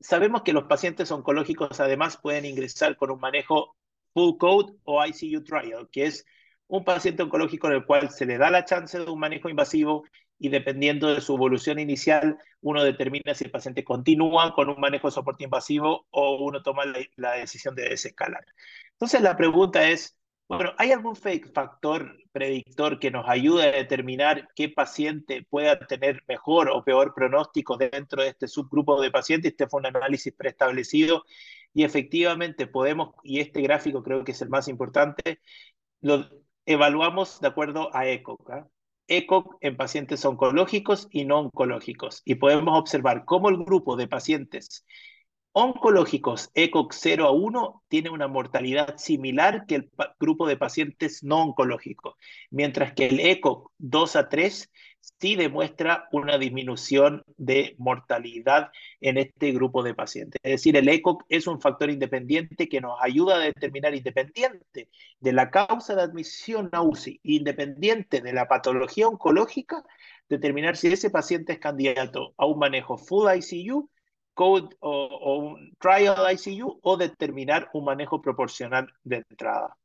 sabemos 0.00 0.42
que 0.42 0.52
los 0.52 0.64
pacientes 0.64 1.12
oncológicos 1.12 1.78
además 1.78 2.16
pueden 2.16 2.44
ingresar 2.44 2.96
con 2.96 3.12
un 3.12 3.20
manejo 3.20 3.76
full 4.12 4.36
code 4.38 4.74
o 4.82 5.06
ICU 5.06 5.44
trial, 5.44 5.88
que 5.92 6.06
es 6.06 6.26
un 6.66 6.84
paciente 6.84 7.22
oncológico 7.22 7.68
en 7.68 7.74
el 7.74 7.86
cual 7.86 8.10
se 8.10 8.26
le 8.26 8.38
da 8.38 8.50
la 8.50 8.64
chance 8.64 8.98
de 8.98 9.08
un 9.08 9.20
manejo 9.20 9.48
invasivo 9.48 10.04
y 10.40 10.48
dependiendo 10.48 11.14
de 11.14 11.20
su 11.20 11.36
evolución 11.36 11.78
inicial, 11.78 12.38
uno 12.60 12.82
determina 12.82 13.34
si 13.34 13.44
el 13.44 13.52
paciente 13.52 13.84
continúa 13.84 14.52
con 14.52 14.68
un 14.68 14.80
manejo 14.80 15.06
de 15.06 15.12
soporte 15.12 15.44
invasivo 15.44 16.08
o 16.10 16.44
uno 16.44 16.60
toma 16.60 16.84
la, 16.86 16.98
la 17.14 17.32
decisión 17.34 17.76
de 17.76 17.88
desescalar. 17.88 18.44
Entonces 18.94 19.22
la 19.22 19.36
pregunta 19.36 19.88
es, 19.88 20.17
bueno, 20.48 20.72
¿hay 20.78 20.92
algún 20.92 21.14
factor 21.14 22.16
predictor 22.32 22.98
que 22.98 23.10
nos 23.10 23.28
ayude 23.28 23.64
a 23.64 23.72
determinar 23.72 24.48
qué 24.54 24.68
paciente 24.68 25.46
pueda 25.48 25.78
tener 25.78 26.24
mejor 26.26 26.70
o 26.70 26.82
peor 26.82 27.12
pronóstico 27.14 27.76
dentro 27.76 28.22
de 28.22 28.30
este 28.30 28.48
subgrupo 28.48 29.00
de 29.00 29.10
pacientes? 29.10 29.52
Este 29.52 29.68
fue 29.68 29.80
un 29.80 29.86
análisis 29.86 30.32
preestablecido 30.34 31.24
y 31.74 31.84
efectivamente 31.84 32.66
podemos, 32.66 33.14
y 33.22 33.40
este 33.40 33.60
gráfico 33.60 34.02
creo 34.02 34.24
que 34.24 34.32
es 34.32 34.40
el 34.42 34.48
más 34.48 34.68
importante, 34.68 35.40
lo 36.00 36.28
evaluamos 36.64 37.40
de 37.40 37.48
acuerdo 37.48 37.94
a 37.94 38.08
ECOC. 38.08 38.50
¿ah? 38.50 38.68
ECOC 39.06 39.56
en 39.60 39.76
pacientes 39.76 40.24
oncológicos 40.24 41.08
y 41.10 41.24
no 41.24 41.40
oncológicos. 41.40 42.22
Y 42.24 42.36
podemos 42.36 42.78
observar 42.78 43.24
cómo 43.24 43.48
el 43.48 43.58
grupo 43.58 43.96
de 43.96 44.08
pacientes 44.08 44.84
oncológicos 45.60 46.52
ECOG 46.54 46.92
0 46.92 47.26
a 47.26 47.32
1 47.32 47.82
tiene 47.88 48.10
una 48.10 48.28
mortalidad 48.28 48.96
similar 48.96 49.66
que 49.66 49.74
el 49.74 49.90
grupo 50.20 50.46
de 50.46 50.56
pacientes 50.56 51.24
no 51.24 51.42
oncológicos, 51.42 52.14
mientras 52.50 52.92
que 52.92 53.06
el 53.06 53.18
ECOG 53.18 53.72
2 53.78 54.16
a 54.16 54.28
3 54.28 54.70
sí 55.20 55.34
demuestra 55.34 56.08
una 56.12 56.38
disminución 56.38 57.24
de 57.38 57.74
mortalidad 57.78 58.70
en 59.00 59.18
este 59.18 59.50
grupo 59.50 59.82
de 59.82 59.94
pacientes. 59.94 60.40
Es 60.44 60.52
decir, 60.52 60.76
el 60.76 60.88
ECOG 60.88 61.24
es 61.28 61.48
un 61.48 61.60
factor 61.60 61.90
independiente 61.90 62.68
que 62.68 62.80
nos 62.80 62.96
ayuda 63.02 63.34
a 63.34 63.40
determinar, 63.40 63.96
independiente 63.96 64.88
de 65.18 65.32
la 65.32 65.50
causa 65.50 65.96
de 65.96 66.02
admisión 66.02 66.68
a 66.70 66.82
UCI, 66.82 67.18
independiente 67.24 68.20
de 68.20 68.32
la 68.32 68.46
patología 68.46 69.08
oncológica, 69.08 69.82
determinar 70.28 70.76
si 70.76 70.86
ese 70.86 71.10
paciente 71.10 71.54
es 71.54 71.58
candidato 71.58 72.32
a 72.36 72.46
un 72.46 72.60
manejo 72.60 72.96
full 72.96 73.26
ICU 73.34 73.90
code 74.38 74.68
o, 74.80 75.36
un 75.36 75.74
trial 75.80 76.16
ICU 76.32 76.78
o 76.82 76.96
determinar 76.96 77.70
un 77.72 77.84
manejo 77.84 78.22
proporcional 78.22 78.86
de 79.02 79.16
entrada. 79.28 79.76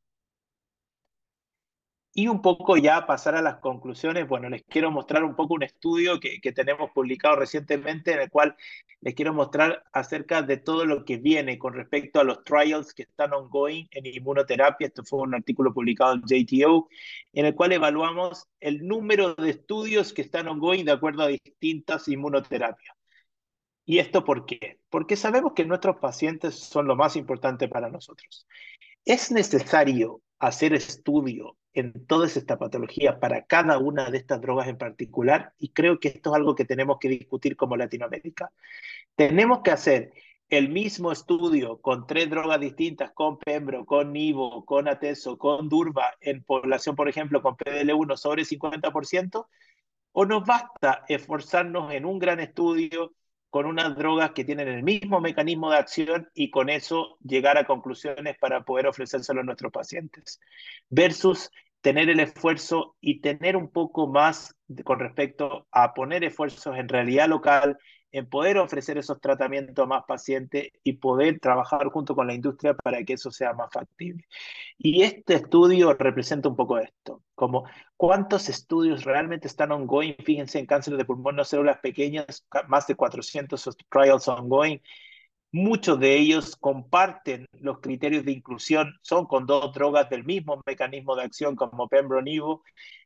Y 2.15 2.27
un 2.27 2.43
poco 2.43 2.77
ya 2.77 3.07
pasar 3.07 3.33
a 3.33 3.41
las 3.41 3.57
conclusiones, 3.57 4.27
bueno, 4.27 4.47
les 4.49 4.61
quiero 4.63 4.91
mostrar 4.91 5.23
un 5.23 5.35
poco 5.35 5.55
un 5.55 5.63
estudio 5.63 6.19
que, 6.19 6.39
que, 6.39 6.51
tenemos 6.51 6.91
publicado 6.91 7.37
recientemente 7.37 8.13
en 8.13 8.21
el 8.21 8.29
cual 8.29 8.55
les 9.01 9.15
quiero 9.15 9.33
mostrar 9.33 9.83
acerca 9.91 10.43
de 10.43 10.57
todo 10.57 10.85
lo 10.85 11.03
que 11.03 11.17
viene 11.17 11.57
con 11.57 11.73
respecto 11.73 12.19
a 12.19 12.23
los 12.23 12.43
trials 12.43 12.93
que 12.93 13.03
están 13.03 13.33
ongoing 13.33 13.87
en 13.89 14.05
inmunoterapia. 14.05 14.87
Esto 14.87 15.03
fue 15.03 15.21
un 15.21 15.33
artículo 15.33 15.73
publicado 15.73 16.13
en 16.13 16.21
JTO, 16.21 16.87
en 17.33 17.47
el 17.47 17.55
cual 17.55 17.71
evaluamos 17.71 18.47
el 18.59 18.87
número 18.87 19.33
de 19.33 19.49
estudios 19.49 20.13
que 20.13 20.21
están 20.21 20.47
ongoing 20.47 20.85
de 20.85 20.91
acuerdo 20.91 21.23
a 21.23 21.27
distintas 21.29 22.07
inmunoterapias. 22.07 22.95
¿Y 23.86 23.99
esto 23.99 24.23
por 24.23 24.45
qué? 24.45 24.79
Porque 24.89 25.15
sabemos 25.15 25.53
que 25.53 25.65
nuestros 25.65 25.97
pacientes 25.97 26.55
son 26.55 26.88
lo 26.88 26.95
más 26.95 27.15
importante 27.15 27.67
para 27.67 27.89
nosotros. 27.89 28.47
¿Es 29.05 29.31
necesario 29.31 30.21
hacer 30.39 30.73
estudio 30.73 31.57
en 31.73 32.05
todas 32.05 32.38
estas 32.38 32.57
patologías 32.57 33.17
para 33.17 33.45
cada 33.45 33.77
una 33.79 34.09
de 34.09 34.17
estas 34.17 34.39
drogas 34.39 34.67
en 34.67 34.77
particular? 34.77 35.53
Y 35.59 35.69
creo 35.69 35.99
que 35.99 36.09
esto 36.09 36.29
es 36.29 36.36
algo 36.38 36.55
que 36.55 36.65
tenemos 36.65 36.97
que 36.99 37.09
discutir 37.09 37.57
como 37.57 37.75
Latinoamérica. 37.75 38.51
Tenemos 39.15 39.61
que 39.61 39.71
hacer 39.71 40.13
el 40.49 40.69
mismo 40.69 41.11
estudio 41.11 41.81
con 41.81 42.07
tres 42.07 42.29
drogas 42.29 42.59
distintas, 42.59 43.11
con 43.11 43.38
Pembro, 43.38 43.86
con 43.86 44.13
Nivo, 44.13 44.63
con 44.65 44.88
Ateso, 44.88 45.38
con 45.38 45.67
Durva, 45.67 46.13
en 46.21 46.43
población, 46.43 46.95
por 46.95 47.09
ejemplo, 47.09 47.41
con 47.41 47.57
PDL1 47.57 48.17
sobre 48.17 48.43
50%, 48.43 49.47
o 50.11 50.25
nos 50.25 50.45
basta 50.45 51.03
esforzarnos 51.07 51.91
en 51.91 52.05
un 52.05 52.19
gran 52.19 52.39
estudio 52.39 53.13
con 53.53 53.67
unas 53.67 53.95
drogas 53.95 54.31
que 54.31 54.43
tienen 54.43 54.67
el 54.67 54.81
mismo 54.81 55.21
mecanismo 55.21 55.69
de 55.69 55.77
acción 55.77 56.27
y 56.33 56.49
con 56.49 56.71
eso 56.71 57.19
llegar 57.23 57.55
a 57.59 57.65
conclusiones 57.65 58.35
para 58.39 58.65
poder 58.65 58.87
ofrecérselo 58.87 59.41
a 59.41 59.43
nuestros 59.43 59.71
pacientes, 59.71 60.41
versus 60.89 61.51
tener 61.81 62.09
el 62.09 62.19
esfuerzo 62.19 62.95
y 62.99 63.21
tener 63.21 63.55
un 63.55 63.69
poco 63.69 64.07
más 64.07 64.55
con 64.83 64.99
respecto 64.99 65.67
a 65.71 65.93
poner 65.93 66.23
esfuerzos 66.23 66.75
en 66.75 66.89
realidad 66.89 67.27
local, 67.27 67.77
en 68.14 68.30
poder 68.30 68.59
ofrecer 68.59 68.97
esos 68.97 69.20
tratamientos 69.20 69.84
a 69.84 69.88
más 69.88 70.03
pacientes 70.07 70.70
y 70.84 70.93
poder 70.93 71.39
trabajar 71.39 71.88
junto 71.88 72.16
con 72.16 72.28
la 72.28 72.34
industria 72.36 72.76
para 72.76 73.03
que 73.03 73.14
eso 73.14 73.32
sea 73.32 73.53
más 73.53 73.70
factible. 73.74 74.26
Y 74.78 75.01
este 75.01 75.36
estudio 75.36 75.93
representa 75.93 76.47
un 76.47 76.55
poco 76.55 76.78
esto, 76.78 77.24
como 77.36 77.66
cuántos 77.97 78.49
estudios 78.49 79.03
realmente 79.03 79.47
están 79.47 79.72
ongoing, 79.72 80.16
fíjense 80.24 80.59
en 80.59 80.68
cáncer 80.68 80.95
de 80.95 81.05
pulmón, 81.05 81.36
no 81.36 81.43
células 81.43 81.80
pequeñas, 81.80 82.45
más 82.68 82.88
de 82.88 82.95
400 82.95 83.78
trials 83.89 84.28
ongoing, 84.28 84.80
Muchos 85.55 85.99
de 85.99 86.18
ellos 86.18 86.55
comparten 86.55 87.45
los 87.59 87.80
criterios 87.80 88.26
de 88.26 88.32
inclusión, 88.32 88.97
son 89.03 89.28
con 89.28 89.45
dos 89.45 89.72
drogas 89.72 90.09
del 90.09 90.24
mismo 90.24 90.59
mecanismo 90.66 91.16
de 91.16 91.24
acción 91.24 91.55
como 91.55 91.88
Pembronivo. 91.88 92.64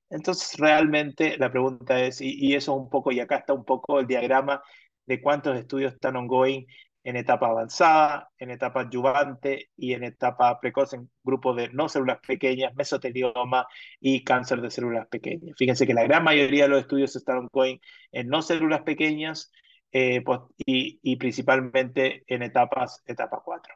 Entonces, 0.10 0.58
realmente 0.58 1.38
la 1.38 1.52
pregunta 1.52 2.02
es, 2.02 2.22
y, 2.22 2.38
y, 2.40 2.56
eso 2.56 2.74
un 2.74 2.90
poco, 2.90 3.12
y 3.12 3.20
acá 3.20 3.36
está 3.38 3.52
un 3.54 3.66
poco 3.66 4.00
el 4.00 4.08
diagrama 4.08 4.64
de 5.08 5.22
cuántos 5.22 5.58
estudios 5.58 5.94
están 5.94 6.16
ongoing 6.18 6.68
en 7.08 7.16
etapa 7.16 7.48
avanzada, 7.48 8.30
en 8.38 8.52
etapa 8.52 8.82
adyuvante 8.82 9.70
y 9.78 9.94
en 9.94 10.04
etapa 10.04 10.60
precoz 10.60 10.94
en 10.94 11.10
grupos 11.24 11.56
de 11.56 11.70
no 11.70 11.88
células 11.88 12.20
pequeñas, 12.20 12.76
mesotelioma 12.76 13.66
y 14.02 14.26
cáncer 14.26 14.60
de 14.60 14.70
células 14.70 15.08
pequeñas. 15.08 15.56
Fíjense 15.58 15.88
que 15.88 15.94
la 15.94 16.04
gran 16.04 16.26
mayoría 16.26 16.64
de 16.64 16.70
los 16.70 16.82
estudios 16.82 17.16
están 17.16 17.38
ongoing 17.38 17.80
en 18.12 18.28
no 18.28 18.42
células 18.42 18.82
pequeñas 18.82 19.54
eh, 19.94 20.22
pues, 20.22 20.42
y, 20.58 21.16
principalmente 21.16 22.24
en 22.28 22.44
etapas, 22.44 23.02
etapa 23.06 23.42
4. 23.42 23.74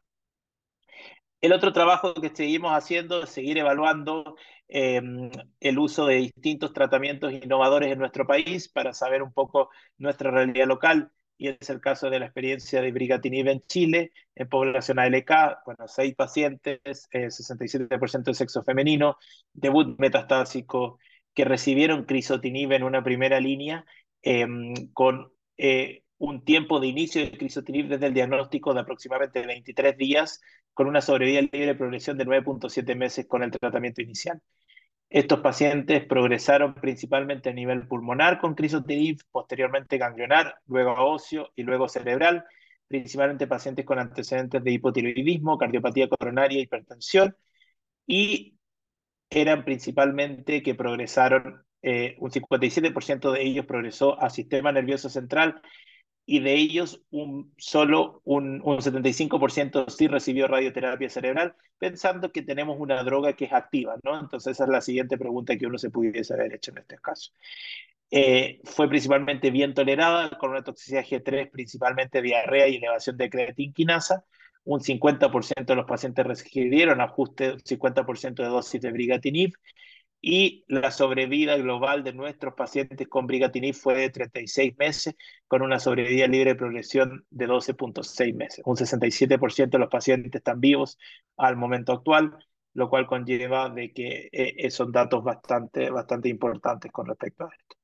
El 1.40 1.54
otro 1.54 1.72
trabajo 1.72 2.14
que 2.14 2.36
seguimos 2.36 2.74
haciendo 2.74 3.24
es 3.24 3.30
seguir 3.30 3.58
evaluando 3.58 4.36
eh, 4.68 5.02
el 5.62 5.80
uso 5.80 6.06
de 6.06 6.16
distintos 6.16 6.74
tratamientos 6.74 7.32
innovadores 7.32 7.94
en 7.94 8.00
nuestro 8.00 8.28
país 8.28 8.68
para 8.68 8.94
saber 8.94 9.24
un 9.24 9.32
poco 9.32 9.70
nuestra 9.98 10.32
realidad 10.32 10.68
local 10.68 11.12
y 11.42 11.48
es 11.48 11.72
el 11.72 11.82
caso 11.82 12.12
de 12.12 12.20
la 12.20 12.26
experiencia 12.28 12.84
de 12.84 12.92
brigatinib 12.92 13.48
en 13.48 13.62
Chile, 13.62 14.12
en 14.36 14.48
población 14.48 15.00
ALK, 15.00 15.32
bueno, 15.66 15.88
seis 15.88 16.14
pacientes, 16.14 17.10
67% 17.12 18.30
de 18.30 18.36
sexo 18.36 18.62
femenino, 18.62 19.18
debut 19.52 19.98
metastásico, 19.98 21.00
que 21.34 21.44
recibieron 21.44 22.06
crisotinib 22.06 22.74
en 22.74 22.84
una 22.84 23.04
primera 23.04 23.40
línea, 23.40 23.86
em, 24.22 24.76
con 24.94 25.32
eh, 25.58 26.04
un 26.20 26.46
tiempo 26.46 26.80
de 26.80 26.88
inicio 26.88 27.24
de 27.24 27.36
crisotinib 27.36 27.88
desde 27.88 28.06
el 28.06 28.14
diagnóstico 28.14 28.76
de 28.76 28.82
aproximadamente 28.82 29.44
23 29.44 29.98
días, 29.98 30.42
con 30.76 30.86
una 30.86 31.02
sobrevida 31.02 31.42
libre 31.42 31.66
de 31.66 31.76
progresión 31.76 32.20
de 32.20 32.26
9.7 32.26 32.96
meses 32.96 33.26
con 33.28 33.42
el 33.42 33.50
tratamiento 33.50 34.04
inicial. 34.04 34.40
Estos 35.12 35.42
pacientes 35.42 36.06
progresaron 36.06 36.74
principalmente 36.74 37.50
a 37.50 37.54
nivel 37.54 37.86
pulmonar 37.86 38.40
con 38.40 38.56
crisotinib, 38.56 39.20
posteriormente 39.30 39.98
ganglionar, 39.98 40.56
luego 40.68 40.94
óseo 40.94 41.52
y 41.54 41.64
luego 41.64 41.90
cerebral, 41.90 42.46
principalmente 42.88 43.46
pacientes 43.46 43.86
con 43.86 44.00
antecedentes 44.00 44.64
de 44.64 44.72
hipotiroidismo, 44.72 45.58
cardiopatía 45.58 46.08
coronaria, 46.08 46.62
hipertensión, 46.62 47.36
y 48.08 48.58
eran 49.30 49.66
principalmente 49.66 50.64
que 50.64 50.76
progresaron, 50.76 51.66
eh, 51.82 52.16
un 52.20 52.32
57% 52.32 53.34
de 53.34 53.42
ellos 53.44 53.66
progresó 53.66 54.18
a 54.22 54.30
sistema 54.30 54.72
nervioso 54.72 55.10
central 55.10 55.62
y 56.26 56.40
de 56.40 56.54
ellos 56.54 57.02
un, 57.12 57.54
solo 57.58 58.22
un, 58.26 58.62
un 58.64 58.78
75% 58.78 59.90
sí 59.90 60.08
recibió 60.08 60.48
radioterapia 60.48 61.10
cerebral, 61.10 61.56
pensando 61.78 62.32
que 62.32 62.42
tenemos 62.42 62.78
una 62.80 63.04
droga 63.04 63.34
que 63.34 63.46
es 63.46 63.54
activa, 63.54 63.96
¿no? 64.04 64.20
Entonces 64.20 64.54
esa 64.54 64.66
es 64.66 64.70
la 64.70 64.82
siguiente 64.82 65.18
pregunta 65.18 65.58
que 65.58 65.68
uno 65.68 65.78
se 65.78 65.90
pudiese 65.90 66.34
haber 66.34 66.54
hecho 66.54 66.72
en 66.72 66.78
este 66.80 66.98
caso. 67.00 67.32
Eh, 68.12 68.60
fue 68.66 68.90
principalmente 68.90 69.52
bien 69.52 69.74
tolerada, 69.74 70.38
con 70.38 70.52
una 70.52 70.64
toxicidad 70.64 71.06
G3, 71.06 71.50
principalmente 71.50 72.22
diarrea 72.22 72.68
y 72.68 72.76
elevación 72.76 73.18
de 73.18 73.30
creatinquinasa. 73.30 74.26
Un 74.64 74.82
50% 74.82 75.66
de 75.66 75.76
los 75.76 75.86
pacientes 75.86 76.26
recibieron 76.26 77.02
ajuste, 77.02 77.58
50% 77.64 78.44
de 78.44 78.50
dosis 78.50 78.82
de 78.82 78.92
brigatinib 78.92 79.54
y 80.22 80.66
la 80.68 80.92
sobrevida 80.92 81.58
global 81.58 82.04
de 82.04 82.14
nuestros 82.14 82.54
pacientes 82.54 83.08
con 83.08 83.28
brigatinib 83.28 83.74
fue 83.76 83.96
de 83.96 84.10
36 84.10 84.78
meses, 84.78 85.16
con 85.48 85.62
una 85.62 85.80
sobrevida 85.80 86.28
libre 86.28 86.52
de 86.52 86.56
progresión 86.56 87.26
de 87.30 87.48
12.6 87.48 88.36
meses. 88.36 88.62
Un 88.66 88.78
67% 88.78 89.78
de 89.78 89.80
los 89.80 89.90
pacientes 89.90 90.36
están 90.36 90.60
vivos 90.60 90.98
al 91.38 91.58
momento 91.58 91.94
actual, 91.94 92.38
lo 92.74 92.90
cual 92.90 93.08
conlleva 93.08 93.70
de 93.70 93.92
que 93.94 94.30
eh, 94.32 94.72
son 94.72 94.92
datos 94.92 95.24
bastante, 95.24 95.90
bastante 95.90 96.30
importantes 96.30 96.92
con 96.92 97.08
respecto 97.08 97.46
a 97.46 97.50
esto. 97.50 97.82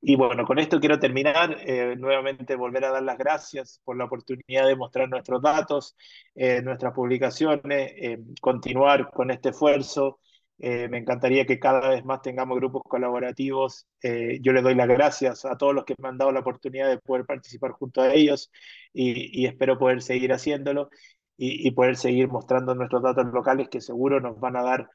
Y 0.00 0.16
bueno, 0.16 0.44
con 0.44 0.58
esto 0.58 0.78
quiero 0.78 0.98
terminar, 0.98 1.56
eh, 1.66 1.96
nuevamente 1.96 2.54
volver 2.54 2.84
a 2.84 2.90
dar 2.90 3.02
las 3.02 3.18
gracias 3.18 3.80
por 3.84 3.96
la 3.96 4.04
oportunidad 4.04 4.66
de 4.66 4.76
mostrar 4.76 5.08
nuestros 5.08 5.42
datos, 5.42 5.96
eh, 6.34 6.60
nuestras 6.62 6.92
publicaciones, 6.94 7.92
eh, 7.96 8.18
continuar 8.40 9.10
con 9.10 9.30
este 9.30 9.50
esfuerzo. 9.50 10.20
Me 10.58 10.98
encantaría 10.98 11.44
que 11.46 11.58
cada 11.58 11.90
vez 11.90 12.04
más 12.04 12.22
tengamos 12.22 12.56
grupos 12.58 12.82
colaborativos. 12.88 13.86
yo 14.02 14.52
les 14.52 14.62
doy 14.62 14.74
las 14.74 14.88
gracias 14.88 15.44
a 15.44 15.56
todos 15.56 15.74
los 15.74 15.84
que 15.84 15.94
me 15.98 16.08
han 16.08 16.18
dado 16.18 16.32
la 16.32 16.40
oportunidad 16.40 16.88
de 16.88 16.98
poder 16.98 17.26
participar 17.26 17.72
junto 17.72 18.00
a 18.00 18.12
ellos 18.14 18.50
y, 18.92 19.46
espero 19.46 19.78
poder 19.78 20.02
seguir 20.02 20.32
haciéndolo 20.32 20.90
y, 21.36 21.70
poder 21.72 21.96
seguir 21.96 22.28
mostrando 22.28 22.74
nuestros 22.74 23.02
datos 23.02 23.26
locales 23.32 23.68
que 23.68 23.80
seguro 23.80 24.20
nos 24.20 24.40
van 24.40 24.56
a 24.56 24.62
dar 24.62 24.90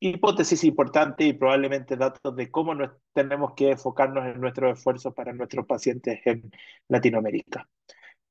hipótesis 0.00 0.64
importantes 0.64 1.26
y 1.26 1.32
probablemente 1.32 1.96
datos 1.96 2.36
de 2.36 2.50
cómo 2.50 2.74
nos, 2.74 2.90
tenemos 3.12 3.54
que 3.54 3.70
enfocarnos 3.70 4.26
en 4.26 4.40
nuestros 4.40 4.78
esfuerzos 4.78 5.14
para 5.14 5.32
nuestros 5.32 5.66
pacientes 5.66 6.20
en 6.26 6.50
Latinoamérica. 6.88 7.68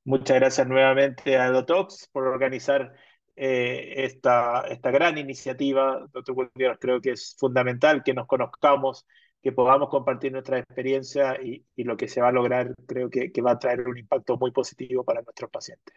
Muchas 0.06 0.38
gracias 0.39 0.68
nuevamente 0.68 1.38
a 1.38 1.50
Dotox 1.50 2.10
por 2.12 2.28
organizar 2.28 2.94
eh, 3.36 4.06
esta, 4.06 4.62
esta 4.68 4.92
gran 4.92 5.18
iniciativa. 5.18 6.08
Doctor 6.12 6.36
Gutiérrez, 6.36 6.78
creo 6.80 7.02
que 7.02 7.12
es 7.12 7.36
fundamental 7.38 8.04
que 8.04 8.14
nos 8.14 8.28
conozcamos, 8.28 9.06
que 9.42 9.52
podamos 9.52 9.90
compartir 9.90 10.32
nuestra 10.32 10.60
experiencia 10.60 11.42
y, 11.42 11.66
lo 11.78 11.98
que 11.98 12.08
se 12.08 12.22
va 12.22 12.30
a 12.30 12.32
lograr 12.32 12.74
creo 12.88 13.10
que, 13.10 13.32
que 13.32 13.42
va 13.42 13.52
a 13.52 13.60
traer 13.60 13.88
un 13.88 13.98
impacto 13.98 14.38
muy 14.38 14.52
positivo 14.52 15.04
para 15.04 15.22
nuestros 15.22 15.50
pacientes. 15.52 15.96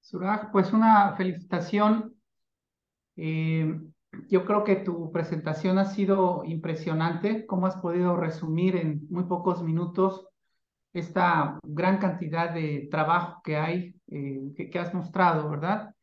Suraj, 0.00 0.50
pues 0.52 0.72
una 0.72 1.16
felicitación 1.16 2.16
eh, 3.16 3.80
yo 4.28 4.44
creo 4.44 4.64
que 4.64 4.76
tu 4.76 5.10
presentación 5.12 5.78
ha 5.78 5.84
sido 5.86 6.44
impresionante, 6.44 7.46
cómo 7.46 7.66
has 7.66 7.76
podido 7.76 8.16
resumir 8.16 8.76
en 8.76 9.06
muy 9.10 9.24
pocos 9.24 9.62
minutos 9.62 10.28
esta 10.92 11.58
gran 11.62 11.98
cantidad 11.98 12.50
de 12.52 12.88
trabajo 12.90 13.42
que 13.44 13.56
hay, 13.56 13.95
eh, 14.08 14.52
que, 14.70 14.78
has 14.78 14.94
mostrado, 14.94 15.50
¿verdad? 15.50 15.94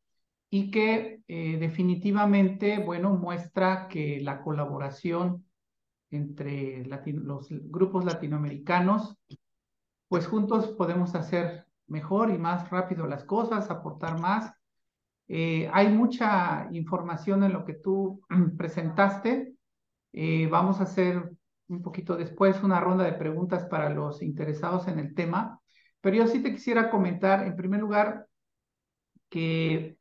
Y 0.50 0.72
que 0.72 1.22
eh, 1.28 1.58
definitivamente, 1.58 2.80
bueno, 2.80 3.12
muestra 3.12 3.88
que 3.88 4.20
la 4.22 4.42
colaboración 4.42 5.46
entre 6.12 6.86
los 6.86 7.48
grupos 7.50 8.06
latinoamericanos, 8.06 9.18
pues 10.10 10.28
juntos 10.28 10.68
podemos 10.78 11.16
hacer 11.16 11.66
mejor 11.88 12.30
y 12.30 12.38
más 12.38 12.70
rápido 12.70 13.08
las 13.08 13.24
cosas, 13.24 13.70
aportar 13.72 14.20
más 14.20 14.54
eh, 15.30 15.70
hay 15.72 15.88
mucha 15.88 16.68
información 16.72 17.44
en 17.44 17.54
lo 17.54 17.64
que 17.64 17.76
tú 17.76 18.22
presentaste. 18.58 19.56
Vamos 20.52 20.80
a 20.80 20.84
hacer 20.84 21.32
un 21.68 21.82
poquito 21.82 22.16
después 22.16 22.62
una 22.62 22.80
ronda 22.80 23.04
de 23.06 23.14
preguntas 23.14 23.66
para 23.66 23.90
los 23.90 24.22
interesados 24.22 24.88
en 24.88 25.00
el 25.00 25.16
tema, 25.16 25.63
pero 26.04 26.18
yo 26.18 26.28
sí 26.28 26.44
te 26.44 26.52
quisiera 26.52 26.90
comentar, 26.90 27.48
en 27.48 27.56
primer 27.56 27.80
lugar, 27.80 28.28
que 29.30 29.98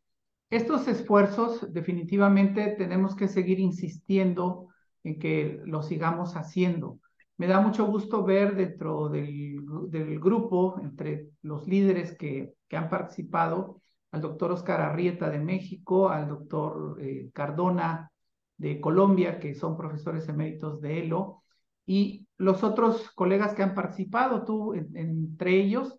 estos 0.50 0.88
esfuerzos 0.88 1.72
definitivamente 1.72 2.74
tenemos 2.76 3.14
que 3.14 3.28
seguir 3.28 3.60
insistiendo 3.60 4.66
en 5.04 5.20
que 5.20 5.62
lo 5.64 5.80
sigamos 5.80 6.34
haciendo. 6.34 6.98
Me 7.36 7.46
da 7.46 7.60
mucho 7.60 7.86
gusto 7.86 8.24
ver 8.24 8.56
dentro 8.56 9.10
del, 9.10 9.64
del 9.90 10.18
grupo, 10.18 10.80
entre 10.82 11.28
los 11.40 11.68
líderes 11.68 12.18
que, 12.18 12.52
que 12.68 12.76
han 12.76 12.88
participado, 12.88 13.80
al 14.10 14.22
doctor 14.22 14.50
Oscar 14.50 14.80
Arrieta 14.80 15.30
de 15.30 15.38
México, 15.38 16.08
al 16.08 16.26
doctor 16.28 16.96
eh, 17.00 17.30
Cardona 17.32 18.10
de 18.56 18.80
Colombia, 18.80 19.38
que 19.38 19.54
son 19.54 19.76
profesores 19.76 20.28
eméritos 20.28 20.80
de 20.80 21.04
ELO, 21.04 21.41
y 21.86 22.26
los 22.38 22.64
otros 22.64 23.10
colegas 23.12 23.54
que 23.54 23.62
han 23.62 23.74
participado, 23.74 24.44
tú 24.44 24.74
entre 24.74 25.60
ellos, 25.60 25.98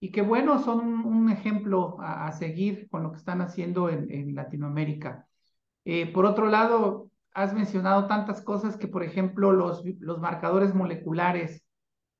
y 0.00 0.10
que 0.12 0.22
bueno, 0.22 0.58
son 0.62 1.06
un, 1.06 1.30
ejemplo 1.30 1.96
a, 2.00 2.30
seguir 2.32 2.88
con 2.90 3.02
lo 3.02 3.12
que 3.12 3.18
están 3.18 3.40
haciendo 3.40 3.88
en, 3.88 4.34
Latinoamérica. 4.34 5.26
Eh, 5.84 6.12
por 6.12 6.26
otro 6.26 6.46
lado, 6.46 7.10
has 7.32 7.54
mencionado 7.54 8.06
tantas 8.06 8.42
cosas 8.42 8.76
que, 8.76 8.88
por 8.88 9.02
ejemplo, 9.02 9.52
los, 9.52 9.82
los 10.00 10.20
marcadores 10.20 10.74
moleculares 10.74 11.64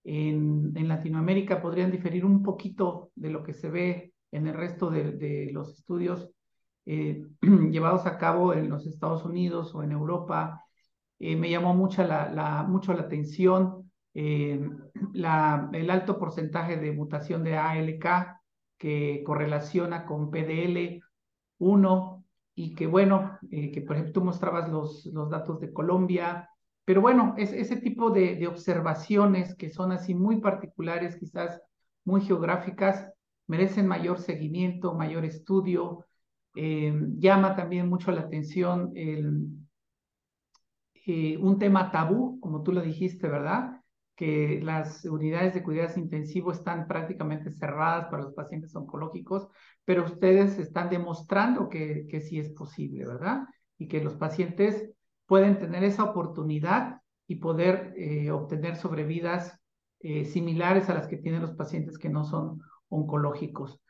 en, 0.04 0.72
en 0.76 0.88
Latinoamérica 0.88 1.60
podrían 1.60 1.90
diferir 1.90 2.24
un 2.24 2.42
poquito 2.42 3.10
de 3.14 3.30
lo 3.30 3.42
que 3.42 3.54
se 3.54 3.68
ve 3.70 4.14
en 4.32 4.46
el 4.46 4.54
resto 4.54 4.90
de, 4.90 5.50
los 5.52 5.78
estudios 5.78 6.28
eh, 6.86 7.24
llevados 7.40 8.06
a 8.06 8.18
cabo 8.18 8.54
en 8.54 8.68
los 8.68 8.86
Estados 8.86 9.24
Unidos 9.24 9.74
o 9.74 9.82
en 9.82 9.92
Europa. 9.92 10.62
Eh, 11.18 11.36
me 11.36 11.50
llamó 11.50 11.74
mucho 11.74 12.04
la, 12.04 12.64
mucho 12.68 12.92
la 12.92 13.02
atención 13.02 13.90
eh, 14.14 14.60
el 15.14 15.90
alto 15.90 16.18
porcentaje 16.18 16.76
de 16.76 16.92
mutación 16.92 17.44
de 17.44 17.56
ALK 17.56 18.06
que 18.78 19.22
correlaciona 19.24 20.04
con 20.04 20.30
PDL1 20.30 22.24
y 22.54 22.74
que 22.74 22.86
bueno, 22.86 23.38
que 23.50 23.84
por 23.86 23.96
ejemplo 23.96 24.12
tú 24.14 24.24
mostrabas 24.24 24.70
los, 24.70 25.06
los 25.06 25.28
datos 25.28 25.60
de 25.60 25.72
Colombia, 25.72 26.48
pero 26.86 27.00
bueno, 27.00 27.34
es 27.36 27.52
ese 27.52 27.76
tipo 27.76 28.10
de, 28.10 28.46
observaciones 28.46 29.56
que 29.56 29.70
son 29.70 29.90
así 29.90 30.14
muy 30.14 30.40
particulares, 30.40 31.16
quizás 31.16 31.60
muy 32.04 32.20
geográficas, 32.20 33.12
merecen 33.48 33.88
mayor 33.88 34.20
seguimiento, 34.20 34.94
mayor 34.94 35.24
estudio. 35.24 36.06
Eh, 36.54 36.96
llama 37.18 37.56
también 37.56 37.88
mucho 37.88 38.12
la 38.12 38.20
atención 38.20 38.92
el, 38.94 39.48
eh, 41.06 41.36
un 41.38 41.58
tema 41.58 41.90
tabú, 41.90 42.38
como 42.40 42.62
tú 42.62 42.72
lo 42.72 42.82
dijiste, 42.82 43.28
¿verdad? 43.28 43.80
Que 44.14 44.60
las 44.62 45.04
unidades 45.04 45.54
de 45.54 45.62
cuidados 45.62 45.96
intensivos 45.96 46.58
están 46.58 46.86
prácticamente 46.86 47.50
cerradas 47.50 48.06
para 48.06 48.24
los 48.24 48.34
pacientes 48.34 48.74
oncológicos, 48.76 49.48
pero 49.84 50.04
ustedes 50.04 50.58
están 50.58 50.90
demostrando 50.90 51.68
que, 51.68 52.06
que 52.10 52.20
sí 52.20 52.38
es 52.38 52.50
posible, 52.50 53.06
¿verdad? 53.06 53.44
Y 53.78 53.88
que 53.88 54.02
los 54.02 54.14
pacientes 54.16 54.90
pueden 55.26 55.58
tener 55.58 55.84
esa 55.84 56.04
oportunidad 56.04 57.00
y 57.26 57.36
poder 57.36 57.94
eh, 57.96 58.30
obtener 58.30 58.76
sobrevidas 58.76 59.58
similares 60.26 60.88
a 60.88 60.94
las 60.94 61.08
que 61.08 61.16
tienen 61.16 61.42
los 61.42 61.54
pacientes 61.54 61.98
que 61.98 62.08
no 62.08 62.22
son 62.22 62.60
oncológicos. 62.88 63.80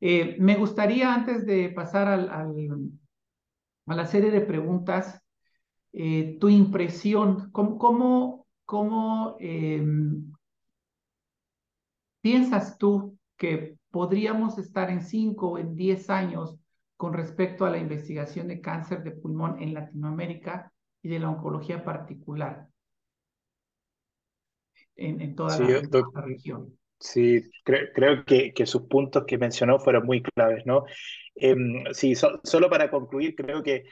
Eh, 0.00 0.36
me 0.40 0.56
gustaría, 0.56 1.12
antes 1.12 1.44
de 1.44 1.68
pasar 1.68 2.08
al, 2.08 2.30
a 2.30 3.94
la 3.94 4.06
serie 4.06 4.30
de 4.30 4.40
preguntas, 4.40 5.20
eh, 5.92 6.36
tu 6.40 6.48
impresión, 6.48 7.50
¿cómo, 7.52 8.46
cómo, 8.64 9.36
em, 9.40 10.32
piensas 12.20 12.78
tú 12.78 13.18
que 13.36 13.76
podríamos 13.90 14.58
estar 14.58 14.90
en 14.90 15.02
cinco 15.02 15.52
o 15.52 15.58
en 15.58 15.74
diez 15.74 16.10
años 16.10 16.58
con 16.96 17.14
respecto 17.14 17.64
a 17.64 17.70
la 17.70 17.78
investigación 17.78 18.48
de 18.48 18.60
cáncer 18.60 19.02
de 19.02 19.12
pulmón 19.12 19.60
en 19.62 19.74
Latinoamérica 19.74 20.72
y 21.02 21.08
de 21.08 21.18
la 21.18 21.30
oncología 21.30 21.82
particular 21.82 22.70
en, 25.00 25.34
toda 25.34 25.58
la 25.58 26.20
región? 26.22 26.76
Sí, 26.98 27.50
creo 27.64 28.24
que, 28.24 28.52
que, 28.52 28.66
sus 28.66 28.82
puntos 28.82 29.24
que 29.26 29.38
mencionó 29.38 29.78
fueron 29.78 30.04
muy 30.04 30.22
claves, 30.22 30.66
¿no? 30.66 30.84
Em, 31.34 31.84
sí, 31.92 32.14
solo 32.14 32.68
para 32.68 32.90
concluir, 32.90 33.34
creo 33.34 33.62
que, 33.62 33.84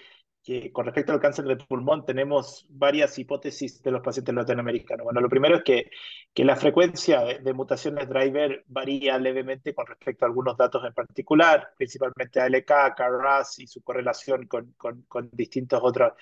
que, 0.42 0.72
con 0.72 0.86
respecto 0.86 1.12
al 1.12 1.20
cáncer 1.20 1.44
de 1.44 1.56
pulmón 1.56 2.04
tenemos 2.04 2.66
varias 2.68 3.18
hipótesis 3.18 3.82
de 3.82 3.90
los 3.90 4.02
pacientes 4.02 4.34
latinoamericanos. 4.34 5.04
Bueno, 5.04 5.20
lo 5.20 5.28
primero 5.28 5.56
es 5.56 5.62
que, 5.62 5.90
que 6.32 6.44
la 6.44 6.56
frecuencia 6.56 7.22
de, 7.24 7.52
mutaciones 7.52 8.08
driver 8.08 8.64
varía 8.68 9.18
levemente 9.18 9.74
con 9.74 9.86
respecto 9.86 10.24
a 10.24 10.28
algunos 10.28 10.56
datos 10.56 10.84
en 10.84 10.94
particular, 10.94 11.70
principalmente 11.76 12.40
ALK, 12.40 12.94
KRAS 12.96 13.58
y 13.58 13.66
su 13.66 13.82
correlación 13.82 14.46
con, 14.46 14.72
con, 14.76 15.02
con 15.02 15.28
distintos 15.32 15.80
otros, 15.82 16.12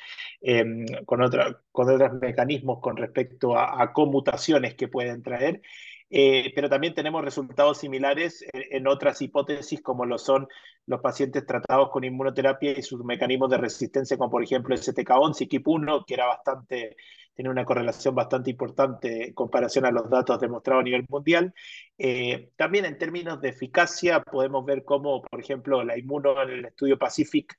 em, 0.40 0.86
con, 1.04 1.22
otra, 1.22 1.60
con 1.70 1.88
otros 1.88 2.12
mecanismos 2.20 2.80
con 2.80 2.96
respecto 2.96 3.56
a, 3.56 3.82
a 3.82 3.92
conmutaciones 3.92 4.74
que 4.74 4.88
pueden 4.88 5.22
traer. 5.22 5.62
Eh, 6.08 6.52
pero 6.54 6.68
también 6.68 6.94
tenemos 6.94 7.24
resultados 7.24 7.78
similares 7.78 8.44
en, 8.52 8.86
otras 8.86 9.20
hipótesis, 9.22 9.82
como 9.82 10.06
lo 10.06 10.18
son 10.18 10.46
los 10.86 11.00
pacientes 11.00 11.44
tratados 11.44 11.90
con 11.90 12.04
inmunoterapia 12.04 12.78
y 12.78 12.82
sus 12.82 13.04
mecanismos 13.04 13.50
de 13.50 13.58
resistencia, 13.58 14.16
como 14.16 14.30
por 14.30 14.42
ejemplo 14.42 14.74
el 14.74 14.80
STK11 14.80 15.40
y 15.40 15.48
KIP1, 15.48 16.04
que 16.06 16.14
era 16.14 16.26
bastante, 16.26 16.96
tiene 17.34 17.50
una 17.50 17.64
correlación 17.64 18.14
bastante 18.14 18.50
importante 18.50 19.28
en 19.28 19.34
comparación 19.34 19.84
a 19.84 19.90
los 19.90 20.08
datos 20.08 20.38
demostrados 20.40 20.82
a 20.82 20.84
nivel 20.84 21.04
mundial. 21.08 21.52
Eh, 21.98 22.50
también 22.56 22.84
en 22.84 22.98
términos 22.98 23.40
de 23.40 23.48
eficacia, 23.48 24.20
podemos 24.22 24.64
ver 24.64 24.84
cómo, 24.84 25.22
por 25.22 25.40
ejemplo, 25.40 25.82
la 25.82 25.98
inmuno 25.98 26.40
en 26.40 26.50
el 26.50 26.64
estudio 26.66 26.98
Pacific 26.98 27.58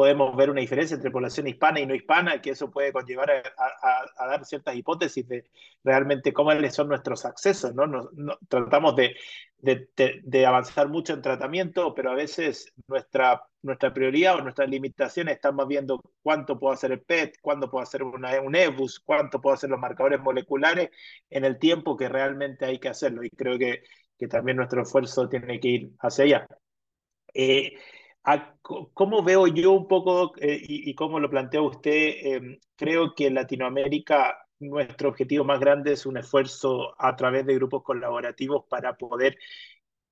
podemos 0.00 0.34
ver 0.34 0.48
una 0.48 0.62
diferencia 0.62 0.94
entre 0.94 1.10
población 1.10 1.46
hispana 1.46 1.78
y 1.78 1.84
no 1.84 1.94
hispana, 1.94 2.40
que 2.40 2.52
eso 2.52 2.70
puede 2.70 2.90
conllevar 2.90 3.30
a, 3.58 4.26
dar 4.26 4.46
ciertas 4.46 4.74
hipótesis 4.74 5.28
de 5.28 5.44
realmente 5.84 6.32
cómo 6.32 6.52
son 6.70 6.88
nuestros 6.88 7.26
accesos. 7.26 7.74
¿no? 7.74 8.08
tratamos 8.48 8.96
de, 8.96 10.46
avanzar 10.46 10.88
mucho 10.88 11.12
en 11.12 11.20
tratamiento, 11.20 11.94
pero 11.94 12.12
a 12.12 12.14
veces 12.14 12.72
nuestra, 12.86 13.44
nuestra 13.60 13.92
prioridad 13.92 14.36
o 14.36 14.40
nuestras 14.40 14.70
limitaciones 14.70 15.34
estamos 15.34 15.68
viendo 15.68 16.00
cuánto 16.22 16.58
puedo 16.58 16.72
hacer 16.72 16.92
el 16.92 17.02
PET, 17.02 17.34
cuánto 17.42 17.70
puedo 17.70 17.82
hacer 17.82 18.02
una, 18.02 18.40
un 18.40 18.56
EBUS, 18.56 19.00
cuánto 19.00 19.38
puedo 19.38 19.52
hacer 19.52 19.68
los 19.68 19.80
marcadores 19.80 20.18
moleculares 20.20 20.88
en 21.28 21.44
el 21.44 21.58
tiempo 21.58 21.94
que 21.98 22.08
realmente 22.08 22.64
hay 22.64 22.78
que 22.78 22.88
hacerlo. 22.88 23.22
Y 23.22 23.28
creo 23.28 23.58
que, 23.58 23.82
que 24.18 24.28
también 24.28 24.56
nuestro 24.56 24.80
esfuerzo 24.80 25.28
tiene 25.28 25.60
que 25.60 25.68
ir 25.68 25.90
hacia 26.00 26.24
allá. 26.24 26.46
Eh, 27.34 27.74
¿Cómo 28.94 29.22
veo 29.22 29.46
yo 29.46 29.72
un 29.72 29.88
poco 29.88 30.32
eh, 30.40 30.60
y, 30.62 30.94
cómo 30.94 31.18
lo 31.20 31.30
plantea 31.30 31.62
usted? 31.62 32.12
Em, 32.22 32.58
creo 32.76 33.14
que 33.14 33.26
en 33.26 33.34
Latinoamérica 33.34 34.46
nuestro 34.60 35.08
objetivo 35.08 35.44
más 35.44 35.58
grande 35.58 35.92
es 35.92 36.06
un 36.06 36.18
esfuerzo 36.18 36.94
a 36.98 37.16
través 37.16 37.46
de 37.46 37.54
grupos 37.54 37.82
colaborativos 37.82 38.64
para 38.68 38.96
poder 38.96 39.38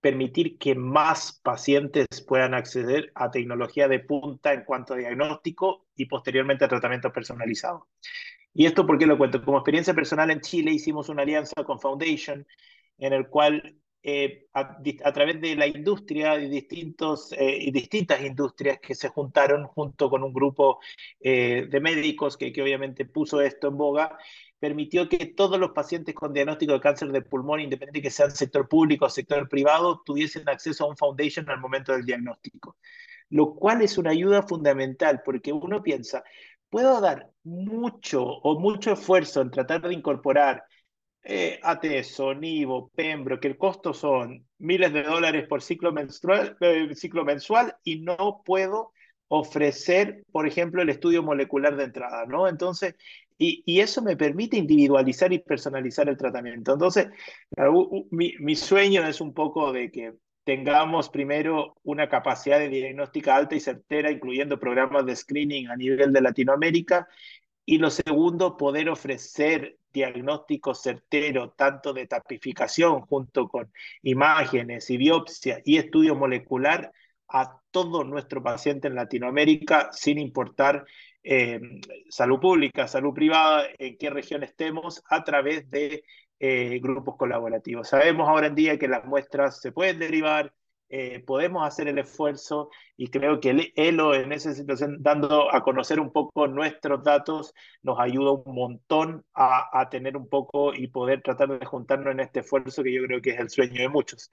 permitir 0.01 0.59
que 0.59 0.75
más 0.75 1.41
pacientes 1.43 2.07
puedan 2.27 2.55
acceder 2.55 3.13
a 3.15 3.31
tecnología 3.31 3.89
de 3.89 4.01
punta 4.01 4.53
en 4.53 4.65
cuanto 4.65 4.95
a 4.95 4.97
diagnóstico 4.97 5.87
y 5.97 6.07
posteriormente 6.07 6.65
a 6.65 6.69
tratamiento 6.69 7.13
personalizado. 7.13 7.89
Y 8.55 8.67
esto, 8.67 8.87
¿por 8.87 8.99
qué 8.99 9.07
lo 9.07 9.19
cuento? 9.19 9.45
Como 9.45 9.59
experiencia 9.59 9.95
personal 9.95 10.31
en 10.31 10.41
Chile 10.41 10.73
hicimos 10.73 11.09
una 11.09 11.23
alianza 11.23 11.65
con 11.65 11.81
Foundation 11.81 12.47
en 12.99 13.13
el 13.13 13.29
cual 13.29 13.77
eh, 14.03 14.47
a, 14.53 15.13
través 15.13 15.41
de 15.41 15.57
la 15.57 15.67
industria 15.67 16.39
y, 16.41 16.49
distintos, 16.49 17.33
eh, 17.33 17.59
y 17.61 17.71
distintas 17.73 18.23
industrias 18.23 18.79
que 18.81 18.95
se 18.95 19.09
juntaron 19.09 19.67
junto 19.67 20.09
con 20.09 20.23
un 20.23 20.33
grupo 20.33 20.79
eh, 21.21 21.67
de 21.69 21.81
médicos 21.81 22.37
que, 22.37 22.53
que, 22.53 22.63
obviamente 22.63 23.05
puso 23.05 23.41
esto 23.41 23.69
en 23.69 23.77
boga, 23.77 24.17
permitió 24.59 25.09
que 25.09 25.27
todos 25.27 25.59
los 25.59 25.71
pacientes 25.71 26.15
con 26.15 26.33
diagnóstico 26.33 26.73
de 26.75 26.81
cáncer 26.81 27.13
de 27.13 27.23
pulmón, 27.23 27.61
independiente 27.61 28.03
que 28.03 28.11
sean 28.11 28.31
sector 28.31 28.69
público 28.69 29.07
o 29.07 29.11
sector 29.11 29.49
privado, 29.49 30.03
tuviesen 30.05 30.49
acceso 30.49 30.85
a 30.85 30.89
un 30.89 30.97
foundation 30.97 31.49
al 31.51 31.61
momento 31.61 31.93
del 31.93 32.05
diagnóstico. 32.05 32.77
Lo 33.31 33.55
cual 33.55 33.83
es 33.83 33.99
una 33.99 34.11
ayuda 34.11 34.43
fundamental 34.43 35.23
porque 35.25 35.53
uno 35.53 35.83
piensa, 35.83 36.25
puedo 36.71 37.01
dar 37.01 37.31
mucho 37.45 38.23
o 38.23 38.59
mucho 38.59 38.93
esfuerzo 38.93 39.41
en 39.41 39.51
tratar 39.51 39.83
de 39.83 39.95
incorporar 39.95 40.65
eh, 41.31 41.61
ATESO, 41.63 42.35
NIVO, 42.35 42.91
Pembro, 42.95 43.39
que 43.39 43.49
el 43.49 43.59
costo 43.59 43.93
son 43.93 44.47
miles 44.59 44.95
de 44.95 45.03
dólares 45.03 45.47
por 45.47 45.61
ciclo 45.61 45.93
menstrual, 45.93 46.57
eh, 46.61 46.89
ciclo 46.95 47.23
mensual 47.23 47.77
y 47.85 48.01
no 48.01 48.43
puedo 48.47 48.93
ofrecer, 49.29 50.25
por 50.33 50.49
ejemplo, 50.49 50.81
el 50.81 50.89
estudio 50.89 51.23
molecular 51.23 51.77
de 51.77 51.85
entrada, 51.85 52.25
¿no? 52.25 52.49
Entonces, 52.49 52.95
y, 53.37 53.63
y 53.67 53.81
eso 53.81 54.01
me 54.01 54.17
permite 54.17 54.57
individualizar 54.57 55.31
y 55.35 55.41
personalizar 55.41 56.09
el 56.09 56.17
tratamiento. 56.17 56.73
Entonces, 56.73 57.09
mi, 58.11 58.33
mi 58.41 58.57
sueño 58.57 59.07
es 59.07 59.21
un 59.21 59.35
poco 59.35 59.71
de 59.71 59.91
que 59.91 60.15
tengamos 60.45 61.11
primero 61.11 61.77
una 61.83 62.09
capacidad 62.09 62.59
de 62.59 62.71
diagnóstica 62.71 63.37
alta 63.37 63.55
y 63.55 63.61
certera, 63.61 64.11
incluyendo 64.11 64.59
programas 64.59 65.05
de 65.05 65.15
screening 65.15 65.69
a 65.69 65.77
nivel 65.77 66.11
de 66.11 66.23
Latinoamérica, 66.23 67.07
y 67.71 67.77
lo 67.77 67.91
segundo, 67.91 68.57
poder 68.57 68.89
ofrecer 68.89 69.77
diagnóstico 69.93 70.75
certero, 70.75 71.51
tanto 71.51 71.93
de 71.93 72.07
tapificación 72.07 73.03
junto 73.03 73.47
con 73.47 73.71
imágenes 74.01 74.89
y 74.89 74.97
biopsia 74.97 75.61
y 75.67 75.77
estudio 75.77 76.15
molecular 76.15 76.91
a 77.29 77.61
todo 77.71 78.05
nuestro 78.05 78.43
paciente 78.43 78.89
en 78.89 78.95
Latinoamérica, 78.95 79.91
sin 79.93 80.19
importar 80.19 80.87
eh, 81.23 81.61
salud 82.09 82.41
pública, 82.41 82.89
salud 82.89 83.13
privada, 83.13 83.67
en 83.77 83.99
qué 83.99 84.09
región 84.09 84.43
estemos, 84.43 85.03
a 85.11 85.23
través 85.23 85.69
de 85.69 86.05
eh, 86.39 86.79
grupos 86.83 87.19
colaborativos. 87.19 87.87
Sabemos 87.87 88.31
ahora 88.31 88.47
en 88.47 88.55
día 88.55 88.79
que 88.79 88.89
las 88.89 89.05
muestras 89.05 89.61
se 89.61 89.73
pueden 89.73 89.99
derivar, 89.99 90.55
eh, 90.91 91.21
podemos 91.21 91.67
hacer 91.67 91.89
el 91.89 91.99
esfuerzo 91.99 92.71
y 92.97 93.09
creo 93.11 93.41
que 93.41 93.51
el 93.51 93.73
ELO 93.77 94.15
en 94.15 94.33
esa 94.33 94.55
situación, 94.55 94.97
dando 95.01 95.55
a 95.55 95.63
conocer 95.63 96.01
un 96.01 96.13
poco 96.13 96.47
nuestros 96.49 97.03
datos, 97.05 97.55
nos 97.83 97.99
ayuda 98.01 98.33
un 98.33 98.55
montón 98.55 99.25
a, 99.35 99.89
tener 99.91 100.17
un 100.17 100.29
poco 100.29 100.75
y 100.75 100.89
poder 100.89 101.21
tratar 101.23 101.59
de 101.59 101.67
juntarnos 101.67 102.13
en 102.13 102.21
este 102.21 102.41
esfuerzo 102.41 102.83
que 102.83 102.93
yo 102.93 103.03
creo 103.05 103.21
que 103.21 103.31
es 103.31 103.41
el 103.41 103.51
sueño 103.51 103.83
de 103.83 103.89
muchos. 103.89 104.31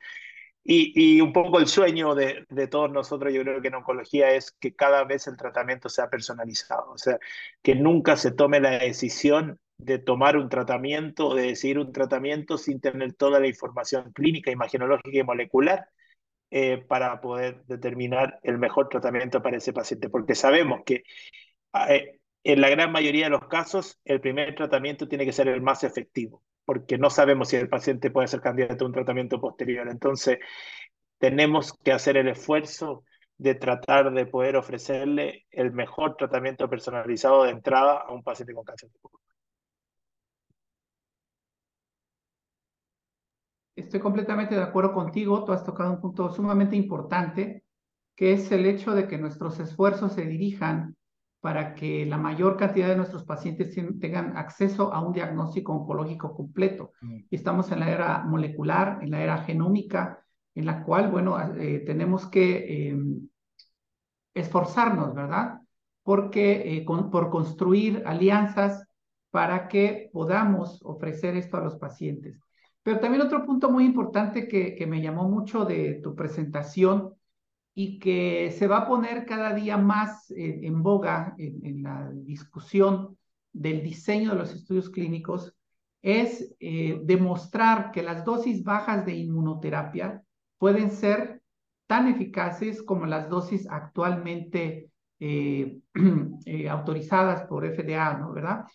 Y, 0.68 1.22
un 1.22 1.32
poco 1.32 1.60
el 1.60 1.68
sueño 1.68 2.16
de, 2.16 2.46
de, 2.50 2.68
todos 2.68 2.92
nosotros, 2.92 3.32
yo 3.34 3.44
creo 3.44 3.62
que 3.62 3.68
en 3.68 3.76
oncología 3.76 4.32
es 4.32 4.52
que 4.52 4.76
cada 4.76 5.04
vez 5.04 5.28
el 5.28 5.38
tratamiento 5.38 5.90
sea 5.90 6.10
personalizado, 6.10 6.92
o 6.92 6.98
sea, 6.98 7.20
que 7.62 7.76
nunca 7.76 8.18
se 8.18 8.32
tome 8.32 8.60
la 8.60 8.80
decisión 8.80 9.60
de 9.78 10.00
tomar 10.00 10.38
un 10.38 10.50
tratamiento, 10.50 11.36
de 11.36 11.44
decidir 11.48 11.80
un 11.80 11.92
tratamiento 11.92 12.58
sin 12.58 12.80
tener 12.82 13.14
toda 13.14 13.40
la 13.40 13.48
información 13.48 14.12
clínica, 14.14 14.52
imagenológica 14.52 15.20
y 15.20 15.24
molecular 15.24 15.88
eh, 16.52 16.84
para 16.88 17.22
poder 17.22 17.64
determinar 17.66 18.40
el 18.44 18.58
mejor 18.58 18.90
tratamiento 18.90 19.42
para 19.42 19.58
ese 19.58 19.74
paciente, 19.74 20.10
porque 20.10 20.36
sabemos 20.36 20.82
que 20.86 21.04
eh, 21.90 22.20
en 22.44 22.62
la 22.62 22.70
gran 22.70 22.92
mayoría 22.92 23.26
de 23.26 23.32
los 23.32 23.48
casos 23.48 24.00
el 24.06 24.22
primer 24.22 24.56
tratamiento 24.56 25.08
tiene 25.08 25.26
que 25.26 25.34
ser 25.34 25.48
el 25.48 25.62
más 25.62 25.84
efectivo, 25.84 26.44
porque 26.64 26.98
no 26.98 27.10
sabemos 27.10 27.50
si 27.50 27.56
el 27.58 27.70
paciente 27.70 28.12
puede 28.12 28.28
ser 28.28 28.42
candidato 28.42 28.86
a 28.86 28.88
un 28.88 28.94
tratamiento 28.94 29.42
posterior. 29.42 29.88
Entonces, 29.90 30.40
tenemos 31.18 31.74
que 31.84 31.92
hacer 31.92 32.18
el 32.18 32.28
esfuerzo 32.28 33.04
de 33.38 33.56
tratar 33.56 34.14
de 34.14 34.26
poder 34.26 34.56
ofrecerle 34.56 35.46
el 35.52 35.72
mejor 35.72 36.16
tratamiento 36.16 36.70
personalizado 36.70 37.44
de 37.44 37.52
entrada 37.52 37.98
a 38.08 38.14
un 38.14 38.24
paciente 38.24 38.54
con 38.54 38.64
cáncer 38.64 38.90
de 38.90 39.00
pulmón. 39.00 39.35
Estoy 43.96 44.04
completamente 44.04 44.56
de 44.56 44.62
acuerdo 44.62 44.92
contigo. 44.92 45.46
Tú 45.46 45.54
has 45.54 45.64
tocado 45.64 45.90
un 45.90 46.02
punto 46.02 46.30
sumamente 46.30 46.76
importante, 46.76 47.64
que 48.14 48.34
es 48.34 48.52
el 48.52 48.66
hecho 48.66 48.94
de 48.94 49.08
que 49.08 49.18
nuestros 49.18 49.58
esfuerzos 49.62 50.12
se 50.12 50.26
dirijan 50.26 50.98
para 51.40 51.76
que 51.76 52.06
la 52.06 52.18
mayor 52.18 52.58
cantidad 52.58 52.90
de 52.90 52.98
nuestros 52.98 53.24
pacientes 53.24 53.74
tengan 54.02 54.36
acceso 54.36 54.94
a 54.94 55.00
un 55.00 55.14
diagnóstico 55.14 55.72
oncológico 55.72 56.36
completo. 56.36 56.92
Mm. 57.00 57.20
Estamos 57.32 57.72
en 57.72 57.80
la 57.80 57.90
era 57.90 58.24
molecular, 58.26 59.00
en 59.02 59.12
la 59.12 59.22
era 59.22 59.38
genómica, 59.44 60.20
en 60.56 60.66
la 60.66 60.84
cual, 60.84 61.10
bueno, 61.10 61.40
eh, 61.56 61.82
tenemos 61.86 62.26
que 62.26 62.90
em, 62.90 63.30
esforzarnos, 64.34 65.16
¿verdad? 65.16 65.62
Porque 66.04 66.80
eh, 66.80 66.86
por 66.86 67.30
construir 67.30 68.04
alianzas 68.06 68.90
para 69.32 69.70
que 69.70 70.10
podamos 70.12 70.82
ofrecer 70.84 71.38
esto 71.38 71.56
a 71.56 71.62
los 71.62 71.78
pacientes. 71.78 72.45
Pero 72.86 73.00
también 73.00 73.24
otro 73.24 73.44
punto 73.44 73.72
muy 73.72 73.84
importante 73.84 74.48
que, 74.48 74.86
me 74.86 75.02
llamó 75.02 75.28
mucho 75.28 75.66
de 75.66 76.02
tu 76.04 76.14
presentación 76.14 77.16
y 77.74 77.98
que 77.98 78.52
se 78.52 78.68
va 78.68 78.78
a 78.78 78.88
poner 78.88 79.26
cada 79.26 79.56
día 79.56 79.76
más 79.76 80.30
en 80.30 80.84
boga 80.84 81.34
en, 81.40 81.82
la 81.82 82.12
discusión 82.14 83.18
del 83.52 83.82
diseño 83.82 84.30
de 84.30 84.36
los 84.36 84.54
estudios 84.54 84.92
clínicos 84.92 85.56
es 86.04 86.56
eh, 86.60 87.00
demostrar 87.04 87.92
que 87.92 88.04
las 88.04 88.24
dosis 88.24 88.64
bajas 88.64 89.04
de 89.04 89.16
inmunoterapia 89.16 90.22
pueden 90.60 90.92
ser 90.92 91.42
tan 91.88 92.08
eficaces 92.08 92.84
como 92.84 93.08
las 93.08 93.30
dosis 93.30 93.68
actualmente 93.68 94.92
eh, 95.20 95.80
eh, 96.46 96.70
autorizadas 96.70 97.48
por 97.48 97.66
FDA, 97.66 98.20
¿no? 98.20 98.32
¿Verdad? 98.32 98.66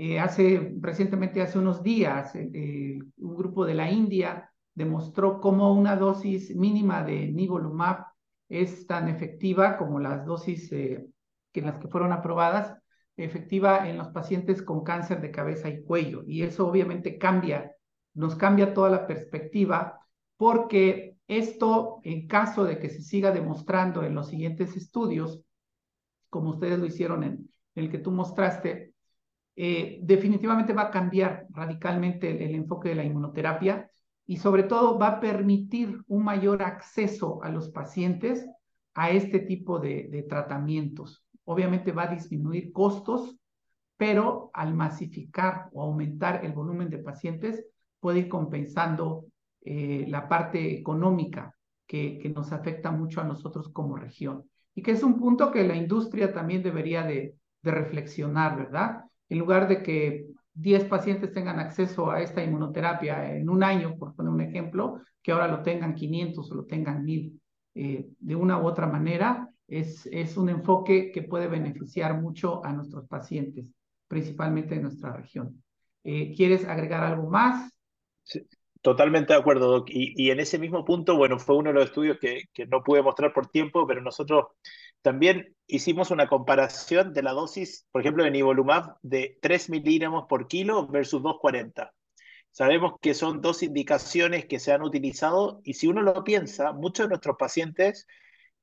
Eh, 0.00 0.20
hace, 0.20 0.74
recientemente, 0.80 1.42
hace 1.42 1.58
unos 1.58 1.82
días, 1.82 2.32
eh, 2.36 2.48
eh, 2.54 2.98
un 3.16 3.34
grupo 3.36 3.64
de 3.66 3.74
la 3.74 3.90
India 3.90 4.48
demostró 4.72 5.40
cómo 5.40 5.74
una 5.74 5.96
dosis 5.96 6.54
mínima 6.54 7.02
de 7.02 7.26
nivolumab 7.32 8.04
es 8.48 8.86
tan 8.86 9.08
efectiva 9.08 9.76
como 9.76 9.98
las 9.98 10.24
dosis 10.24 10.70
que 10.70 11.10
en 11.52 11.66
las 11.66 11.78
que 11.80 11.88
fueron 11.88 12.12
aprobadas, 12.12 12.78
efectiva 13.16 13.88
en 13.88 13.98
los 13.98 14.08
pacientes 14.10 14.62
con 14.62 14.84
cáncer 14.84 15.20
de 15.20 15.32
cabeza 15.32 15.68
y 15.68 15.82
cuello. 15.82 16.22
Y 16.24 16.42
eso 16.42 16.68
obviamente 16.68 17.18
cambia, 17.18 17.72
nos 18.14 18.36
cambia 18.36 18.72
toda 18.74 18.90
la 18.90 19.04
perspectiva, 19.08 19.98
porque 20.36 21.16
esto, 21.26 22.00
en 22.04 22.28
caso 22.28 22.64
de 22.64 22.78
que 22.78 22.88
se 22.88 23.02
siga 23.02 23.32
demostrando 23.32 24.04
en 24.04 24.14
los 24.14 24.28
siguientes 24.28 24.76
estudios, 24.76 25.40
como 26.30 26.50
ustedes 26.50 26.78
lo 26.78 26.86
hicieron 26.86 27.24
en 27.24 27.50
el 27.74 27.90
que 27.90 27.98
tú 27.98 28.12
mostraste, 28.12 28.87
eh, 29.60 29.98
definitivamente 30.02 30.72
va 30.72 30.82
a 30.82 30.90
cambiar 30.92 31.48
radicalmente 31.50 32.30
el, 32.30 32.54
enfoque 32.54 32.90
de 32.90 32.94
la 32.94 33.02
inmunoterapia 33.02 33.90
y 34.24 34.36
sobre 34.36 34.62
todo 34.62 34.96
va 35.00 35.08
a 35.08 35.20
permitir 35.20 36.00
un 36.06 36.22
mayor 36.22 36.62
acceso 36.62 37.42
a 37.42 37.48
los 37.48 37.68
pacientes 37.70 38.46
a 38.94 39.10
este 39.10 39.40
tipo 39.40 39.80
de, 39.80 40.24
tratamientos. 40.28 41.24
Obviamente 41.42 41.90
va 41.90 42.04
a 42.04 42.14
disminuir 42.14 42.70
costos, 42.70 43.36
pero 43.96 44.52
al 44.54 44.74
masificar 44.74 45.68
o 45.72 45.82
aumentar 45.82 46.44
el 46.44 46.52
volumen 46.52 46.88
de 46.88 46.98
pacientes 46.98 47.66
puede 47.98 48.20
ir 48.20 48.28
compensando 48.28 49.24
eh, 49.62 50.04
la 50.06 50.28
parte 50.28 50.78
económica 50.78 51.52
que, 51.84 52.32
nos 52.32 52.52
afecta 52.52 52.92
mucho 52.92 53.22
a 53.22 53.24
nosotros 53.24 53.70
como 53.72 53.96
región. 53.96 54.44
y 54.72 54.82
que 54.82 54.92
es 54.92 55.02
un 55.02 55.18
punto 55.18 55.50
que 55.50 55.66
la 55.66 55.74
industria 55.74 56.32
también 56.32 56.62
debería 56.62 57.02
de, 57.02 57.34
de 57.62 57.70
reflexionar, 57.72 58.56
¿verdad? 58.56 59.08
En 59.28 59.38
lugar 59.38 59.68
de 59.68 59.82
que 59.82 60.26
10 60.54 60.84
pacientes 60.84 61.32
tengan 61.32 61.60
acceso 61.60 62.10
a 62.10 62.20
esta 62.20 62.42
inmunoterapia 62.42 63.36
en 63.36 63.48
un 63.48 63.62
año, 63.62 63.96
por 63.96 64.14
poner 64.14 64.32
un 64.32 64.40
ejemplo, 64.40 65.00
que 65.22 65.32
ahora 65.32 65.48
lo 65.48 65.62
tengan 65.62 65.94
500 65.94 66.50
o 66.50 66.54
lo 66.54 66.64
tengan 66.64 67.04
1000. 67.04 67.40
Eh, 67.74 68.08
de 68.18 68.34
una 68.34 68.60
u 68.60 68.66
otra 68.66 68.86
manera, 68.86 69.48
es, 69.68 70.06
es 70.06 70.36
un 70.36 70.48
enfoque 70.48 71.12
que 71.12 71.22
puede 71.22 71.46
beneficiar 71.46 72.20
mucho 72.20 72.64
a 72.64 72.72
nuestros 72.72 73.06
pacientes, 73.06 73.66
principalmente 74.08 74.74
en 74.74 74.82
nuestra 74.82 75.12
región. 75.12 75.62
Eh, 76.02 76.34
¿Quieres 76.34 76.64
agregar 76.64 77.04
algo 77.04 77.30
más? 77.30 77.70
Sí, 78.24 78.40
totalmente 78.80 79.32
de 79.32 79.38
acuerdo, 79.38 79.70
Doc. 79.70 79.90
Y, 79.90 80.14
y, 80.16 80.30
en 80.30 80.40
ese 80.40 80.58
mismo 80.58 80.84
punto, 80.84 81.16
bueno, 81.16 81.38
fue 81.38 81.56
uno 81.56 81.68
de 81.68 81.74
los 81.74 81.84
estudios 81.84 82.18
que, 82.18 82.44
que 82.52 82.66
no 82.66 82.82
pude 82.82 83.02
mostrar 83.02 83.32
por 83.32 83.46
tiempo, 83.46 83.86
pero 83.86 84.00
nosotros 84.00 84.46
también 85.02 85.54
hicimos 85.66 86.10
una 86.10 86.28
comparación 86.28 87.12
de 87.12 87.22
la 87.22 87.32
dosis, 87.32 87.86
por 87.92 88.00
ejemplo, 88.00 88.24
de 88.24 88.30
nivolumab 88.30 88.96
de 89.02 89.38
3 89.40 89.70
miligramos 89.70 90.24
por 90.28 90.48
kilo 90.48 90.86
versus 90.86 91.22
240. 91.22 91.92
Sabemos 92.50 92.94
que 93.00 93.14
son 93.14 93.40
dos 93.40 93.62
indicaciones 93.62 94.46
que 94.46 94.58
se 94.58 94.72
han 94.72 94.82
utilizado 94.82 95.60
y 95.64 95.74
si 95.74 95.86
uno 95.86 96.02
lo 96.02 96.24
piensa, 96.24 96.72
muchos 96.72 97.06
de 97.06 97.10
nuestros 97.10 97.36
pacientes 97.36 98.06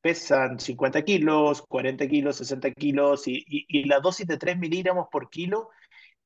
pesan 0.01 0.59
50 0.59 1.03
kilos, 1.03 1.61
40 1.61 2.07
kilos, 2.07 2.37
60 2.37 2.71
kilos 2.71 3.23
y, 3.27 3.83
la 3.85 3.99
dosis 3.99 4.27
de 4.27 4.37
3 4.37 4.57
miligramos 4.57 5.07
por 5.11 5.29
kilo 5.29 5.69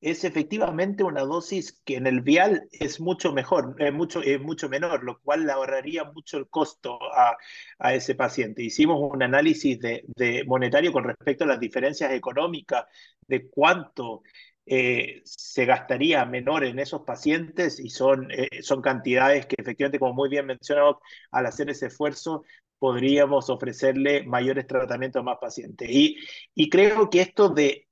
es 0.00 0.24
efectivamente 0.24 1.04
una 1.04 1.22
dosis 1.22 1.80
que 1.84 1.96
en 1.96 2.06
el 2.06 2.22
vial 2.22 2.68
es 2.72 3.00
mucho 3.00 3.32
mejor, 3.32 3.74
es 3.78 3.92
mucho, 3.92 4.22
es 4.22 4.40
mucho 4.40 4.68
menor, 4.68 5.04
lo 5.04 5.20
cual 5.20 5.44
le 5.46 5.52
ahorraría 5.52 6.04
mucho 6.04 6.38
el 6.38 6.48
costo 6.48 6.98
a, 7.14 7.36
a 7.78 7.94
ese 7.94 8.14
paciente. 8.14 8.62
Hicimos 8.62 8.98
un 9.00 9.22
análisis 9.22 9.78
de, 9.78 10.04
de, 10.06 10.44
monetario 10.44 10.92
con 10.92 11.04
respecto 11.04 11.44
a 11.44 11.48
las 11.48 11.60
diferencias 11.60 12.12
económicas, 12.12 12.86
de 13.26 13.48
cuánto 13.48 14.22
eh, 14.64 15.20
se 15.24 15.66
gastaría 15.66 16.24
menor 16.24 16.64
en 16.64 16.78
esos 16.78 17.02
pacientes 17.02 17.78
y 17.78 17.90
son, 17.90 18.30
eh, 18.30 18.62
son 18.62 18.80
cantidades 18.80 19.46
que 19.46 19.56
efectivamente, 19.58 19.98
como 19.98 20.14
muy 20.14 20.28
bien 20.30 20.46
mencionado, 20.46 21.00
al 21.30 21.46
hacer 21.46 21.68
ese 21.70 21.86
esfuerzo 21.86 22.44
podríamos 22.78 23.50
ofrecerle 23.50 24.22
mayores 24.24 24.66
tratamientos 24.66 25.20
a 25.20 25.24
más 25.24 25.38
pacientes. 25.38 25.90
Y, 25.90 26.16
y 26.54 26.70
creo 26.70 27.10
que 27.10 27.20
esto 27.20 27.50
de 27.50 27.89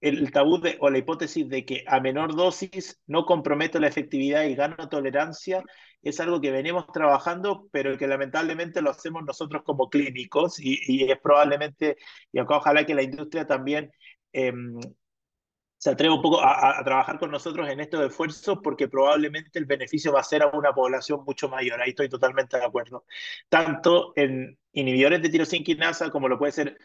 el 0.00 0.30
tabú 0.30 0.60
de, 0.60 0.76
o 0.80 0.90
la 0.90 0.98
hipótesis 0.98 1.48
de 1.48 1.64
que 1.64 1.84
a 1.86 2.00
menor 2.00 2.36
dosis 2.36 3.00
no 3.06 3.24
comprometo 3.24 3.80
la 3.80 3.88
efectividad 3.88 4.44
y 4.44 4.54
gano 4.54 4.88
tolerancia 4.88 5.64
es 6.02 6.20
algo 6.20 6.40
que 6.40 6.52
venimos 6.52 6.86
trabajando, 6.92 7.68
pero 7.72 7.98
que 7.98 8.06
lamentablemente 8.06 8.82
lo 8.82 8.90
hacemos 8.90 9.24
nosotros 9.24 9.62
como 9.64 9.90
clínicos 9.90 10.60
y, 10.60 10.78
y 10.86 11.10
es 11.10 11.18
probablemente, 11.20 11.96
y 12.32 12.38
acá 12.38 12.58
ojalá 12.58 12.86
que 12.86 12.94
la 12.94 13.02
industria 13.02 13.46
también 13.46 13.90
eh, 14.32 14.52
se 15.76 15.90
atreva 15.90 16.14
un 16.14 16.22
poco 16.22 16.40
a, 16.40 16.78
a, 16.78 16.84
trabajar 16.84 17.18
con 17.18 17.30
nosotros 17.30 17.68
en 17.68 17.80
estos 17.80 18.04
esfuerzos 18.04 18.58
porque 18.62 18.88
probablemente 18.88 19.58
el 19.58 19.64
beneficio 19.64 20.12
va 20.12 20.20
a 20.20 20.24
ser 20.24 20.42
a 20.42 20.48
una 20.48 20.72
población 20.72 21.24
mucho 21.24 21.48
mayor. 21.48 21.80
Ahí 21.80 21.90
estoy 21.90 22.08
totalmente 22.08 22.56
de 22.58 22.64
acuerdo. 22.64 23.04
Tanto 23.48 24.12
en 24.16 24.58
inhibidores 24.72 25.22
de 25.22 25.28
tirosinquinasa 25.28 26.10
como 26.10 26.28
lo 26.28 26.38
puede 26.38 26.52
ser 26.52 26.78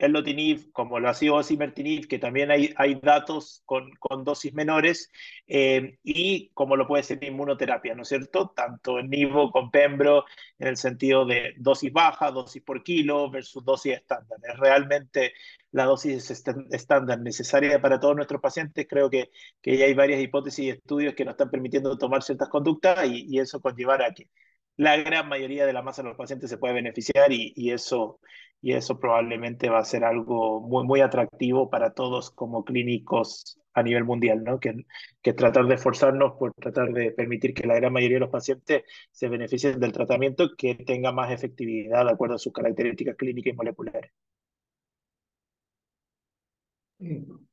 el 0.00 0.12
lotinib, 0.12 0.72
como 0.72 0.98
lo 0.98 1.08
ha 1.08 1.14
sido 1.14 1.34
osimertinib, 1.36 2.08
que 2.08 2.18
también 2.18 2.50
hay, 2.50 2.94
datos 3.02 3.62
con, 3.66 3.90
dosis 4.24 4.54
menores, 4.54 5.10
eh, 5.46 5.98
y 6.02 6.48
como 6.54 6.76
lo 6.76 6.86
puede 6.86 7.02
ser 7.02 7.22
inmunoterapia, 7.22 7.94
¿no 7.94 8.02
es 8.02 8.08
cierto? 8.08 8.52
Tanto 8.56 8.98
en 8.98 9.10
Nivo 9.10 9.50
con 9.50 9.70
Pembro, 9.70 10.24
en 10.58 10.68
el 10.68 10.76
sentido 10.78 11.26
de 11.26 11.54
dosis 11.58 11.92
baja, 11.92 12.30
dosis 12.30 12.62
por 12.62 12.82
kilo 12.82 13.30
versus 13.30 13.62
dosis 13.64 13.94
estándar. 13.94 14.38
Es 14.42 14.58
realmente 14.58 15.34
la 15.72 15.84
dosis 15.84 16.30
estándar 16.70 17.20
necesaria 17.20 17.80
para 17.80 18.00
todos 18.00 18.16
nuestros 18.16 18.40
pacientes. 18.40 18.86
Creo 18.88 19.10
que, 19.10 19.30
que 19.60 19.76
ya 19.76 19.84
hay 19.84 19.94
varias 19.94 20.20
hipótesis 20.22 20.64
y 20.64 20.70
estudios 20.70 21.14
que 21.14 21.24
nos 21.24 21.32
están 21.32 21.50
permitiendo 21.50 21.96
tomar 21.98 22.22
ciertas 22.22 22.48
conductas 22.48 23.06
y, 23.06 23.38
eso 23.38 23.60
conllevar 23.60 24.02
a 24.02 24.12
que 24.12 24.28
la 24.76 24.96
gran 24.96 25.28
mayoría 25.28 25.66
de 25.66 25.72
la 25.72 25.82
masa 25.82 26.02
de 26.02 26.08
los 26.08 26.16
pacientes 26.16 26.50
se 26.50 26.58
puede 26.58 26.74
beneficiar 26.74 27.32
y, 27.32 27.52
y, 27.56 27.70
eso, 27.72 28.20
y 28.62 28.72
eso 28.72 28.98
probablemente 28.98 29.68
va 29.68 29.78
a 29.78 29.84
ser 29.84 30.04
algo 30.04 30.60
muy, 30.60 30.84
muy 30.84 31.00
atractivo 31.00 31.70
para 31.70 31.92
todos 31.92 32.30
como 32.30 32.64
clínicos 32.64 33.58
a 33.74 33.82
nivel 33.82 34.04
mundial, 34.04 34.42
¿no? 34.42 34.58
Que, 34.58 34.74
que 35.22 35.32
tratar 35.32 35.66
de 35.66 35.74
esforzarnos 35.74 36.32
por 36.38 36.52
tratar 36.54 36.92
de 36.92 37.12
permitir 37.12 37.54
que 37.54 37.66
la 37.66 37.76
gran 37.76 37.92
mayoría 37.92 38.16
de 38.16 38.20
los 38.20 38.30
pacientes 38.30 38.82
se 39.10 39.28
beneficien 39.28 39.78
del 39.78 39.92
tratamiento 39.92 40.50
que 40.56 40.74
tenga 40.74 41.12
más 41.12 41.30
efectividad 41.30 42.04
de 42.04 42.10
acuerdo 42.12 42.36
a 42.36 42.38
sus 42.38 42.52
características 42.52 43.16
clínicas 43.16 43.52
y 43.52 43.56
moleculares. 43.56 44.12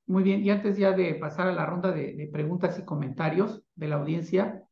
Muy 0.07 0.23
bien, 0.23 0.43
y 0.43 0.49
antes 0.49 0.77
ya 0.77 0.91
de 0.91 1.15
pasar 1.15 1.47
a 1.47 1.53
la 1.53 1.65
ronda 1.65 1.91
de, 1.91 2.13
de 2.13 2.27
preguntas 2.27 2.77
y 2.79 2.85
comentarios 2.85 3.63
de 3.75 3.87
la 3.87 3.95
audiencia, 3.95 4.63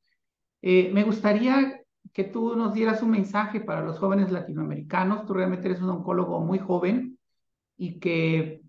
eh, 0.62 0.90
me 0.92 1.04
gustaría 1.04 1.85
que 2.16 2.24
tú 2.24 2.56
nos 2.56 2.74
dieras 2.74 3.04
un 3.04 3.12
mensaje 3.12 3.60
para 3.60 3.82
los 3.82 4.00
jóvenes 4.00 4.32
latinoamericanos. 4.32 5.26
Tú 5.26 5.34
realmente 5.34 5.68
eres 5.68 5.82
un 5.82 5.90
oncólogo 5.90 6.40
muy 6.40 6.60
joven 6.60 7.20
y 7.76 8.00
que 8.00 8.62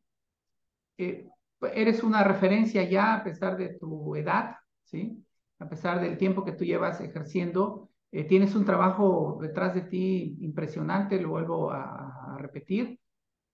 eh, 0.98 1.28
eres 1.72 2.02
una 2.02 2.24
referencia 2.24 2.82
ya 2.90 3.14
a 3.14 3.22
pesar 3.22 3.56
de 3.56 3.68
tu 3.78 4.16
edad, 4.16 4.56
¿sí? 4.82 5.24
A 5.60 5.68
pesar 5.68 6.00
del 6.00 6.18
tiempo 6.18 6.44
que 6.44 6.52
tú 6.52 6.64
llevas 6.64 7.00
ejerciendo, 7.00 7.88
eh, 8.10 8.24
tienes 8.24 8.56
un 8.56 8.64
trabajo 8.64 9.38
detrás 9.40 9.76
de 9.76 9.82
ti 9.82 10.36
impresionante, 10.40 11.20
lo 11.20 11.28
vuelvo 11.28 11.70
a, 11.70 12.36
repetir. 12.38 12.98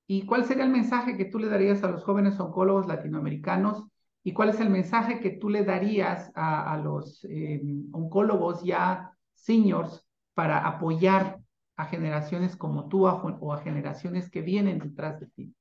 ¿Y 0.07 0.25
cuál 0.25 0.45
sería 0.45 0.65
el 0.65 0.71
mensaje 0.71 1.19
que 1.19 1.27
tú 1.27 1.39
le 1.39 1.49
darías 1.49 1.85
a 1.85 1.91
los 1.91 2.03
jóvenes 2.03 2.41
oncólogos 2.41 2.87
latinoamericanos? 2.87 3.87
¿Y 4.25 4.33
cuál 4.33 4.49
es 4.49 4.61
el 4.61 4.71
mensaje 4.71 5.21
que 5.21 5.31
tú 5.33 5.51
le 5.51 5.65
darías 5.65 6.33
a, 6.35 6.73
a 6.73 6.79
los 6.79 7.25
eh, 7.29 7.63
oncólogos 7.93 8.65
ya 8.65 9.12
seniors 9.43 10.05
para 10.35 10.67
apoyar 10.67 11.41
a 11.77 11.87
generaciones 11.87 12.57
como 12.57 12.89
tú 12.89 13.07
o 13.07 13.53
a 13.53 13.63
generaciones 13.63 14.31
que 14.31 14.43
vienen 14.43 14.79
detrás 14.79 15.21
de 15.21 15.27
ti? 15.27 15.55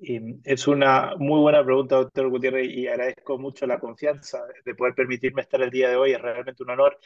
Es 0.00 0.68
una 0.68 1.16
muy 1.18 1.40
buena 1.40 1.64
pregunta, 1.64 1.96
doctor 1.96 2.28
Gutiérrez, 2.28 2.70
y 2.70 2.86
agradezco 2.86 3.36
mucho 3.36 3.66
la 3.66 3.80
confianza 3.80 4.44
de 4.64 4.74
poder 4.76 4.94
permitirme 4.94 5.42
estar 5.42 5.60
el 5.60 5.70
día 5.70 5.88
de 5.88 5.96
hoy, 5.96 6.12
es 6.12 6.22
realmente 6.22 6.62
un 6.62 6.70
honor. 6.70 6.98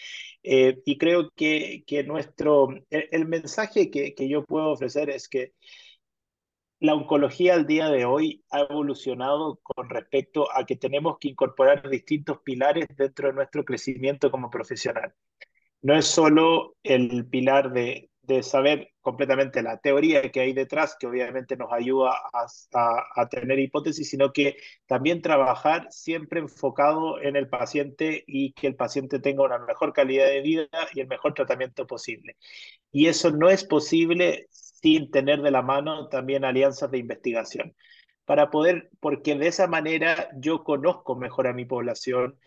Eh, 0.43 0.83
y 0.85 0.99
creo 0.99 1.31
que, 1.35 1.85
que 1.87 2.05
nuestro, 2.05 2.69
el, 2.91 3.09
el 3.11 3.27
mensaje 3.27 3.91
que, 3.91 4.15
que, 4.15 4.29
yo 4.29 4.45
puedo 4.45 4.73
ofrecer 4.73 5.09
es 5.09 5.27
que 5.27 5.55
la 6.83 6.95
oncología 6.95 7.55
al 7.55 7.65
día 7.65 7.89
de 7.91 8.05
hoy 8.05 8.45
ha 8.51 8.63
evolucionado 8.63 9.61
con 9.63 9.89
respecto 9.89 10.49
a 10.53 10.67
que 10.67 10.75
tenemos 10.75 11.17
que 11.21 11.29
incorporar 11.29 11.89
distintos 11.89 12.41
pilares 12.43 12.89
dentro 12.97 13.29
de 13.29 13.35
nuestro 13.35 13.65
crecimiento 13.65 14.33
como 14.33 14.51
profesional. 14.51 15.15
No 15.81 15.97
es 15.97 16.07
solo 16.07 16.75
el 16.83 17.25
pilar 17.29 17.73
de, 17.73 18.09
saber 18.43 18.89
completamente 19.01 19.63
la 19.63 19.79
teoría 19.79 20.33
que 20.33 20.41
hay 20.41 20.55
detrás, 20.55 20.97
que 20.99 21.07
obviamente 21.07 21.57
nos 21.57 21.73
ayuda 21.73 22.15
a, 22.33 22.47
a, 22.73 23.05
a, 23.15 23.29
tener 23.29 23.61
hipótesis, 23.61 24.09
sino 24.09 24.33
que 24.33 24.57
también 24.87 25.23
trabajar 25.23 25.87
siempre 25.91 26.41
enfocado 26.41 27.21
en 27.21 27.37
el 27.37 27.49
paciente 27.49 28.25
y 28.27 28.55
que 28.55 28.67
el 28.67 28.75
paciente 28.75 29.21
tenga 29.21 29.45
una 29.45 29.59
mejor 29.59 29.93
calidad 29.93 30.27
de 30.27 30.41
vida 30.41 30.69
y 30.95 31.01
el 31.01 31.09
mejor 31.09 31.35
tratamiento 31.35 31.87
posible. 31.87 32.37
Y 32.91 33.07
eso 33.07 33.31
no 33.31 33.51
es 33.51 33.65
posible 33.65 34.49
sin 34.83 35.11
tener 35.11 35.43
de 35.43 35.51
la 35.51 35.63
mano 35.63 36.09
también 36.09 36.45
alianzas 36.45 36.91
de 36.91 36.99
investigación, 36.99 37.75
para 38.25 38.51
poder, 38.51 38.91
porque 39.01 39.35
de 39.37 39.49
esa 39.49 39.67
manera 39.67 40.29
yo 40.37 40.65
conozco 40.65 41.17
mejor 41.17 41.47
a 41.47 41.53
mi 41.53 41.65
población, 41.65 42.39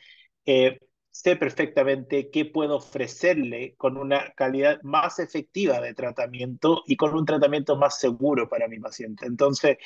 eh, 0.46 0.80
sé 1.12 1.38
perfectamente 1.38 2.30
qué 2.30 2.46
puedo 2.46 2.78
ofrecerle 2.78 3.76
con 3.78 3.98
una 3.98 4.34
calidad 4.36 4.82
más 4.84 5.20
efectiva 5.20 5.80
de 5.80 5.94
tratamiento 5.94 6.84
y 6.88 6.98
con 6.98 7.16
un 7.16 7.26
tratamiento 7.26 7.78
más 7.78 8.00
seguro 8.00 8.50
para 8.50 8.68
mi 8.68 8.80
paciente. 8.80 9.26
Entonces, 9.26 9.78